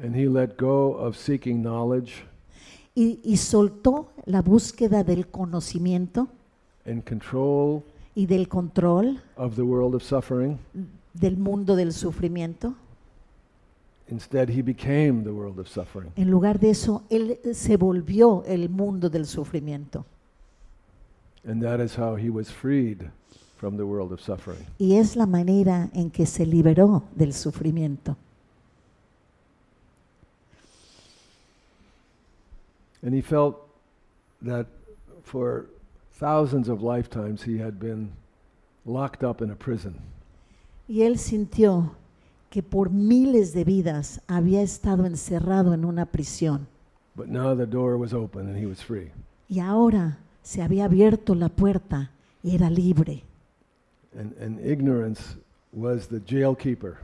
And 0.00 0.14
he 0.14 0.28
let 0.28 0.56
go 0.58 0.96
of 0.98 1.16
seeking 1.16 1.62
knowledge 1.62 2.12
Y, 2.94 3.18
y 3.24 3.36
soltó 3.38 4.10
la 4.26 4.42
búsqueda 4.42 5.02
del 5.02 5.26
conocimiento 5.28 6.28
and 6.86 7.02
control 7.02 7.82
y 8.14 8.26
del 8.26 8.48
control 8.48 9.20
of 9.36 9.56
the 9.56 9.62
world 9.62 9.94
of 9.94 10.02
suffering. 10.02 10.58
del 11.14 11.36
mundo 11.36 11.74
del 11.74 11.92
sufrimiento. 11.92 12.74
Instead, 14.08 14.50
he 14.50 14.62
became 14.62 15.24
the 15.24 15.32
world 15.32 15.58
of 15.58 15.68
suffering. 15.68 16.12
En 16.16 16.30
lugar 16.30 16.60
de 16.60 16.70
eso, 16.70 17.02
él 17.10 17.38
se 17.54 17.76
volvió 17.76 18.44
el 18.46 18.68
mundo 18.68 19.10
del 19.10 19.26
sufrimiento. 19.26 20.04
And 21.44 21.62
that 21.62 21.80
is 21.80 21.96
how 21.96 22.16
he 22.16 22.30
was 22.30 22.50
freed 22.50 23.10
from 23.56 23.76
the 23.76 23.84
world 23.84 24.12
of 24.12 24.20
suffering. 24.20 24.64
Y 24.78 24.96
es 24.96 25.16
la 25.16 25.26
manera 25.26 25.90
en 25.92 26.10
que 26.10 26.26
se 26.26 26.46
liberó 26.46 27.04
del 27.14 27.32
sufrimiento. 27.32 28.16
And 33.02 33.14
he 33.14 33.22
felt 33.22 33.56
that 34.42 34.66
for 35.22 35.66
thousands 36.18 36.68
of 36.68 36.82
lifetimes 36.82 37.42
he 37.42 37.58
had 37.58 37.78
been 37.78 38.12
locked 38.84 39.22
up 39.22 39.42
in 39.42 39.50
a 39.50 39.56
prison. 39.56 39.94
Y 40.88 41.02
él 41.02 41.18
sintió 41.18 41.92
que 42.56 42.62
por 42.62 42.88
miles 42.88 43.52
de 43.52 43.64
vidas 43.64 44.22
había 44.26 44.62
estado 44.62 45.04
encerrado 45.04 45.74
en 45.74 45.84
una 45.84 46.06
prisión. 46.06 46.66
But 47.14 47.26
now 47.26 47.54
the 47.54 47.66
door 47.66 47.98
was 47.98 48.14
open 48.14 48.48
and 48.48 48.56
he 48.56 48.64
was 48.64 48.82
free. 48.82 49.10
Y 49.46 49.60
ahora 49.60 50.20
se 50.42 50.62
había 50.62 50.86
abierto 50.86 51.34
la 51.34 51.50
puerta 51.50 52.12
y 52.42 52.54
era 52.54 52.70
libre. 52.70 53.24
And, 54.18 54.32
and 54.40 54.58
ignorance 54.64 55.36
was 55.70 56.08
the 56.08 56.18
jailkeeper. 56.26 56.94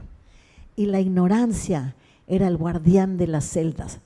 Y 0.75 0.87
la 0.87 0.99
ignorancia 0.99 1.93
era 2.25 2.47
el 2.47 2.57
guardián 2.57 3.17
de 3.17 3.27
las 3.27 3.45
celdas. 3.45 3.99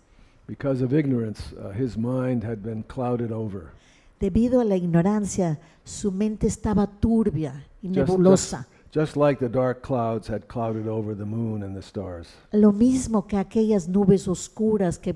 Because 0.50 0.84
of 0.84 0.92
ignorance, 0.92 1.56
uh, 1.56 1.72
his 1.72 1.98
mind 1.98 2.44
had 2.44 2.58
been 2.58 2.84
clouded 2.84 3.32
over. 3.32 3.72
Debido 4.20 4.60
a 4.60 4.66
la 4.66 4.76
ignorancia, 4.76 5.60
su 5.86 6.12
mente 6.12 6.46
estaba 6.46 6.88
turbia 6.88 7.64
y 7.82 7.88
Just- 7.88 8.00
nebulosa. 8.00 8.58
Just 8.68 8.77
like 9.16 9.40
the 9.40 9.50
dark 9.50 9.82
clouds 9.82 10.28
had 10.28 10.48
clouded 10.48 10.88
over 10.88 11.14
the 11.16 11.26
moon 11.26 11.64
and 11.64 11.76
the 11.76 11.82
stars. 11.82 12.28
Lo 12.52 12.72
mismo 12.72 13.28
que 13.28 13.38
aquellas 13.38 13.88
nubes 13.88 14.28
oscuras 14.28 14.98
que 14.98 15.16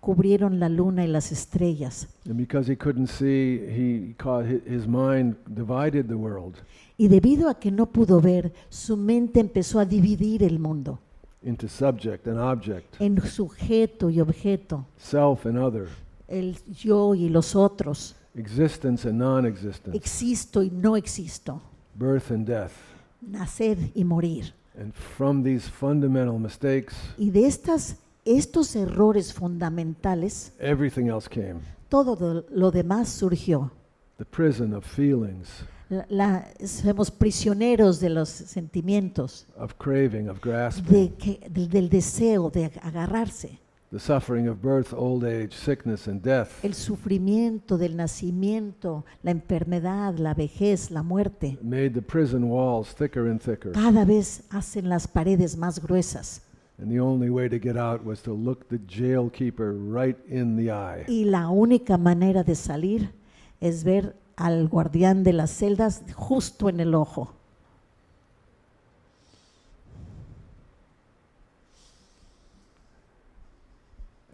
cubrieron 0.00 0.60
la 0.60 0.68
luna 0.68 1.04
y 1.04 1.08
las 1.08 1.32
estrellas. 1.32 2.08
And 2.26 2.36
because 2.36 2.70
he 2.70 2.76
couldn't 2.76 3.08
see, 3.08 3.58
he 3.58 4.14
caught, 4.18 4.46
his 4.46 4.86
mind 4.86 5.36
divided 5.48 6.08
the 6.08 6.16
world. 6.16 6.56
Y 6.96 7.08
debido 7.08 7.48
a 7.48 7.58
que 7.58 7.70
no 7.70 7.86
pudo 7.86 8.20
ver, 8.20 8.52
su 8.68 8.96
mente 8.96 9.40
empezó 9.40 9.80
a 9.80 9.84
dividir 9.84 10.42
el 10.42 10.58
mundo. 10.58 10.98
Into 11.42 11.68
subject 11.68 12.26
and 12.26 12.38
object, 12.38 13.00
en 13.00 13.20
sujeto 13.20 14.08
y 14.08 14.20
objeto, 14.20 14.86
self 14.96 15.44
and 15.44 15.58
other, 15.58 15.88
el 16.26 16.56
yo 16.72 17.14
y 17.14 17.28
los 17.28 17.54
otros, 17.54 18.16
existence 18.34 19.06
and 19.06 19.18
non 19.18 19.44
existence, 19.44 19.94
existo 19.94 20.62
y 20.62 20.70
no 20.70 20.96
existo, 20.96 21.60
birth 21.96 22.30
and 22.30 22.46
death. 22.46 22.93
Nacer 23.28 23.78
y 23.94 24.04
morir. 24.04 24.54
And 24.78 24.92
from 24.92 25.42
these 25.44 25.68
fundamental 25.70 26.38
mistakes, 26.38 26.94
Y 27.16 27.30
de 27.30 27.46
estas, 27.46 27.96
estos 28.24 28.74
errores 28.74 29.32
fundamentales, 29.32 30.52
everything 30.58 31.06
else 31.06 31.28
came. 31.28 31.60
todo 31.88 32.16
do- 32.16 32.44
lo 32.50 32.70
demás 32.70 33.08
surgió. 33.08 33.70
The 34.18 34.24
prison 34.24 34.74
of 34.74 34.84
feelings, 34.84 35.48
La, 35.90 36.06
la- 36.08 36.48
somos 36.66 37.10
prisioneros 37.10 38.00
de 38.00 38.08
los 38.10 38.28
sentimientos, 38.28 39.46
of 39.56 39.74
craving, 39.78 40.28
of 40.28 40.40
grasping, 40.42 40.84
de 40.92 41.12
que- 41.14 41.40
del- 41.50 41.68
del 41.68 41.88
deseo 41.88 42.50
de 42.50 42.66
agarrarse, 42.82 43.58
the 43.94 44.00
suffering 44.00 44.48
of 44.48 44.60
birth, 44.60 44.92
old 44.92 45.24
age, 45.24 45.52
sickness, 45.54 46.08
and 46.08 46.20
death. 46.20 46.64
el 46.64 46.74
sufrimiento 46.74 47.78
del 47.78 47.96
nacimiento, 47.96 49.04
la 49.22 49.30
enfermedad, 49.30 50.18
la 50.18 50.34
vejez, 50.34 50.90
la 50.90 51.04
muerte. 51.04 51.56
Made 51.62 51.90
the 51.90 52.02
prison 52.02 52.50
walls 52.50 52.92
thicker 52.92 53.28
and 53.30 53.40
thicker. 53.40 53.70
Cada 53.70 54.04
vez 54.04 54.42
hacen 54.50 54.88
las 54.88 55.06
paredes 55.06 55.56
más 55.56 55.80
gruesas 55.80 56.42
And 56.76 56.90
the 56.90 56.98
only 56.98 57.30
way 57.30 57.48
to 57.48 57.60
get 57.60 57.76
out 57.76 58.04
was 58.04 58.20
to 58.22 58.32
look 58.34 58.68
the 58.68 58.80
jailkeeper 58.88 59.72
right 59.72 60.18
in 60.28 60.56
the 60.56 60.72
eye. 60.72 61.04
y 61.06 61.24
la 61.26 61.48
única 61.48 61.96
manera 61.96 62.42
de 62.42 62.56
salir 62.56 63.12
es 63.60 63.84
ver 63.84 64.16
al 64.34 64.66
guardián 64.66 65.22
de 65.22 65.34
las 65.34 65.52
celdas 65.52 66.02
justo 66.16 66.68
en 66.68 66.80
el 66.80 66.96
ojo. 66.96 67.32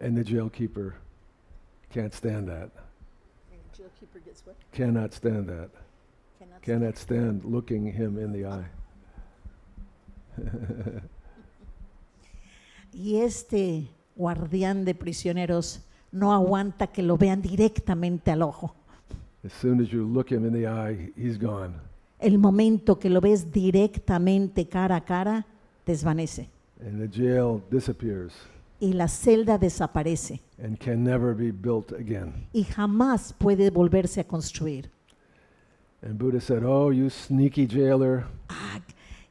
And 0.01 0.17
the 0.17 0.23
jailkeeper 0.23 0.93
can't 1.93 2.13
stand 2.13 2.47
that. 2.47 2.71
Cannot 4.73 5.13
stand 5.13 5.47
that. 5.47 5.69
Cannot 6.63 6.97
stand 6.97 7.45
looking 7.45 7.85
him 7.85 8.17
in 8.17 8.33
the 8.33 8.45
eye. 8.45 8.65
Y 12.93 13.21
este 13.21 13.87
guardián 14.17 14.83
de 14.83 14.93
prisioneros 14.93 15.81
no 16.11 16.33
aguanta 16.33 16.87
que 16.87 17.01
lo 17.01 17.17
vean 17.17 17.41
directamente 17.41 18.31
al 18.31 18.41
ojo. 18.41 18.75
As 19.45 19.53
soon 19.53 19.79
as 19.79 19.87
you 19.87 20.05
look 20.05 20.29
him 20.29 20.45
in 20.45 20.51
the 20.51 20.67
eye, 20.67 21.13
he's 21.15 21.39
gone. 21.39 21.73
El 22.19 22.37
momento 22.37 22.99
que 22.99 23.09
lo 23.09 23.21
ves 23.21 23.49
directamente 23.49 24.67
cara 24.67 24.97
a 24.97 25.05
cara, 25.05 25.45
desvanece. 25.85 26.49
And 26.81 26.99
the 26.99 27.07
jail 27.07 27.61
disappears 27.71 28.33
Y 28.81 28.93
la 28.93 29.07
celda 29.07 29.57
desaparece 29.59 30.41
and 30.61 30.77
can 30.79 31.03
never 31.03 31.35
be 31.35 31.51
built 31.51 31.91
again. 31.93 32.47
y 32.51 32.63
jamás 32.63 33.31
puede 33.37 33.69
volverse 33.69 34.19
a 34.21 34.23
construir. 34.27 34.89
And 36.03 36.17
Buddha 36.17 36.41
said, 36.41 36.63
Oh, 36.65 36.91
you 36.91 37.09
sneaky 37.11 37.67
jailer, 37.67 38.25
Ah, 38.49 38.79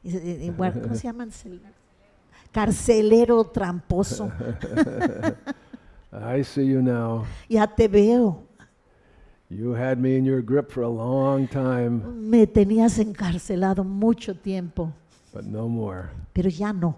y- 0.03 0.15
y- 0.17 0.45
y 0.45 0.49
guar- 0.51 0.81
¿Cómo 0.81 0.95
se 0.95 1.03
llaman? 1.03 1.29
Cel- 1.31 1.59
Carcelero 2.53 3.43
tramposo. 3.45 4.31
I 6.13 6.43
see 6.43 6.65
you 6.67 6.81
now. 6.81 7.25
Ya 7.49 7.67
te 7.67 7.87
veo. 7.87 8.43
You 9.49 9.73
had 9.73 9.97
me 9.99 10.15
in 10.17 10.23
your 10.25 10.41
grip 10.41 10.71
for 10.71 10.83
a 10.83 10.89
long 10.89 11.45
time, 11.47 12.01
Me 12.29 12.47
tenías 12.47 12.99
encarcelado 12.99 13.83
mucho 13.83 14.33
tiempo, 14.33 14.93
but 15.33 15.43
no 15.43 15.67
more. 15.67 16.09
pero 16.33 16.49
ya 16.49 16.71
no. 16.71 16.95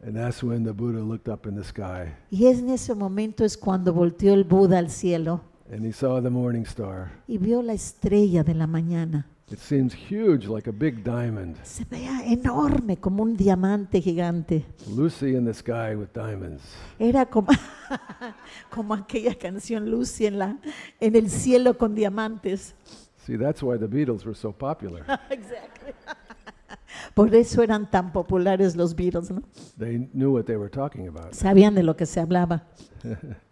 And 0.00 0.14
that's 0.14 0.42
when 0.44 0.62
the 0.64 0.72
Buddha 0.72 1.00
looked 1.00 1.28
up 1.28 1.46
in 1.46 1.56
the 1.56 1.64
sky 1.64 2.14
Y 2.30 2.46
es 2.46 2.60
en 2.60 2.70
ese 2.70 2.94
momento 2.94 3.44
es 3.44 3.56
cuando 3.56 3.92
volteó 3.92 4.32
el 4.34 4.44
Buda 4.44 4.78
al 4.78 4.90
cielo 4.90 5.40
and 5.70 5.84
he 5.84 5.92
saw 5.92 6.20
the 6.20 6.30
morning 6.30 6.64
star. 6.64 7.10
y 7.26 7.36
vio 7.38 7.62
la 7.62 7.72
estrella 7.74 8.42
de 8.44 8.54
la 8.54 8.66
mañana. 8.66 9.26
It 9.50 9.58
seems 9.60 9.94
huge, 9.94 10.46
like 10.46 10.68
a 10.68 10.72
big 10.72 11.02
diamond. 11.02 11.56
Se 11.62 11.84
veía 11.86 12.22
enorme 12.26 12.98
como 12.98 13.22
un 13.22 13.34
diamante 13.34 14.00
gigante. 14.02 14.66
Lucy 14.94 15.34
in 15.34 15.46
the 15.46 15.54
sky 15.54 15.94
with 15.96 16.08
diamonds. 16.12 16.62
Era 16.98 17.24
como, 17.24 17.48
como 18.70 18.92
aquella 18.92 19.34
canción 19.36 19.90
Lucy 19.90 20.26
en, 20.26 20.38
la, 20.38 20.58
en 21.00 21.16
el 21.16 21.30
cielo 21.30 21.78
con 21.78 21.94
diamantes. 21.94 22.74
See, 23.26 23.36
that's 23.38 23.62
why 23.62 23.78
the 23.78 23.86
Beatles 23.88 24.26
were 24.26 24.34
so 24.34 24.52
popular. 24.52 25.04
Exactly. 25.30 25.94
Por 27.14 27.34
eso 27.34 27.62
eran 27.62 27.90
tan 27.90 28.12
populares 28.12 28.76
los 28.76 28.94
Beatles, 28.94 29.30
¿no? 29.30 29.42
They 29.78 30.08
knew 30.12 30.32
what 30.32 30.44
they 30.44 30.56
were 30.56 30.70
talking 30.70 31.08
about. 31.08 31.32
Sabían 31.34 31.74
de 31.74 31.82
lo 31.82 31.96
que 31.96 32.06
se 32.06 32.20
hablaba. 32.20 32.64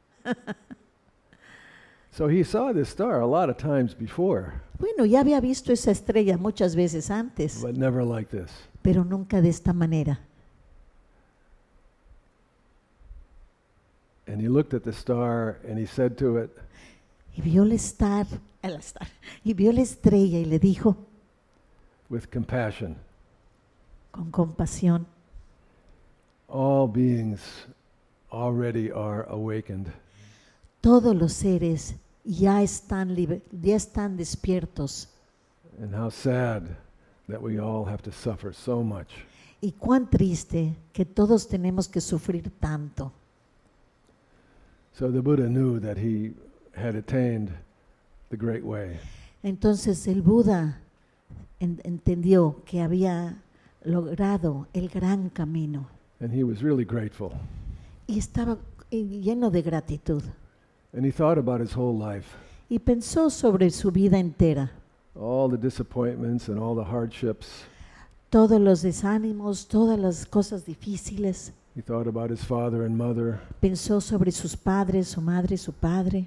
So 2.16 2.28
he 2.28 2.44
saw 2.44 2.72
this 2.72 2.88
star 2.88 3.20
a 3.20 3.26
lot 3.26 3.50
of 3.50 3.58
times 3.58 3.94
before, 3.94 4.62
Bueno, 4.78 5.04
ya 5.04 5.20
había 5.20 5.38
visto 5.38 5.70
esa 5.70 5.90
estrella 5.90 6.38
muchas 6.38 6.74
veces 6.74 7.10
antes, 7.10 7.60
but 7.60 7.76
never 7.76 8.02
like 8.02 8.30
this. 8.30 8.50
pero 8.80 9.04
nunca 9.04 9.42
de 9.42 9.50
esta 9.50 9.74
manera. 9.74 10.18
And 14.26 14.40
he 14.40 14.48
looked 14.48 14.72
at 14.72 14.82
the 14.82 14.92
star 14.92 15.58
and 15.68 15.78
he 15.78 15.86
said 15.86 16.16
to 16.16 16.38
it, 16.38 16.50
Y 17.36 17.42
vio 17.42 17.64
el 17.64 17.72
el 17.72 18.80
y 19.44 19.52
vio 19.52 19.72
la 19.72 19.82
estrella 19.82 20.38
y 20.38 20.46
le 20.46 20.58
dijo 20.58 20.96
with 22.08 22.30
compassion, 22.32 22.96
con 24.16 24.30
compasión, 24.30 25.06
All 26.48 26.88
beings 26.88 27.40
already 28.32 28.90
are 28.90 29.24
awakened. 29.28 29.88
todos 30.80 31.14
los 31.14 31.32
seres 31.32 31.96
ya 32.24 32.62
están, 32.62 33.14
ya 33.16 33.76
están 33.76 34.16
despiertos. 34.16 35.08
And 35.82 35.94
how 35.94 36.08
sad 36.10 36.62
that 37.28 37.40
we 37.42 37.58
all 37.58 37.84
have 37.84 38.02
to 38.04 38.12
suffer 38.12 38.54
so 38.54 38.82
much. 38.82 39.08
Y 39.60 39.72
cuán 39.72 40.08
triste 40.08 40.76
que 40.92 41.04
todos 41.04 41.48
tenemos 41.48 41.88
que 41.88 42.00
sufrir 42.00 42.50
tanto. 42.60 43.12
So 44.92 45.10
the 45.10 45.20
Buddha 45.20 45.48
knew 45.48 45.78
that 45.80 45.98
he 45.98 46.32
had 46.74 46.94
attained 46.94 47.50
the 48.30 48.36
great 48.36 48.64
way. 48.64 48.98
Entonces 49.42 50.06
el 50.06 50.22
Buda 50.22 50.80
en- 51.60 51.80
entendió 51.84 52.62
que 52.64 52.80
había 52.80 53.42
logrado 53.86 54.66
el 54.72 54.88
gran 54.88 55.30
camino 55.30 55.88
And 56.20 56.32
he 56.32 56.42
was 56.44 56.62
really 56.62 56.84
grateful. 56.84 57.30
y 58.06 58.18
estaba 58.18 58.58
eh, 58.90 59.02
lleno 59.04 59.50
de 59.50 59.62
gratitud. 59.62 60.22
And 60.92 61.04
he 61.04 61.12
thought 61.12 61.38
about 61.38 61.60
his 61.60 61.74
whole 61.76 61.96
life, 61.96 62.26
Y 62.68 62.78
pensó 62.78 63.30
sobre 63.30 63.70
su 63.70 63.90
vida 63.90 64.18
entera, 64.18 64.70
all 65.14 65.48
the 65.50 65.56
disappointments 65.58 66.48
and 66.48 66.58
all 66.58 66.74
the 66.74 66.84
hardships. 66.90 67.64
todos 68.30 68.60
los 68.60 68.82
desánimos, 68.82 69.66
todas 69.68 69.98
las 69.98 70.26
cosas 70.26 70.64
difíciles. 70.66 71.52
He 71.74 71.82
thought 71.82 72.06
about 72.08 72.30
his 72.30 72.40
father 72.44 72.84
and 72.86 72.96
mother. 72.96 73.38
Pensó 73.60 74.00
sobre 74.00 74.30
sus 74.32 74.56
padres, 74.56 75.08
su 75.08 75.20
madre, 75.20 75.56
su 75.58 75.72
padre. 75.72 76.26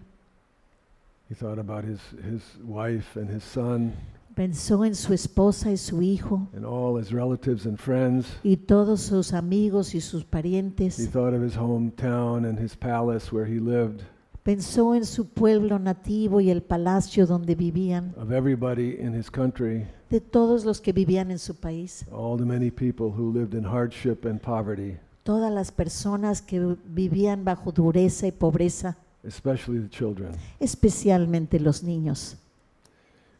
He 1.27 1.35
thought 1.35 1.59
about 1.59 1.83
his, 1.83 1.99
his 2.23 2.41
wife 2.63 3.15
and 3.19 3.29
his 3.29 3.43
son 3.43 3.93
Pensó 4.39 4.85
en 4.85 4.95
su 4.95 5.13
esposa 5.13 5.69
y 5.69 5.75
su 5.75 6.01
hijo 6.01 6.47
and 6.55 6.63
all 6.63 6.97
his 6.97 7.11
relatives 7.11 7.65
and 7.65 7.77
friends. 7.77 8.25
y 8.41 8.55
todos 8.55 9.01
sus 9.01 9.33
amigos 9.33 9.93
y 9.93 9.99
sus 9.99 10.21
He 10.21 10.25
parientes. 10.27 11.09
thought 11.11 11.33
of 11.33 11.43
his 11.43 11.57
hometown 11.57 12.45
and 12.47 12.57
his 12.57 12.73
palace 12.73 13.33
where 13.35 13.45
he 13.45 13.59
lived, 13.59 13.99
Pensó 14.43 14.95
en 14.95 15.03
su 15.03 15.25
pueblo 15.27 15.77
nativo 15.77 16.39
y 16.39 16.49
el 16.51 16.61
palacio 16.63 17.27
donde 17.27 17.53
vivían, 17.53 18.13
of 18.17 18.31
everybody 18.31 18.95
in 19.01 19.13
his 19.13 19.29
country, 19.29 19.85
de 20.09 20.21
todos 20.21 20.63
los 20.63 20.79
que 20.79 20.93
vivían 20.93 21.31
en 21.31 21.39
su 21.39 21.55
país, 21.55 22.05
all 22.09 22.37
the 22.37 22.45
many 22.45 22.71
people 22.71 23.07
who 23.11 23.33
lived 23.33 23.53
in 23.53 23.65
hardship 23.65 24.25
and 24.25 24.39
poverty, 24.39 24.95
todas 25.23 25.51
las 25.51 25.69
personas 25.73 26.41
que 26.41 26.77
vivían 26.85 27.43
bajo 27.43 27.73
dureza 27.73 28.25
y 28.25 28.31
pobreza, 28.31 28.95
especially 29.21 29.81
the 29.81 29.89
children. 29.89 30.31
especialmente 30.61 31.59
los 31.59 31.83
niños. 31.83 32.37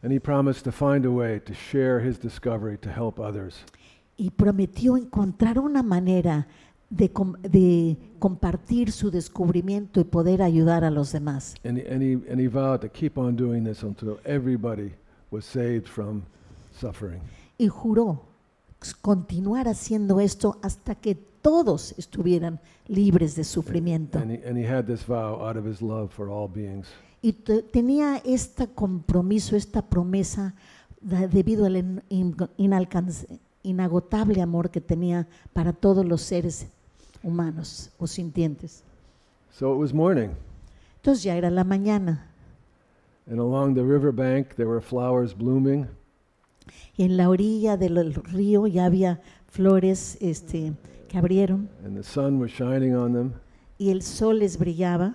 And 0.02 0.12
he 0.12 0.18
promised 0.18 0.64
to 0.64 0.72
find 0.72 1.04
a 1.04 1.10
way 1.10 1.40
to 1.40 1.52
share 1.52 2.00
his 2.00 2.18
discovery 2.18 2.78
to 2.78 2.90
help 2.90 3.20
others. 3.20 3.64
Y 4.16 4.30
prometió 4.30 4.96
encontrar 4.96 5.58
una 5.58 5.82
manera 5.82 6.46
de, 6.90 7.10
com- 7.10 7.36
de 7.42 7.96
compartir 8.18 8.92
su 8.92 9.10
descubrimiento 9.10 10.00
y 10.00 10.04
poder 10.04 10.42
ayudar 10.42 10.84
a 10.84 10.90
los 10.90 11.12
demás. 11.12 11.54
And 11.64 11.78
he, 11.78 11.86
and, 11.86 12.02
he, 12.02 12.12
and 12.30 12.40
he 12.40 12.46
vowed 12.46 12.80
to 12.80 12.88
keep 12.88 13.18
on 13.18 13.36
doing 13.36 13.64
this 13.64 13.82
until 13.82 14.18
everybody 14.24 14.92
was 15.30 15.44
saved 15.44 15.86
from 15.86 16.22
suffering. 16.72 17.20
Y 17.58 17.68
juró 17.68 18.22
continuar 19.02 19.68
haciendo 19.68 20.20
esto 20.20 20.58
hasta 20.62 20.94
que 20.94 21.14
todos 21.14 21.94
estuvieran 21.98 22.58
libres 22.88 23.36
de 23.36 23.44
sufrimiento. 23.44 24.18
And 24.18 24.32
he, 24.32 24.48
and 24.48 24.56
he 24.58 24.64
had 24.64 24.86
this 24.86 25.04
vow 25.06 25.46
out 25.46 25.56
of 25.56 25.64
his 25.64 25.80
love 25.80 26.10
for 26.10 26.28
all 26.28 26.48
beings. 26.48 26.86
Y 27.22 27.32
te- 27.32 27.62
tenía 27.62 28.16
este 28.24 28.68
compromiso, 28.68 29.54
esta 29.56 29.82
promesa, 29.82 30.54
debido 31.00 31.66
al 31.66 31.76
in- 31.76 32.02
inagotable 33.62 34.40
amor 34.42 34.70
que 34.70 34.80
tenía 34.80 35.26
para 35.52 35.72
todos 35.72 36.04
los 36.06 36.22
seres 36.22 36.66
humanos 37.22 37.90
o 37.98 38.06
sintientes. 38.06 38.82
So 39.52 39.74
it 39.74 39.78
was 39.80 39.92
morning, 39.92 40.30
Entonces 40.96 41.22
ya 41.24 41.36
era 41.36 41.50
la 41.50 41.64
mañana. 41.64 42.26
And 43.30 43.38
along 43.38 43.74
the 43.74 43.82
river 43.82 44.12
bank 44.12 44.54
there 44.56 44.68
were 44.68 44.80
flowers 44.80 45.36
blooming, 45.36 45.86
y 46.96 47.04
en 47.04 47.16
la 47.16 47.28
orilla 47.28 47.76
del 47.76 48.14
río 48.14 48.66
ya 48.66 48.86
había 48.86 49.20
flores 49.48 50.16
este, 50.20 50.72
que 51.08 51.18
abrieron. 51.18 51.68
And 51.84 51.96
the 51.96 52.02
sun 52.02 52.40
was 52.40 52.50
shining 52.50 52.94
on 52.94 53.12
them, 53.12 53.32
y 53.78 53.90
el 53.90 54.02
sol 54.02 54.38
les 54.40 54.58
brillaba 54.58 55.14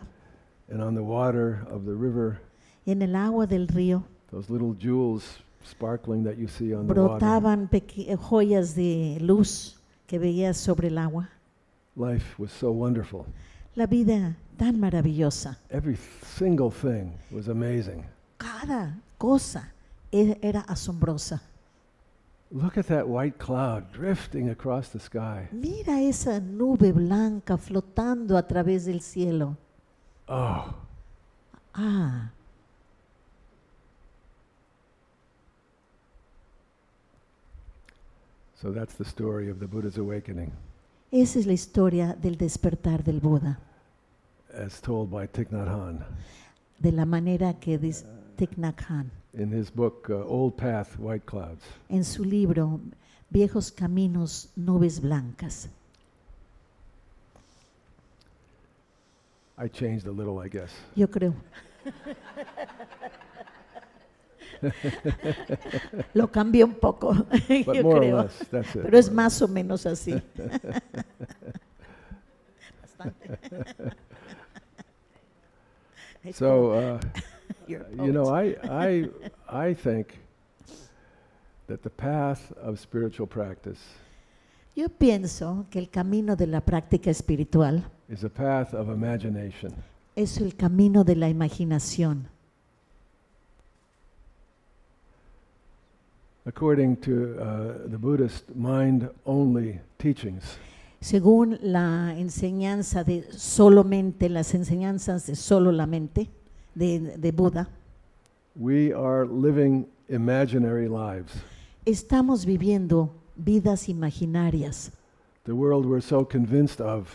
and 0.70 0.82
on 0.82 0.96
the 0.96 1.02
water 1.04 1.66
of 1.70 1.86
the 1.86 1.94
river, 1.94 2.40
en 2.86 3.02
el 3.02 3.16
agua 3.16 3.46
del 3.48 3.68
río 3.68 4.04
those 4.32 4.50
little 4.52 4.74
jewels 4.80 5.40
sparkling 5.64 6.24
that 6.24 6.38
you 6.38 6.48
see 6.48 6.74
on 6.74 6.88
the 6.88 6.94
water. 6.94 7.20
brotaban 7.20 7.68
peque- 7.70 8.10
eh, 8.12 8.16
joyas 8.18 8.76
de 8.76 9.18
luz 9.22 9.78
que 10.08 10.20
veías 10.20 10.58
sobre 10.58 10.88
el 10.90 10.98
agua. 10.98 11.30
Life 11.96 12.36
was 12.38 12.52
so 12.52 12.72
wonderful. 12.72 13.26
La 13.76 13.86
vida 13.88 14.36
tan 14.58 14.80
maravillosa. 14.80 15.58
Every 15.70 15.98
single 16.38 16.70
thing 16.70 17.14
was 17.32 17.48
amazing. 17.48 18.04
Cada 18.38 19.02
cosa 19.18 19.72
e- 20.12 20.38
era 20.42 20.62
asombrosa. 20.68 21.42
Look 22.52 22.78
at 22.78 22.86
that 22.88 23.08
white 23.08 23.38
cloud 23.38 23.92
drifting 23.92 24.50
across 24.50 24.90
the 24.90 25.00
sky. 25.00 25.48
Mira 25.52 26.00
esa 26.02 26.40
nube 26.40 26.92
blanca 26.94 27.58
flotando 27.58 28.38
a 28.38 28.44
través 28.48 28.86
del 28.86 29.02
cielo. 29.02 29.58
Oh, 30.28 30.74
Ah, 31.78 32.32
so 38.62 38.72
that's 38.72 38.96
the 38.96 39.06
story 39.06 39.50
of 39.50 39.60
the 39.60 39.68
Buddha's 39.68 39.98
awakening, 39.98 40.52
esa 41.12 41.40
es 41.40 41.46
la 41.46 41.54
historia 41.54 42.16
del 42.22 42.38
despertar 42.38 43.04
del 43.04 43.20
Buda, 43.20 43.58
as 44.54 44.80
told 44.82 45.12
by 45.12 45.28
Thich 45.28 45.50
Nhat 45.52 45.68
Hanh. 45.68 46.04
De 46.80 46.92
la 46.92 47.06
manera 47.06 47.54
que 47.60 47.78
dice 47.78 48.06
Thich 48.38 48.56
Nhat 48.58 48.78
Hanh. 48.90 49.10
In 49.34 49.52
his 49.52 49.70
book 49.70 50.08
uh, 50.10 50.24
Old 50.26 50.56
Path, 50.58 50.98
White 50.98 51.26
Clouds. 51.26 51.64
en 51.90 52.04
su 52.06 52.24
libro 52.24 52.80
Viejos 53.30 53.72
Caminos, 53.72 54.48
Nubes 54.56 55.02
Blancas. 55.02 55.68
I 59.58 59.68
changed 59.68 60.08
a 60.08 60.12
little, 60.12 60.40
I 60.40 60.48
guess. 60.50 60.72
Yo 60.96 61.08
creo. 61.08 61.34
Lo 66.14 66.28
cambié 66.28 66.64
un 66.64 66.76
poco, 66.76 67.14
But 67.66 67.76
yo 67.76 67.84
more 67.84 67.98
or 67.98 68.02
creo. 68.02 68.18
less, 68.24 68.38
that's 68.52 68.76
it. 68.76 68.84
Pero 68.84 68.98
es 68.98 69.10
más 69.12 69.42
o 69.42 69.48
menos 69.48 69.86
así. 69.86 70.22
Bastante. 72.82 73.38
So, 76.34 76.72
uh, 76.72 77.00
you 77.68 78.12
know. 78.12 78.30
I, 78.30 78.56
I, 78.64 79.10
I 79.48 79.74
think 79.74 80.18
that 81.68 81.84
the 81.84 81.90
path 81.90 82.52
of 82.58 82.80
spiritual 82.80 83.28
practice 83.28 83.80
Yo 84.76 84.90
pienso 84.90 85.66
que 85.70 85.80
el 85.80 85.90
camino 85.90 86.36
de 86.36 86.48
la 86.48 86.60
práctica 86.62 87.10
espiritual 87.10 87.84
is 88.10 88.24
a 88.24 88.30
path 88.30 88.74
of 88.74 88.90
imagination. 88.90 89.72
es 90.16 90.38
el 90.38 90.56
camino 90.56 91.04
de 91.04 91.16
la 91.16 91.30
imaginación. 91.30 92.28
According 96.48 96.98
to 96.98 97.36
uh, 97.40 97.90
the 97.90 97.98
Buddhist 97.98 98.54
mind 98.56 99.10
only 99.26 99.80
teachings, 99.98 100.58
Según 101.02 101.58
la 101.62 102.14
enseñanza 102.18 103.04
de 103.04 103.26
solamente, 103.32 104.28
las 104.30 104.54
enseñanzas 104.54 105.28
de 105.28 105.36
solo 105.36 105.72
la 105.72 105.86
mente 105.88 106.30
de, 106.74 107.18
de 107.18 107.32
Buda, 107.32 107.68
we 108.56 108.92
are 108.94 109.26
living 109.28 109.86
imaginary 110.10 110.88
lives. 110.88 111.32
estamos 111.86 112.46
viviendo 112.46 113.12
vidas 113.36 113.90
imaginarias. 113.90 114.92
The 115.44 115.54
world 115.54 115.86
we're 115.86 116.02
so 116.02 116.26
convinced 116.26 116.82
of 116.82 117.08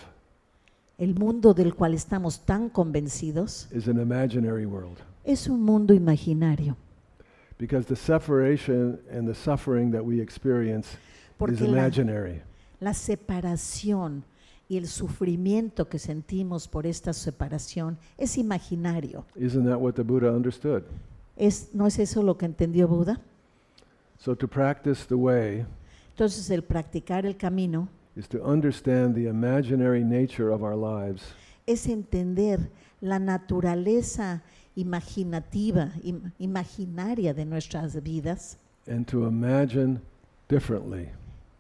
El 0.99 1.15
mundo 1.15 1.55
del 1.55 1.75
cual 1.75 1.95
estamos 1.95 2.41
tan 2.45 2.69
convencidos 2.69 3.69
is 3.73 3.89
an 3.89 3.99
imaginary 3.99 4.67
world 4.67 4.99
es 5.25 5.49
un 5.49 5.63
mundo 5.63 5.95
imaginario, 5.95 6.77
because 7.59 7.87
the 7.87 7.97
separation 7.97 8.99
and 9.11 9.29
the 9.29 9.35
suffering 9.35 9.91
that 9.91 10.05
we 10.05 10.21
experience 10.21 10.89
is 10.89 10.99
porque 11.39 11.61
la, 11.61 11.79
imaginary. 11.79 12.43
la 12.81 12.95
separación 12.95 14.25
y 14.69 14.77
el 14.77 14.87
sufrimiento 14.87 15.89
que 15.89 15.99
sentimos 15.99 16.69
por 16.69 16.87
esta 16.87 17.13
separación 17.13 17.99
es 18.17 18.39
imaginario. 18.39 19.25
Isn't 19.37 19.67
that 19.67 19.79
what 19.79 19.95
the 19.95 20.05
Buddha 20.05 20.31
understood? 20.31 20.85
¿Es, 21.37 21.75
¿No 21.75 21.87
es 21.87 21.99
eso 21.99 22.23
lo 22.23 22.37
que 22.37 22.47
entendió 22.47 22.87
Buda? 22.87 23.21
So 24.19 24.35
to 24.35 24.47
practice 24.47 25.07
the 25.07 25.17
way 25.17 25.65
Entonces 26.21 26.51
el 26.51 26.63
practicar 26.63 27.25
el 27.25 27.39
camino 27.39 27.89
is 28.15 28.29
to 28.29 28.45
understand 28.45 29.15
the 29.15 29.27
imaginary 29.27 30.05
nature 30.05 30.51
of 30.53 30.63
our 30.63 30.77
lives 30.77 31.33
es 31.67 31.87
entender 31.87 32.69
la 33.01 33.19
naturaleza 33.19 34.43
imaginativa, 34.77 35.91
im- 36.03 36.31
imaginaria 36.39 37.33
de 37.33 37.47
nuestras 37.47 37.95
vidas 38.03 38.59
and 38.87 39.07
to 39.07 39.27
imagine 39.27 39.99
differently. 40.47 41.09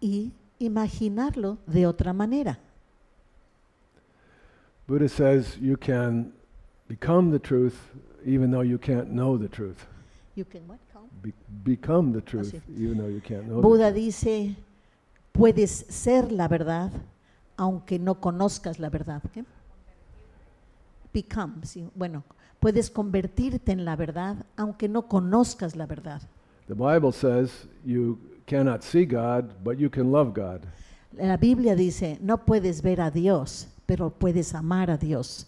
y 0.02 0.30
imaginarlo 0.58 1.56
de 1.66 1.86
otra 1.86 2.12
manera. 2.12 2.58
Buddha 4.86 5.08
says 5.08 5.56
you 5.58 5.78
can 5.78 6.34
become 6.86 7.30
the 7.30 7.38
truth 7.38 7.78
even 8.26 8.50
though 8.50 8.60
you 8.60 8.76
can't 8.76 9.08
know 9.08 9.38
the 9.38 9.48
truth. 9.48 9.86
You 10.34 10.44
can 10.44 10.68
what? 10.68 10.78
Be- 11.22 11.34
become 11.64 12.12
the 12.12 12.22
truth 12.22 12.54
even 12.76 12.98
though 12.98 13.10
you 13.10 13.20
can't 13.20 13.44
know 13.44 13.60
Buda 13.60 13.92
dice, 13.92 14.56
puedes 15.32 15.70
ser 15.88 16.32
la 16.32 16.48
verdad 16.48 16.90
aunque 17.56 17.98
no 17.98 18.20
conozcas 18.20 18.78
la 18.78 18.88
verdad. 18.88 19.22
¿Qué? 19.34 19.44
Become, 21.12 21.66
sí, 21.66 21.90
bueno, 21.94 22.24
puedes 22.58 22.90
convertirte 22.90 23.72
en 23.72 23.84
la 23.84 23.96
verdad 23.96 24.46
aunque 24.56 24.88
no 24.88 25.08
conozcas 25.08 25.76
la 25.76 25.86
verdad. 25.86 26.22
The 26.68 26.74
Bible 26.74 27.12
says 27.12 27.66
you 27.84 28.18
cannot 28.46 28.82
see 28.82 29.04
God, 29.04 29.52
but 29.62 29.78
you 29.78 29.90
can 29.90 30.10
love 30.10 30.32
God. 30.34 30.62
La 31.12 31.36
Biblia 31.36 31.74
dice, 31.74 32.18
no 32.20 32.38
puedes 32.38 32.82
ver 32.82 33.00
a 33.00 33.10
Dios, 33.10 33.68
pero 33.86 34.10
puedes 34.10 34.54
amar 34.54 34.90
a 34.90 34.96
Dios. 34.96 35.46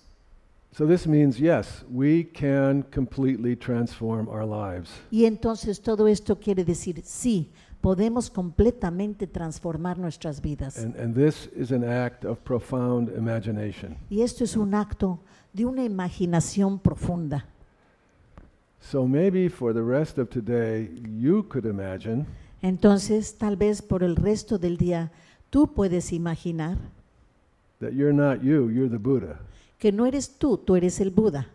So 0.73 0.87
this 0.87 1.07
means, 1.07 1.39
yes, 1.39 1.85
we 1.91 2.25
can 2.25 2.85
completely 2.85 3.55
transform 3.55 4.27
our 4.29 4.47
lives. 4.47 4.91
Y 5.11 5.27
entonces 5.27 5.83
todo 5.83 6.09
esto 6.09 6.37
quiere 6.37 6.65
decir, 6.65 7.03
sí, 7.05 7.51
podemos 7.83 8.31
completamente 8.31 9.27
transformar 9.27 9.99
nuestras 9.99 10.41
vidas. 10.41 10.79
And, 10.79 10.97
and 10.97 11.15
this 11.15 11.49
is 11.55 11.73
an 11.73 11.85
act 11.85 12.25
of 12.25 12.39
profound 12.43 13.11
imagination. 13.15 13.97
Y 14.09 14.23
esto 14.23 14.45
es 14.45 14.57
un 14.57 14.75
acto 14.75 15.21
de 15.53 15.67
una 15.67 15.85
imaginación 15.85 16.79
profunda. 16.79 17.45
So 18.81 19.07
maybe 19.07 19.49
for 19.51 19.75
the 19.75 19.83
rest 19.83 20.19
of 20.19 20.31
today, 20.31 20.89
you 21.19 21.43
could 21.45 21.67
imagine 21.67 22.27
Entonces, 22.63 23.37
tal 23.37 23.57
vez 23.57 23.83
por 23.83 24.03
el 24.03 24.17
resto 24.17 24.57
del 24.57 24.77
día, 24.79 25.11
tú 25.51 25.75
puedes 25.75 26.13
imaginar 26.13 26.79
that 27.81 27.93
you're 27.93 28.15
not 28.15 28.41
you, 28.43 28.71
you're 28.71 28.89
the 28.89 28.99
Buddha. 28.99 29.39
Que 29.83 29.91
no 29.91 30.07
eres 30.07 30.39
tú, 30.39 30.57
tú 30.59 30.77
eres 30.77 31.01
el 31.01 31.11
Buda. 31.11 31.49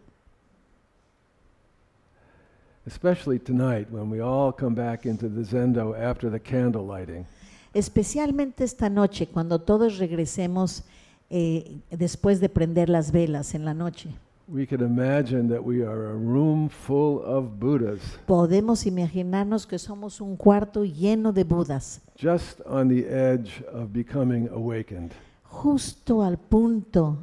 Especially 2.86 3.40
tonight 3.40 3.88
when 3.90 4.10
we 4.10 4.20
all 4.20 4.52
come 4.52 4.76
back 4.76 5.06
into 5.06 5.30
the 5.30 5.44
Zendo 5.46 5.94
after 5.98 6.30
the 6.30 6.40
candle 6.40 6.86
lighting. 6.86 7.26
Especialmente 7.74 8.66
esta 8.66 8.90
noche, 8.90 9.28
cuando 9.28 9.60
todos 9.60 9.98
regresemos 9.98 10.84
eh, 11.30 11.78
después 11.90 12.42
de 12.42 12.50
prender 12.50 12.90
las 12.90 13.14
velas 13.14 13.56
en 13.56 13.64
la 13.64 13.74
noche. 13.74 14.10
We 14.50 14.68
could 14.68 14.82
imagine 14.82 15.48
that 15.48 15.64
we 15.64 15.82
are 15.82 16.10
a 16.10 16.14
room 16.14 16.68
full 16.68 17.22
of 17.24 17.58
Buddhas 17.60 18.02
Podemos 18.26 18.86
imaginarnos 18.86 19.66
que 19.66 19.80
somos 19.80 20.20
un 20.20 20.36
cuarto 20.36 20.84
lleno 20.84 21.32
de 21.32 21.46
Budas, 21.46 22.02
just 22.22 22.60
on 22.66 22.90
the 22.90 23.06
edge 23.08 23.64
of 23.72 23.94
becoming 23.94 24.50
awakened. 24.50 25.14
justo 25.46 26.24
al 26.24 26.38
punto 26.38 27.20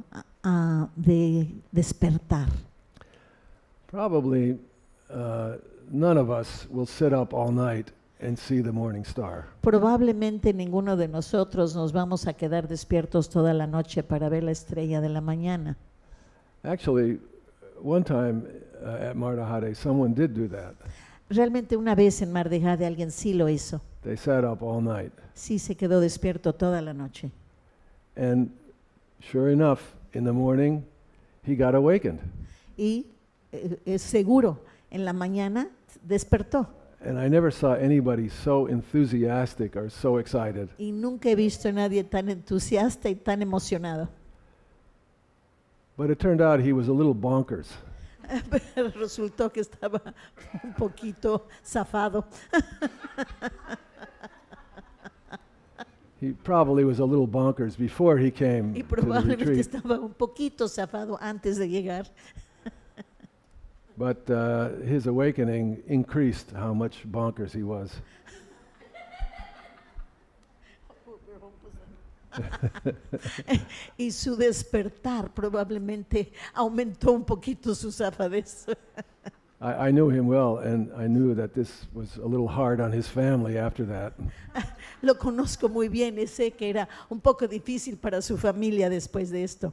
de 0.97 1.49
despertar. 1.73 2.49
Probably 3.91 4.59
uh, 5.11 5.57
none 5.91 6.19
of 6.19 6.31
us 6.31 6.67
will 6.71 6.87
sit 6.87 7.13
up 7.13 7.33
all 7.33 7.53
night 7.53 7.91
and 8.21 8.37
see 8.37 8.61
the 8.63 8.73
morning 8.73 9.05
star. 9.05 9.47
Probablemente 9.61 10.53
ninguno 10.53 10.97
de 10.97 11.09
nosotros 11.09 11.75
nos 11.75 11.93
vamos 11.93 12.27
a 12.27 12.33
quedar 12.35 12.69
despiertos 12.69 13.29
toda 13.29 13.55
la 13.55 13.67
noche 13.67 14.03
para 14.03 14.29
ver 14.29 14.43
la 14.45 14.51
estrella 14.51 15.01
de 15.01 15.09
la 15.09 15.21
mañana. 15.21 15.77
Actually, 16.65 17.21
one 17.83 18.03
time 18.05 18.43
uh, 18.83 19.11
at 19.11 19.15
Mardahade, 19.17 19.75
someone 19.75 20.15
did 20.15 20.31
do 20.31 20.49
that. 20.49 20.75
Realmente 21.31 21.77
una 21.77 21.95
vez 21.95 22.21
en 22.23 22.33
Mar 22.33 22.49
de 22.49 22.61
Jade 22.61 22.87
alguien 22.87 23.11
sí 23.11 23.35
lo 23.35 23.49
hizo, 23.49 23.81
They 24.03 24.17
sat 24.17 24.45
up 24.45 24.63
all 24.63 24.83
night. 24.83 25.13
sí 25.35 25.59
se 25.59 25.75
quedó 25.77 26.01
despierto 26.01 26.55
toda 26.55 26.81
la 26.83 26.93
noche. 26.93 27.31
And 28.17 28.51
sure 29.21 29.53
enough, 29.53 29.81
in 30.15 30.25
the 30.25 30.33
morning, 30.33 30.85
he 31.45 31.55
got 31.55 31.75
awakened. 31.75 32.21
Y 32.77 33.07
eh, 33.53 33.99
seguro, 33.99 34.61
en 34.91 35.05
la 35.05 35.13
mañana 35.13 35.69
despertó. 36.03 36.69
And 37.01 37.19
I 37.19 37.29
never 37.29 37.51
saw 37.51 37.75
anybody 37.75 38.31
so 38.31 38.67
enthusiastic 38.67 39.77
or 39.77 39.91
so 39.91 40.19
excited. 40.19 40.71
Y 40.79 40.91
nunca 40.91 41.29
he 41.29 41.35
visto 41.35 41.69
a 41.69 41.73
nadie 41.73 42.03
tan 42.03 42.31
entusiasta 42.31 43.11
y 43.11 43.15
tan 43.15 43.43
emocionado. 43.43 44.09
But 45.97 46.11
it 46.11 46.19
turned 46.19 46.41
out 46.41 46.61
he 46.61 46.73
was 46.73 46.89
a 46.89 46.93
little 46.93 47.15
bonkers. 47.15 47.69
Pero 48.75 48.91
resultó 48.93 49.53
que 49.53 49.61
estaba 49.61 50.01
un 50.63 50.73
poquito 50.73 51.47
zafado. 51.63 52.25
He 56.25 56.33
probably 56.43 56.85
was 56.85 57.01
a 57.01 57.05
little 57.05 57.29
bonkers 57.29 57.77
before 57.77 58.17
he 58.17 58.31
came 58.31 58.75
Y 58.75 58.83
probablemente 58.83 59.61
estaba 59.61 59.99
un 60.01 60.15
poquito 60.15 60.67
zafado 60.69 61.19
antes 61.21 61.59
de 61.59 61.69
llegar. 61.69 62.07
But 63.99 64.29
uh, 64.31 64.71
his 64.87 65.07
awakening 65.07 65.83
increased 65.87 66.51
how 66.53 66.73
much 66.73 67.05
bonkers 67.05 67.53
he 67.53 67.63
was. 67.63 68.01
Y 73.99 74.11
su 74.11 74.35
despertar 74.37 75.33
probablemente 75.33 76.33
aumentó 76.55 77.13
un 77.13 77.25
poquito 77.25 77.75
su 77.75 77.93
zafadez. 77.93 78.67
I, 79.65 79.89
I 79.89 79.91
knew 79.93 80.11
him 80.11 80.27
well, 80.29 80.59
and 80.59 80.91
I 80.95 81.07
knew 81.07 81.35
that 81.35 81.55
this 81.55 81.87
was 81.95 82.19
a 82.19 82.27
little 82.27 82.47
hard 82.49 82.81
on 82.81 82.93
his 82.93 83.09
family 83.09 83.57
after 83.57 83.87
that. 83.87 84.13
Lo 85.03 85.15
conozco 85.15 85.69
muy 85.71 85.89
bien 85.89 86.19
y 86.19 86.27
sé 86.27 86.53
que 86.53 86.69
era 86.69 86.87
un 87.11 87.21
poco 87.21 87.49
difícil 87.49 87.97
para 87.97 88.21
su 88.21 88.37
familia 88.37 88.91
después 88.91 89.31
de 89.31 89.43
esto. 89.43 89.73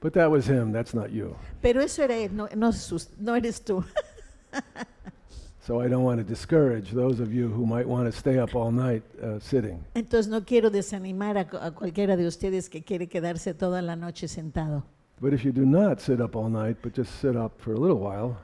But 0.00 0.12
that 0.12 0.30
was 0.30 0.46
him, 0.46 0.72
that's 0.72 0.94
not 0.94 1.10
you. 1.10 1.34
Pero 1.60 1.80
eso 1.80 2.02
era 2.04 2.14
él, 2.16 2.30
no, 2.32 2.48
no, 2.54 2.70
sus- 2.72 3.08
no 3.18 3.34
eres 3.34 3.60
tú. 3.64 3.84
So 5.66 5.80
I 5.82 5.88
don't 5.88 6.04
want 6.04 6.18
to 6.18 6.24
discourage 6.24 6.92
those 6.92 7.18
of 7.18 7.32
you 7.32 7.48
who 7.48 7.66
might 7.66 7.88
want 7.88 8.06
to 8.06 8.16
stay 8.16 8.38
up 8.38 8.54
all 8.54 8.70
night 8.70 9.02
uh, 9.20 9.40
sitting. 9.40 9.84
Entonces 9.96 10.28
no 10.28 10.44
quiero 10.44 10.70
desanimar 10.70 11.36
a, 11.36 11.44
cu- 11.48 11.56
a 11.56 11.72
cualquiera 11.72 12.16
de 12.16 12.24
ustedes 12.24 12.68
que 12.70 12.84
quiere 12.84 13.08
quedarse 13.08 13.52
toda 13.52 13.82
la 13.82 13.96
noche 13.96 14.28
sentado. 14.28 14.84
But 15.20 15.32
if 15.32 15.44
you 15.44 15.52
do 15.52 15.64
not 15.64 16.00
sit 16.00 16.20
up 16.20 16.36
all 16.36 16.50
night, 16.50 16.76
but 16.82 16.94
just 16.94 17.20
sit 17.20 17.36
up 17.36 17.52
for 17.58 17.72
a 17.72 17.78
little 17.78 17.98
while, 17.98 18.36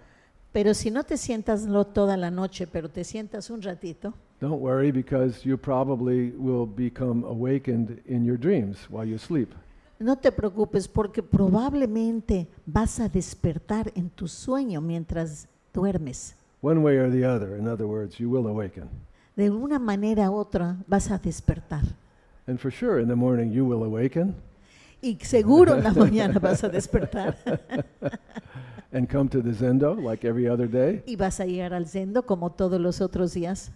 Pero 0.52 0.74
si 0.74 0.90
no 0.90 1.02
te 1.02 1.16
sientas 1.16 1.66
lo 1.66 1.84
toda 1.86 2.16
la 2.16 2.30
noche, 2.30 2.66
pero 2.66 2.88
te 2.90 3.04
sientas 3.04 3.48
un 3.50 3.62
ratito, 3.62 4.12
don't 4.40 4.60
worry 4.60 4.90
because 4.92 5.46
you 5.46 5.56
probably 5.56 6.30
will 6.36 6.66
become 6.66 7.24
awakened 7.24 8.02
in 8.06 8.22
your 8.24 8.36
dreams 8.36 8.86
while 8.90 9.06
you 9.06 9.18
sleep. 9.18 9.48
no 9.98 10.16
te 10.16 10.30
preocupes 10.32 10.88
porque 10.88 11.22
probablemente 11.22 12.48
vas 12.66 13.00
a 13.00 13.08
despertar 13.08 13.92
en 13.94 14.10
tu 14.10 14.26
sueño 14.28 14.80
mientras 14.82 15.48
duermes. 15.72 16.34
One 16.60 16.80
way 16.82 16.98
or 16.98 17.10
the 17.10 17.24
other, 17.24 17.56
in 17.56 17.66
other 17.66 17.86
words, 17.86 18.18
you 18.18 18.28
will 18.28 18.46
awaken. 18.46 18.88
De 19.36 19.48
una 19.48 19.78
manera 19.78 20.30
u 20.30 20.34
otra 20.36 20.76
vas 20.86 21.10
a 21.10 21.18
despertar. 21.18 21.82
And 22.46 22.58
for 22.58 22.70
sure, 22.70 23.00
in 23.00 23.08
the 23.08 23.16
morning, 23.16 23.52
you 23.52 23.64
will 23.64 23.84
awaken 23.84 24.34
Y 25.02 25.18
seguro 25.20 25.74
en 25.76 25.82
la 25.84 25.92
mañana 25.94 26.38
vas 26.38 26.62
a 26.64 26.68
despertar 26.68 27.36
and 28.92 29.08
come 29.10 29.28
to 29.28 29.42
the 29.42 29.52
Zendo 29.52 29.94
like 30.00 30.24
every 30.26 30.48
other 30.48 30.68
day. 30.70 31.02
y 31.06 31.16
vas 31.16 31.40
a 31.40 31.44
llegar 31.44 31.74
al 31.74 31.86
sendo 31.86 32.24
como 32.24 32.50
todos 32.50 32.80
los 32.80 33.00
otros 33.00 33.34
días. 33.34 33.72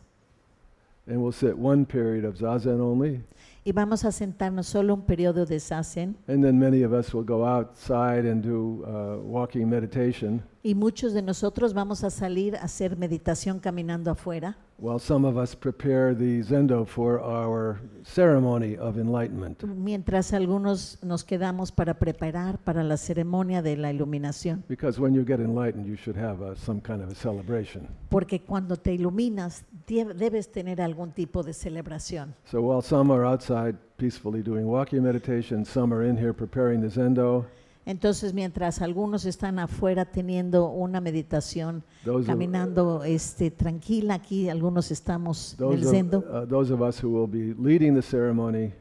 And 1.09 1.19
we'll 1.19 1.33
sit 1.33 1.57
one 1.57 1.85
period 1.85 2.25
of 2.25 2.37
Zazen 2.37 2.81
only. 2.81 3.23
Y 3.65 3.73
vamos 3.73 4.05
a 4.05 4.13
sentarnos 4.13 4.67
solo 4.69 4.95
un 4.95 5.03
periodo 5.03 5.45
de 5.47 5.59
sasen 5.59 6.17
And 6.29 6.43
then 6.45 6.59
many 6.59 6.85
of 6.85 6.93
us 6.93 7.13
will 7.13 7.25
go 7.25 7.45
outside 7.45 8.29
and 8.29 8.43
do 8.43 8.85
uh, 8.87 9.19
walking 9.25 9.69
meditation, 9.69 10.43
y 10.63 10.75
muchos 10.75 11.13
de 11.13 11.23
nosotros 11.23 11.75
vamos 11.75 12.05
a 12.05 12.11
salir 12.11 12.57
a 12.57 12.61
hacer 12.63 12.97
meditación 12.97 13.59
caminando 13.59 14.11
afuera, 14.13 14.57
while 14.79 14.99
some 14.99 15.25
of 15.25 15.39
us 15.39 15.55
prepare 15.55 16.15
the 16.15 16.43
Zendo 16.43 16.87
for 16.87 17.21
our 17.21 17.81
ceremony 18.05 18.77
of 18.77 18.99
enlightenment. 18.99 19.63
mientras 19.65 20.33
algunos 20.33 20.99
nos 21.03 21.25
quedamos 21.25 21.73
para 21.73 21.95
preparar 21.95 22.59
para 22.59 22.83
la 22.85 22.97
ceremonia 22.97 23.63
de 23.63 23.77
la 23.77 23.91
iluminación. 23.91 24.65
Because 24.69 25.01
when 25.01 25.15
you 25.15 25.25
get 25.25 25.41
enlightened, 25.41 25.87
you 25.87 25.97
should 25.97 26.17
have 26.17 26.43
uh, 26.43 26.55
some 26.55 26.81
kind 26.81 27.03
of 27.03 27.11
a 27.11 27.15
celebration. 27.15 27.89
Porque 28.11 28.43
cuando 28.43 28.77
te 28.77 28.93
iluminas 28.95 29.65
debes 29.87 30.53
tener 30.53 30.81
algún 30.81 31.13
tipo 31.13 31.43
de 31.43 31.55
celebración. 31.55 32.35
So 32.45 32.61
while 32.61 32.83
some 32.83 33.11
are 33.13 33.25
outside 33.25 33.77
peacefully 33.97 34.43
doing 34.43 34.67
walking 34.67 35.03
meditation, 35.03 35.65
some 35.65 35.95
are 35.95 36.05
in 36.05 36.17
here 36.17 36.35
preparing 36.35 36.81
the 36.83 36.89
zendo. 36.89 37.47
Entonces, 37.87 38.35
mientras 38.35 38.83
algunos 38.83 39.25
están 39.27 39.61
afuera 39.61 40.05
teniendo 40.05 40.69
una 40.71 41.01
meditación, 41.01 41.85
Those 42.05 42.23
of, 42.23 42.27
caminando 42.27 43.05
este, 43.05 43.53
tranquila, 43.53 44.15
aquí 44.15 44.49
algunos 44.49 44.91
estamos 44.91 45.57
en 45.61 45.73
el 45.73 45.87
of, 45.87 46.25
uh, 46.25 46.47
those 46.49 46.73
of 46.73 46.81
us 46.81 47.03
who 47.03 47.11
will 47.11 47.31
be 47.31 47.55
leading 47.57 47.95
the 47.95 48.03
ceremony, 48.03 48.73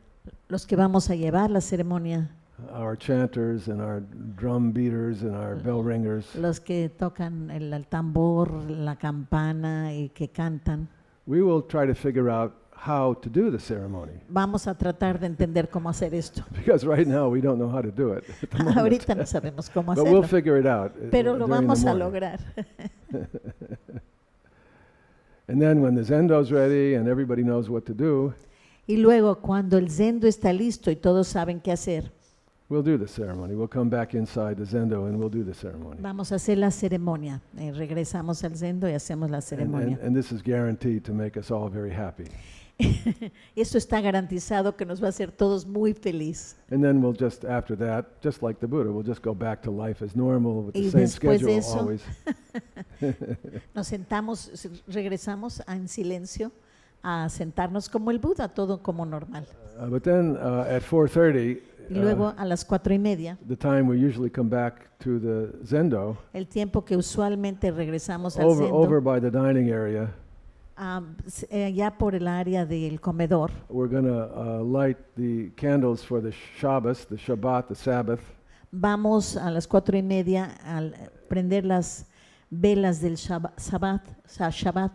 los 0.50 0.66
que 0.66 0.76
vamos 0.76 1.12
a 1.12 1.16
llevar 1.16 1.52
la 1.52 1.62
ceremonia, 1.62 2.32
our 2.74 2.98
chanters 2.98 3.68
and 3.68 3.80
our 3.80 4.02
drum 4.36 4.72
beaters 4.72 5.22
and 5.22 5.36
our 5.36 5.56
bell 5.56 5.84
ringers, 5.84 6.34
los 6.36 6.60
que 6.60 6.90
tocan 6.90 7.52
el, 7.52 7.72
el 7.74 7.86
tambor, 7.86 8.52
la 8.68 8.96
campana 8.96 9.94
y 9.94 10.10
que 10.10 10.30
cantan, 10.30 10.90
we 11.28 11.44
will 11.44 11.62
try 11.62 11.86
to 11.86 11.94
figure 11.94 12.32
out 12.32 12.52
how 12.76 13.14
to 13.16 13.30
do 13.30 13.50
the 13.52 13.60
ceremony. 13.60 14.14
vamos 14.30 14.68
a 14.68 14.76
tratar 14.76 15.20
de 15.20 15.28
entender 15.28 15.70
cómo 15.70 15.90
hacer 15.90 16.14
esto. 16.14 16.44
Because 16.56 16.86
right 16.86 17.08
now 17.08 17.28
we 17.32 17.42
don't 17.42 17.58
know 17.58 17.70
how 17.70 17.82
to 17.82 17.92
do 17.92 18.14
it 18.14 18.24
at 18.44 18.50
the 18.50 18.58
moment. 18.64 18.78
Ahorita 18.78 19.16
no 19.16 19.26
sabemos 19.26 19.70
cómo 19.70 19.96
But 19.96 20.06
we'll 20.06 20.24
figure 20.24 20.60
it 20.60 20.66
out. 20.68 20.92
uh, 20.96 21.10
pero 21.12 21.34
lo 21.38 21.46
during 21.48 21.50
the 21.50 21.56
vamos 21.68 21.84
a 21.84 21.96
morning. 21.96 22.00
lograr. 22.06 22.40
And 25.48 25.62
then 25.62 25.82
when 25.82 25.94
the 25.96 26.02
zendo's 26.04 26.52
ready 26.52 26.96
and 26.96 27.08
everybody 27.08 27.44
knows 27.44 27.70
what 27.70 27.86
to 27.86 27.94
do, 27.94 28.34
Y 28.88 28.98
luego, 28.98 29.36
cuando 29.42 29.78
el 29.80 29.90
zendo 29.90 30.28
está 30.28 30.54
listo 30.54 30.92
y 30.92 30.96
todos 30.96 31.28
saben 31.28 31.60
qué 31.60 31.72
hacer, 31.72 32.12
we'll 32.70 32.84
do 32.84 32.98
the 33.00 33.08
ceremony. 33.08 33.56
We'll 33.56 33.68
come 33.70 33.90
back 33.90 34.14
inside 34.14 34.56
the 34.58 34.66
zendo 34.66 35.08
and 35.08 35.18
we'll 35.20 35.30
do 35.32 35.44
the 35.44 35.54
ceremony. 35.56 35.98
vamos 36.02 36.32
a 36.32 36.36
hacer 36.36 36.58
la 36.60 36.70
ceremonia. 36.72 37.42
Eh, 37.58 37.72
regresamos 37.74 38.44
al 38.44 38.56
zendo 38.56 38.88
y 38.90 38.94
hacemos 38.94 39.30
la 39.32 39.38
And, 39.38 39.44
ceremonia. 39.46 39.98
and, 39.98 40.08
and 40.08 40.16
this 40.16 40.32
is 40.32 40.42
guaranteed 40.44 41.04
to 41.04 41.14
make 41.14 41.36
us 41.40 41.50
all 41.52 41.68
very 41.70 41.92
happy. 41.92 42.26
Esto 43.56 43.78
está 43.78 44.02
garantizado 44.02 44.76
que 44.76 44.86
nos 44.86 45.02
va 45.02 45.08
a 45.08 45.10
hacer 45.10 45.32
todos 45.32 45.66
muy 45.66 45.94
feliz. 45.94 46.58
And 46.70 46.84
then 46.84 47.02
we'll 47.02 47.16
just, 47.18 47.46
after 47.46 47.78
that, 47.78 48.06
just 48.24 48.42
like 48.42 48.60
the 48.60 48.68
Buddha, 48.68 48.92
we'll 48.92 49.06
just 49.08 49.24
go 49.24 49.34
back 49.34 49.62
to 49.64 49.72
life 49.72 50.04
as 50.04 50.16
normal 50.16 50.66
with 50.66 50.74
the 50.74 50.80
Y 50.82 50.90
same 50.92 51.04
después 51.04 51.42
de 51.42 51.48
schedule 51.48 51.58
eso- 51.58 51.80
always. 51.80 52.02
Nos 53.74 53.88
sentamos, 53.88 54.52
regresamos 54.88 55.62
a- 55.68 55.76
en 55.76 55.88
silencio 55.88 56.52
a 57.04 57.30
sentarnos 57.30 57.88
como 57.88 58.10
el 58.12 58.20
Buda, 58.20 58.48
todo 58.50 58.82
como 58.82 59.06
normal. 59.06 59.46
Uh, 59.80 59.88
but 59.90 60.04
then 60.04 60.36
uh, 60.38 60.66
at 60.68 60.82
4.30, 60.82 61.62
Y 61.88 61.94
luego 61.94 62.30
uh, 62.30 62.34
a 62.36 62.46
las 62.46 62.66
cuatro 62.66 62.94
y 62.96 62.98
media, 63.00 63.38
the 63.48 63.56
time 63.56 63.84
we 63.84 63.96
usually 63.96 64.30
come 64.30 64.50
back 64.50 64.90
to 64.98 65.20
the 65.20 65.52
zendo, 65.64 66.18
el 66.34 66.48
tiempo 66.48 66.84
que 66.84 66.98
usualmente 66.98 67.70
regresamos 67.70 68.38
al 68.40 68.46
over, 68.48 68.66
zendo, 68.66 68.76
over 68.76 69.00
by 69.02 69.20
the 69.22 69.30
dining 69.30 69.70
area, 69.70 70.12
ah, 70.78 71.02
s- 71.26 71.48
eh, 71.50 71.66
allá 71.66 71.98
por 71.98 72.16
el 72.16 72.28
área 72.28 72.66
del 72.66 73.00
comedor, 73.00 73.52
we're 73.70 73.90
going 73.90 74.06
to 74.06 74.30
uh, 74.36 74.64
light 74.64 74.98
the 75.16 75.52
candles 75.56 76.04
for 76.04 76.22
the 76.22 76.32
Shabbos, 76.60 77.06
the 77.08 77.16
Shabbat, 77.18 77.68
the 77.68 77.76
Sabbath. 77.76 78.20
vamos 78.72 79.38
a 79.38 79.50
las 79.52 79.68
cuatro 79.68 79.98
y 79.98 80.02
media 80.04 80.56
a 80.66 80.82
prender 81.30 81.66
las 81.66 82.06
velas 82.50 83.00
del 83.02 83.16
Shab- 83.16 83.54
Sabbat, 83.58 84.02
sa- 84.26 84.50
Shabbat 84.50 84.92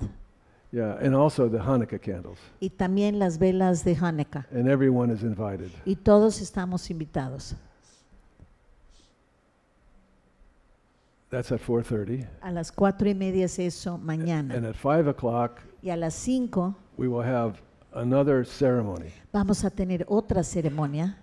Yeah, 0.73 0.99
and 1.03 1.17
also 1.17 1.49
the 1.49 1.59
Hanukkah 1.59 1.99
candles. 2.01 2.39
y 2.61 2.71
también 2.71 3.19
las 3.19 3.39
velas 3.39 3.83
de 3.83 3.97
Hanukkah. 3.97 4.47
And 4.53 4.69
everyone 4.69 5.11
is 5.13 5.23
invited. 5.25 5.71
Y 5.85 5.97
todos 5.97 6.41
estamos 6.41 6.89
invitados. 6.91 7.57
That's 11.31 11.53
at 11.53 11.61
4.30. 11.61 12.27
A 12.43 12.51
las 12.51 12.73
cuatro 12.73 13.09
y 13.09 13.15
media 13.15 13.45
es 13.45 13.59
eso 13.59 13.99
mañana. 13.99 14.55
And 14.55 14.67
at 14.67 14.75
5 14.77 15.09
o'clock, 15.09 15.61
Y 15.83 15.91
a 15.91 15.97
las 15.97 16.15
cinco 16.15 16.75
we 16.99 17.07
will 17.09 17.23
have 17.25 17.55
another 17.95 18.45
ceremony, 18.45 19.11
vamos 19.33 19.65
a 19.65 19.71
tener 19.71 20.05
otra 20.09 20.43
ceremonia, 20.43 21.17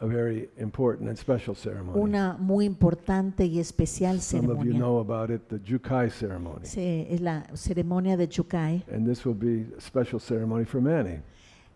a 0.00 0.06
very 0.06 0.48
important 0.58 1.08
and 1.08 1.16
special 1.18 1.54
ceremony. 1.56 1.98
una 1.98 2.36
muy 2.38 2.66
importante 2.66 3.44
y 3.46 3.58
especial 3.58 4.20
Some 4.20 4.40
of 4.50 4.58
you 4.58 4.72
ceremonia. 4.72 4.78
know 4.78 4.98
about 5.00 5.30
it, 5.30 5.48
the 5.48 5.58
Jukai 5.58 6.10
ceremony. 6.10 6.66
Se- 6.66 7.06
es 7.12 7.20
la 7.22 7.44
ceremonia 7.54 8.16
de 8.18 8.28
Chukai. 8.28 8.84
And 8.92 9.06
this 9.06 9.24
will 9.24 9.34
be 9.34 9.66
a 9.76 9.80
special 9.80 10.20
ceremony 10.20 10.64
for 10.66 10.80
Manny, 10.82 11.20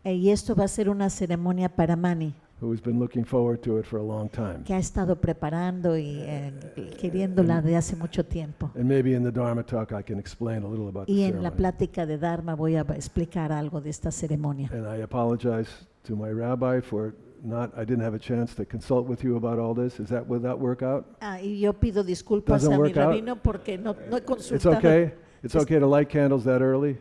Eh, 0.05 0.15
y 0.15 0.31
esto 0.31 0.55
va 0.55 0.65
a 0.65 0.69
ser 0.69 0.89
una 0.91 1.09
ceremonia 1.11 1.69
para 1.69 1.97
Mani, 1.97 2.35
who's 2.61 2.81
been 2.81 2.99
looking 2.99 3.25
forward 3.25 3.63
to 3.63 3.79
it 3.79 3.87
for 3.87 3.99
a 3.99 4.03
long 4.03 4.29
time. 4.29 4.63
que 4.65 4.75
ha 4.75 4.79
estado 4.79 5.17
preparando 5.17 5.97
y 5.97 6.19
eh, 6.21 6.53
queriéndola 7.01 7.63
de 7.63 7.77
hace 7.77 7.97
mucho 7.97 8.25
tiempo. 8.25 8.71
And 8.75 8.85
maybe 8.85 9.15
in 9.15 9.23
the 9.23 9.33
Dharma 9.33 9.63
talk, 9.63 9.93
I 9.93 10.03
can 10.03 10.19
explain 10.19 10.63
a 10.63 10.69
little 10.69 10.89
about 10.89 11.07
the 11.07 11.13
Y 11.13 11.23
en 11.25 11.43
la 11.43 11.51
ceremony. 11.51 11.57
plática 11.57 12.07
de 12.07 12.19
Dharma 12.19 12.55
voy 12.55 12.77
a 12.77 12.83
explicar 12.95 13.53
algo 13.53 13.81
de 13.81 13.91
esta 13.91 14.11
ceremonia. 14.11 14.69
And 14.73 14.87
I 14.87 15.03
apologize 15.03 15.69
to 16.05 16.15
my 16.17 16.31
rabbi 16.31 16.81
for 16.81 17.15
not, 17.43 17.73
I 17.75 17.85
didn't 17.85 18.03
have 18.05 18.15
a 18.15 18.19
chance 18.19 18.55
to 18.57 18.67
consult 18.67 19.09
with 19.09 19.25
you 19.25 19.37
about 19.37 19.59
all 19.59 19.75
this. 19.75 19.99
Is 19.99 20.09
that, 20.11 20.27
will 20.27 20.41
that 20.41 20.59
work 20.59 20.83
out? 20.83 21.07
Ah, 21.23 21.39
y 21.41 21.59
yo 21.61 21.73
pido 21.73 22.05
disculpas 22.05 22.63
Doesn't 22.63 22.73
a 22.73 22.77
mi 22.77 22.83
work 22.83 22.97
out? 22.99 23.15
rabino 23.15 23.37
porque 23.43 23.79
no, 23.79 23.97
no 24.11 24.17
he 24.17 24.23
It's 24.23 24.27
consultado. 24.27 24.77
okay? 24.77 25.13
It's 25.43 25.57
okay 25.57 25.79
to 25.79 25.87
light 25.87 26.11
candles 26.11 26.45
that 26.45 26.61
early? 26.61 26.99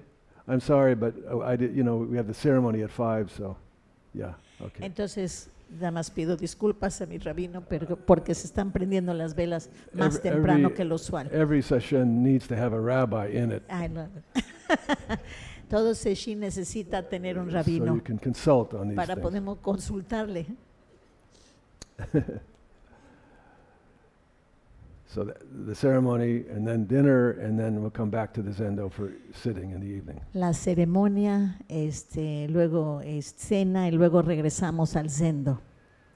I'm 0.48 0.62
sorry, 0.62 0.96
but 0.96 1.14
uh, 1.30 1.40
I 1.42 1.58
did, 1.58 1.76
you 1.76 1.84
know, 1.84 1.98
we 1.98 2.16
have 2.18 2.28
the 2.28 2.34
ceremony 2.34 2.82
at 2.84 2.90
five, 2.90 3.30
so, 3.32 3.58
yeah, 4.14 4.34
okay. 4.60 4.86
Entonces, 4.86 5.50
nada 5.72 5.92
más 5.92 6.10
pido 6.12 6.36
disculpas 6.36 7.00
a 7.02 7.06
mi 7.06 7.18
rabino 7.20 7.62
pero, 7.62 7.96
porque 7.96 8.34
se 8.34 8.48
están 8.48 8.72
prendiendo 8.72 9.14
las 9.14 9.36
velas 9.36 9.70
más 9.94 10.16
Every- 10.16 10.22
temprano 10.32 10.68
every- 10.70 10.76
que 10.76 10.86
lo 10.86 10.96
usual. 10.96 11.30
Every 11.32 11.62
session 11.62 12.24
needs 12.24 12.48
to 12.48 12.56
have 12.56 12.76
a 12.76 12.80
rabbi 12.80 13.38
in 13.38 13.52
it. 13.52 13.64
Ay, 13.70 13.90
no. 13.90 14.08
Todo 15.70 15.94
seshin 15.94 16.40
necesita 16.40 17.08
tener 17.08 17.38
un 17.38 17.50
So 17.52 17.58
rabino 17.58 17.96
you 17.96 18.02
can 18.04 18.18
consult 18.18 18.74
on 18.74 18.90
these 18.90 18.96
para 18.96 19.16
podemos 19.16 19.60
consultarle. 19.60 20.48
So 25.12 25.24
the, 25.24 25.34
the 25.66 25.74
ceremony, 25.74 26.44
and 26.54 26.68
then 26.68 26.86
dinner, 26.86 27.32
and 27.42 27.60
then 27.60 27.82
we'll 27.82 27.90
come 27.90 28.12
back 28.12 28.32
to 28.34 28.44
the 28.44 28.52
zendo 28.52 28.92
for 28.92 29.12
sitting 29.34 29.72
in 29.72 29.80
the 29.80 29.88
evening. 29.88 30.22
La 30.36 30.54
ceremonia, 30.54 31.58
este, 31.68 32.48
luego 32.48 33.02
es 33.02 33.34
cena 33.36 33.88
y 33.88 33.92
luego 33.92 34.22
regresamos 34.22 34.96
al 34.96 35.10
zendo 35.10 35.60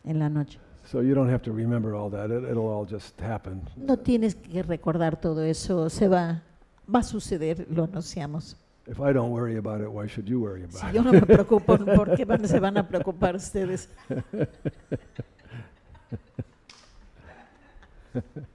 en 0.05 0.19
la 0.19 0.29
noche. 0.29 0.59
So 0.85 1.01
you 1.01 1.15
don't 1.15 1.27
have 1.29 1.41
to 1.43 1.51
remember 1.51 1.95
all 1.95 2.11
that. 2.11 2.29
It, 2.29 2.43
it'll 2.43 2.67
all 2.67 2.85
just 2.85 3.19
happen. 3.19 3.67
No 3.77 3.97
tienes 3.97 4.35
que 4.35 4.61
recordar 4.61 5.19
todo 5.19 5.41
eso, 5.43 5.89
se 5.89 6.07
va, 6.07 6.43
va 6.87 6.99
a 6.99 7.03
suceder, 7.03 7.65
lo 7.71 7.85
anunciamos. 7.85 8.57
If 8.85 8.99
I 8.99 9.11
don't 9.11 9.31
worry 9.31 9.57
about 9.57 9.81
it, 9.81 9.89
why 9.89 10.05
should 10.07 10.27
you 10.29 10.39
worry 10.39 10.65
Si 10.69 10.77
about 10.77 10.93
yo 10.93 11.01
it? 11.01 11.05
no 11.05 11.13
me 11.13 11.21
preocupo, 11.21 11.77
¿por 11.95 12.15
qué 12.15 12.25
van- 12.25 12.47
se 12.47 12.59
van 12.59 12.77
a 12.77 12.87
preocupar 12.87 13.35
ustedes? 13.35 13.89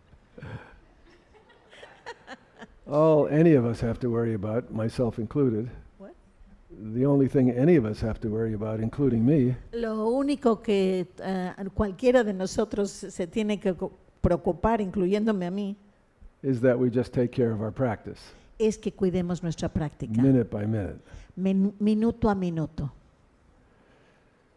All 2.88 3.28
any 3.28 3.54
of 3.54 3.66
us 3.66 3.80
have 3.80 3.98
to 4.00 4.08
worry 4.08 4.34
about, 4.34 4.70
myself 4.70 5.18
included. 5.18 5.68
What? 5.98 6.12
The 6.94 7.04
only 7.04 7.28
thing 7.28 7.50
any 7.50 7.76
of 7.76 7.84
us 7.84 8.00
have 8.00 8.18
to 8.20 8.28
worry 8.28 8.54
about, 8.54 8.80
including 8.80 9.26
me, 9.26 9.54
Lo 9.72 10.08
único 10.08 10.62
que 10.62 11.06
eh, 11.22 11.52
cualquiera 11.74 12.24
de 12.24 12.32
nosotros 12.32 12.90
se 12.90 13.26
tiene 13.26 13.60
que 13.60 13.74
preocupar, 14.22 14.80
incluyéndome 14.80 15.46
a 15.46 15.50
mí, 15.50 15.76
is 16.42 16.60
that 16.62 16.78
we 16.78 16.88
just 16.90 17.12
take 17.12 17.30
care 17.30 17.50
of 17.52 17.60
our 17.60 17.72
practice, 17.72 18.20
es 18.58 18.78
que 18.78 18.90
cuidemos 18.92 19.42
nuestra 19.42 19.68
práctica, 19.68 20.22
minute 20.22 20.48
by 20.50 20.64
minute. 20.66 20.98
min- 21.36 21.74
minuto 21.78 22.30
a 22.30 22.34
minuto. 22.34 22.90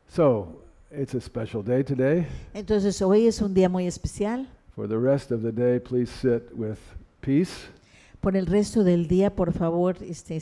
So 0.08 0.62
it's 0.92 1.14
a 1.16 1.22
special 1.22 1.64
day 1.64 1.84
today. 1.84 2.26
Entonces, 2.54 3.02
hoy 3.02 3.28
es 3.28 3.42
un 3.42 3.54
día 3.54 3.68
muy 3.70 3.88
especial. 3.88 4.48
For 4.76 4.88
the 4.88 4.98
rest 4.98 5.32
of 5.32 5.42
the 5.42 5.52
day, 5.52 5.80
please 5.80 6.10
sit 6.10 6.50
with 6.56 6.78
peace 7.22 7.68
Por 8.22 8.38
el 8.38 8.46
resto 8.46 8.84
del 8.84 9.08
día, 9.08 9.36
por 9.36 9.52
favor, 9.52 9.98
este, 10.02 10.42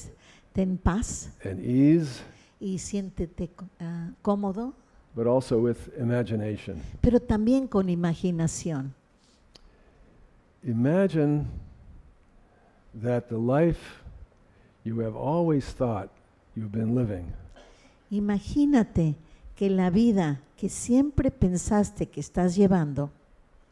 ten 0.54 0.78
paz 0.78 1.32
and 1.44 1.60
ease, 1.64 2.22
y 2.60 2.78
siéntete 2.78 3.50
ah, 3.80 4.12
cómodo, 4.22 4.74
but 5.16 5.26
also 5.26 5.58
with 5.58 5.78
imagination. 5.98 6.82
pero 7.02 7.20
también 7.20 7.68
con 7.68 7.90
imaginación. 7.90 8.94
Imagine 10.64 11.46
that 13.02 13.30
the 13.30 13.38
life 13.38 14.04
you 14.84 15.00
have 15.00 15.16
always 15.16 15.74
thought 15.74 16.10
you've 16.56 16.72
been 16.72 16.94
living 16.96 17.32
Imagínate 18.12 19.16
que 19.56 19.70
la 19.70 19.90
vida 19.90 20.42
que 20.58 20.68
siempre 20.68 21.32
pensaste 21.32 22.08
que 22.08 22.20
estás 22.20 22.56
llevando 22.56 23.12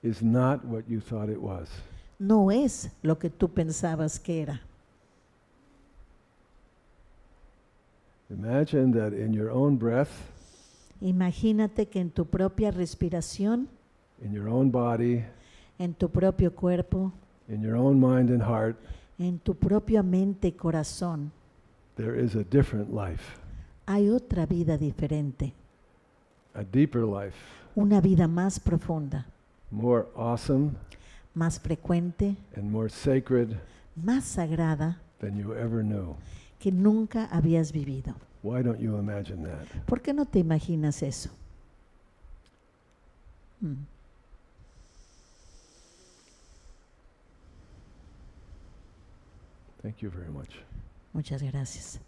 is 0.04 0.22
not 0.22 0.64
what 0.64 0.84
you 0.88 1.02
thought 1.02 1.30
it 1.30 1.42
was. 1.42 1.68
No 2.20 2.52
es 2.52 2.92
lo 3.02 3.18
que 3.18 3.30
tú 3.30 3.50
pensabas 3.50 4.20
que 4.20 4.42
era. 4.42 4.62
Imagine 8.30 8.92
that 8.92 9.14
in 9.14 9.34
your 9.34 9.50
own 9.50 9.78
breath, 9.78 10.10
Imagínate 11.00 11.88
que 11.88 12.00
en 12.00 12.10
tu 12.10 12.26
propia 12.26 12.72
respiración, 12.72 13.68
in 14.22 14.34
your 14.34 14.50
own 14.50 14.72
body, 14.72 15.24
en 15.78 15.94
tu 15.94 16.10
propio 16.10 16.54
cuerpo, 16.54 17.14
in 17.48 17.62
your 17.62 17.76
own 17.76 18.00
mind 18.00 18.32
and 18.32 18.42
heart, 18.42 18.76
en 19.20 19.38
tu 19.40 19.54
propia 19.54 20.02
mente 20.02 20.48
y 20.48 20.52
corazón, 20.52 21.32
there 21.96 22.16
is 22.20 22.36
a 22.36 22.44
different 22.44 22.92
life, 22.92 23.40
Hay 23.86 24.10
otra 24.10 24.46
vida 24.46 24.78
diferente, 24.78 25.54
a 26.56 26.64
deeper 26.64 27.04
life, 27.06 27.38
una 27.76 28.02
vida 28.02 28.28
más 28.28 28.60
profunda, 28.60 29.28
more 29.72 30.08
awesome 30.16 30.72
más 31.38 31.60
frecuente, 31.60 32.36
and 32.56 32.70
more 32.72 32.90
sacred 32.90 33.58
más 33.96 34.26
sagrada 34.26 35.00
than 35.20 35.38
you 35.38 35.54
ever 35.54 35.84
knew. 35.84 36.16
que 36.60 36.72
nunca 36.72 37.26
habías 37.32 37.72
vivido. 37.72 38.16
Why 38.44 38.64
don't 38.64 38.80
you 38.80 38.98
imagine 38.98 39.44
that? 39.44 39.68
¿Por 39.86 40.02
qué 40.02 40.14
no 40.14 40.26
te 40.26 40.40
imaginas 40.40 41.04
eso? 41.04 41.30
Mm. 43.62 43.86
Thank 49.82 50.02
you 50.02 50.10
very 50.10 50.32
much. 50.32 50.50
Muchas 51.14 51.42
gracias. 51.42 52.00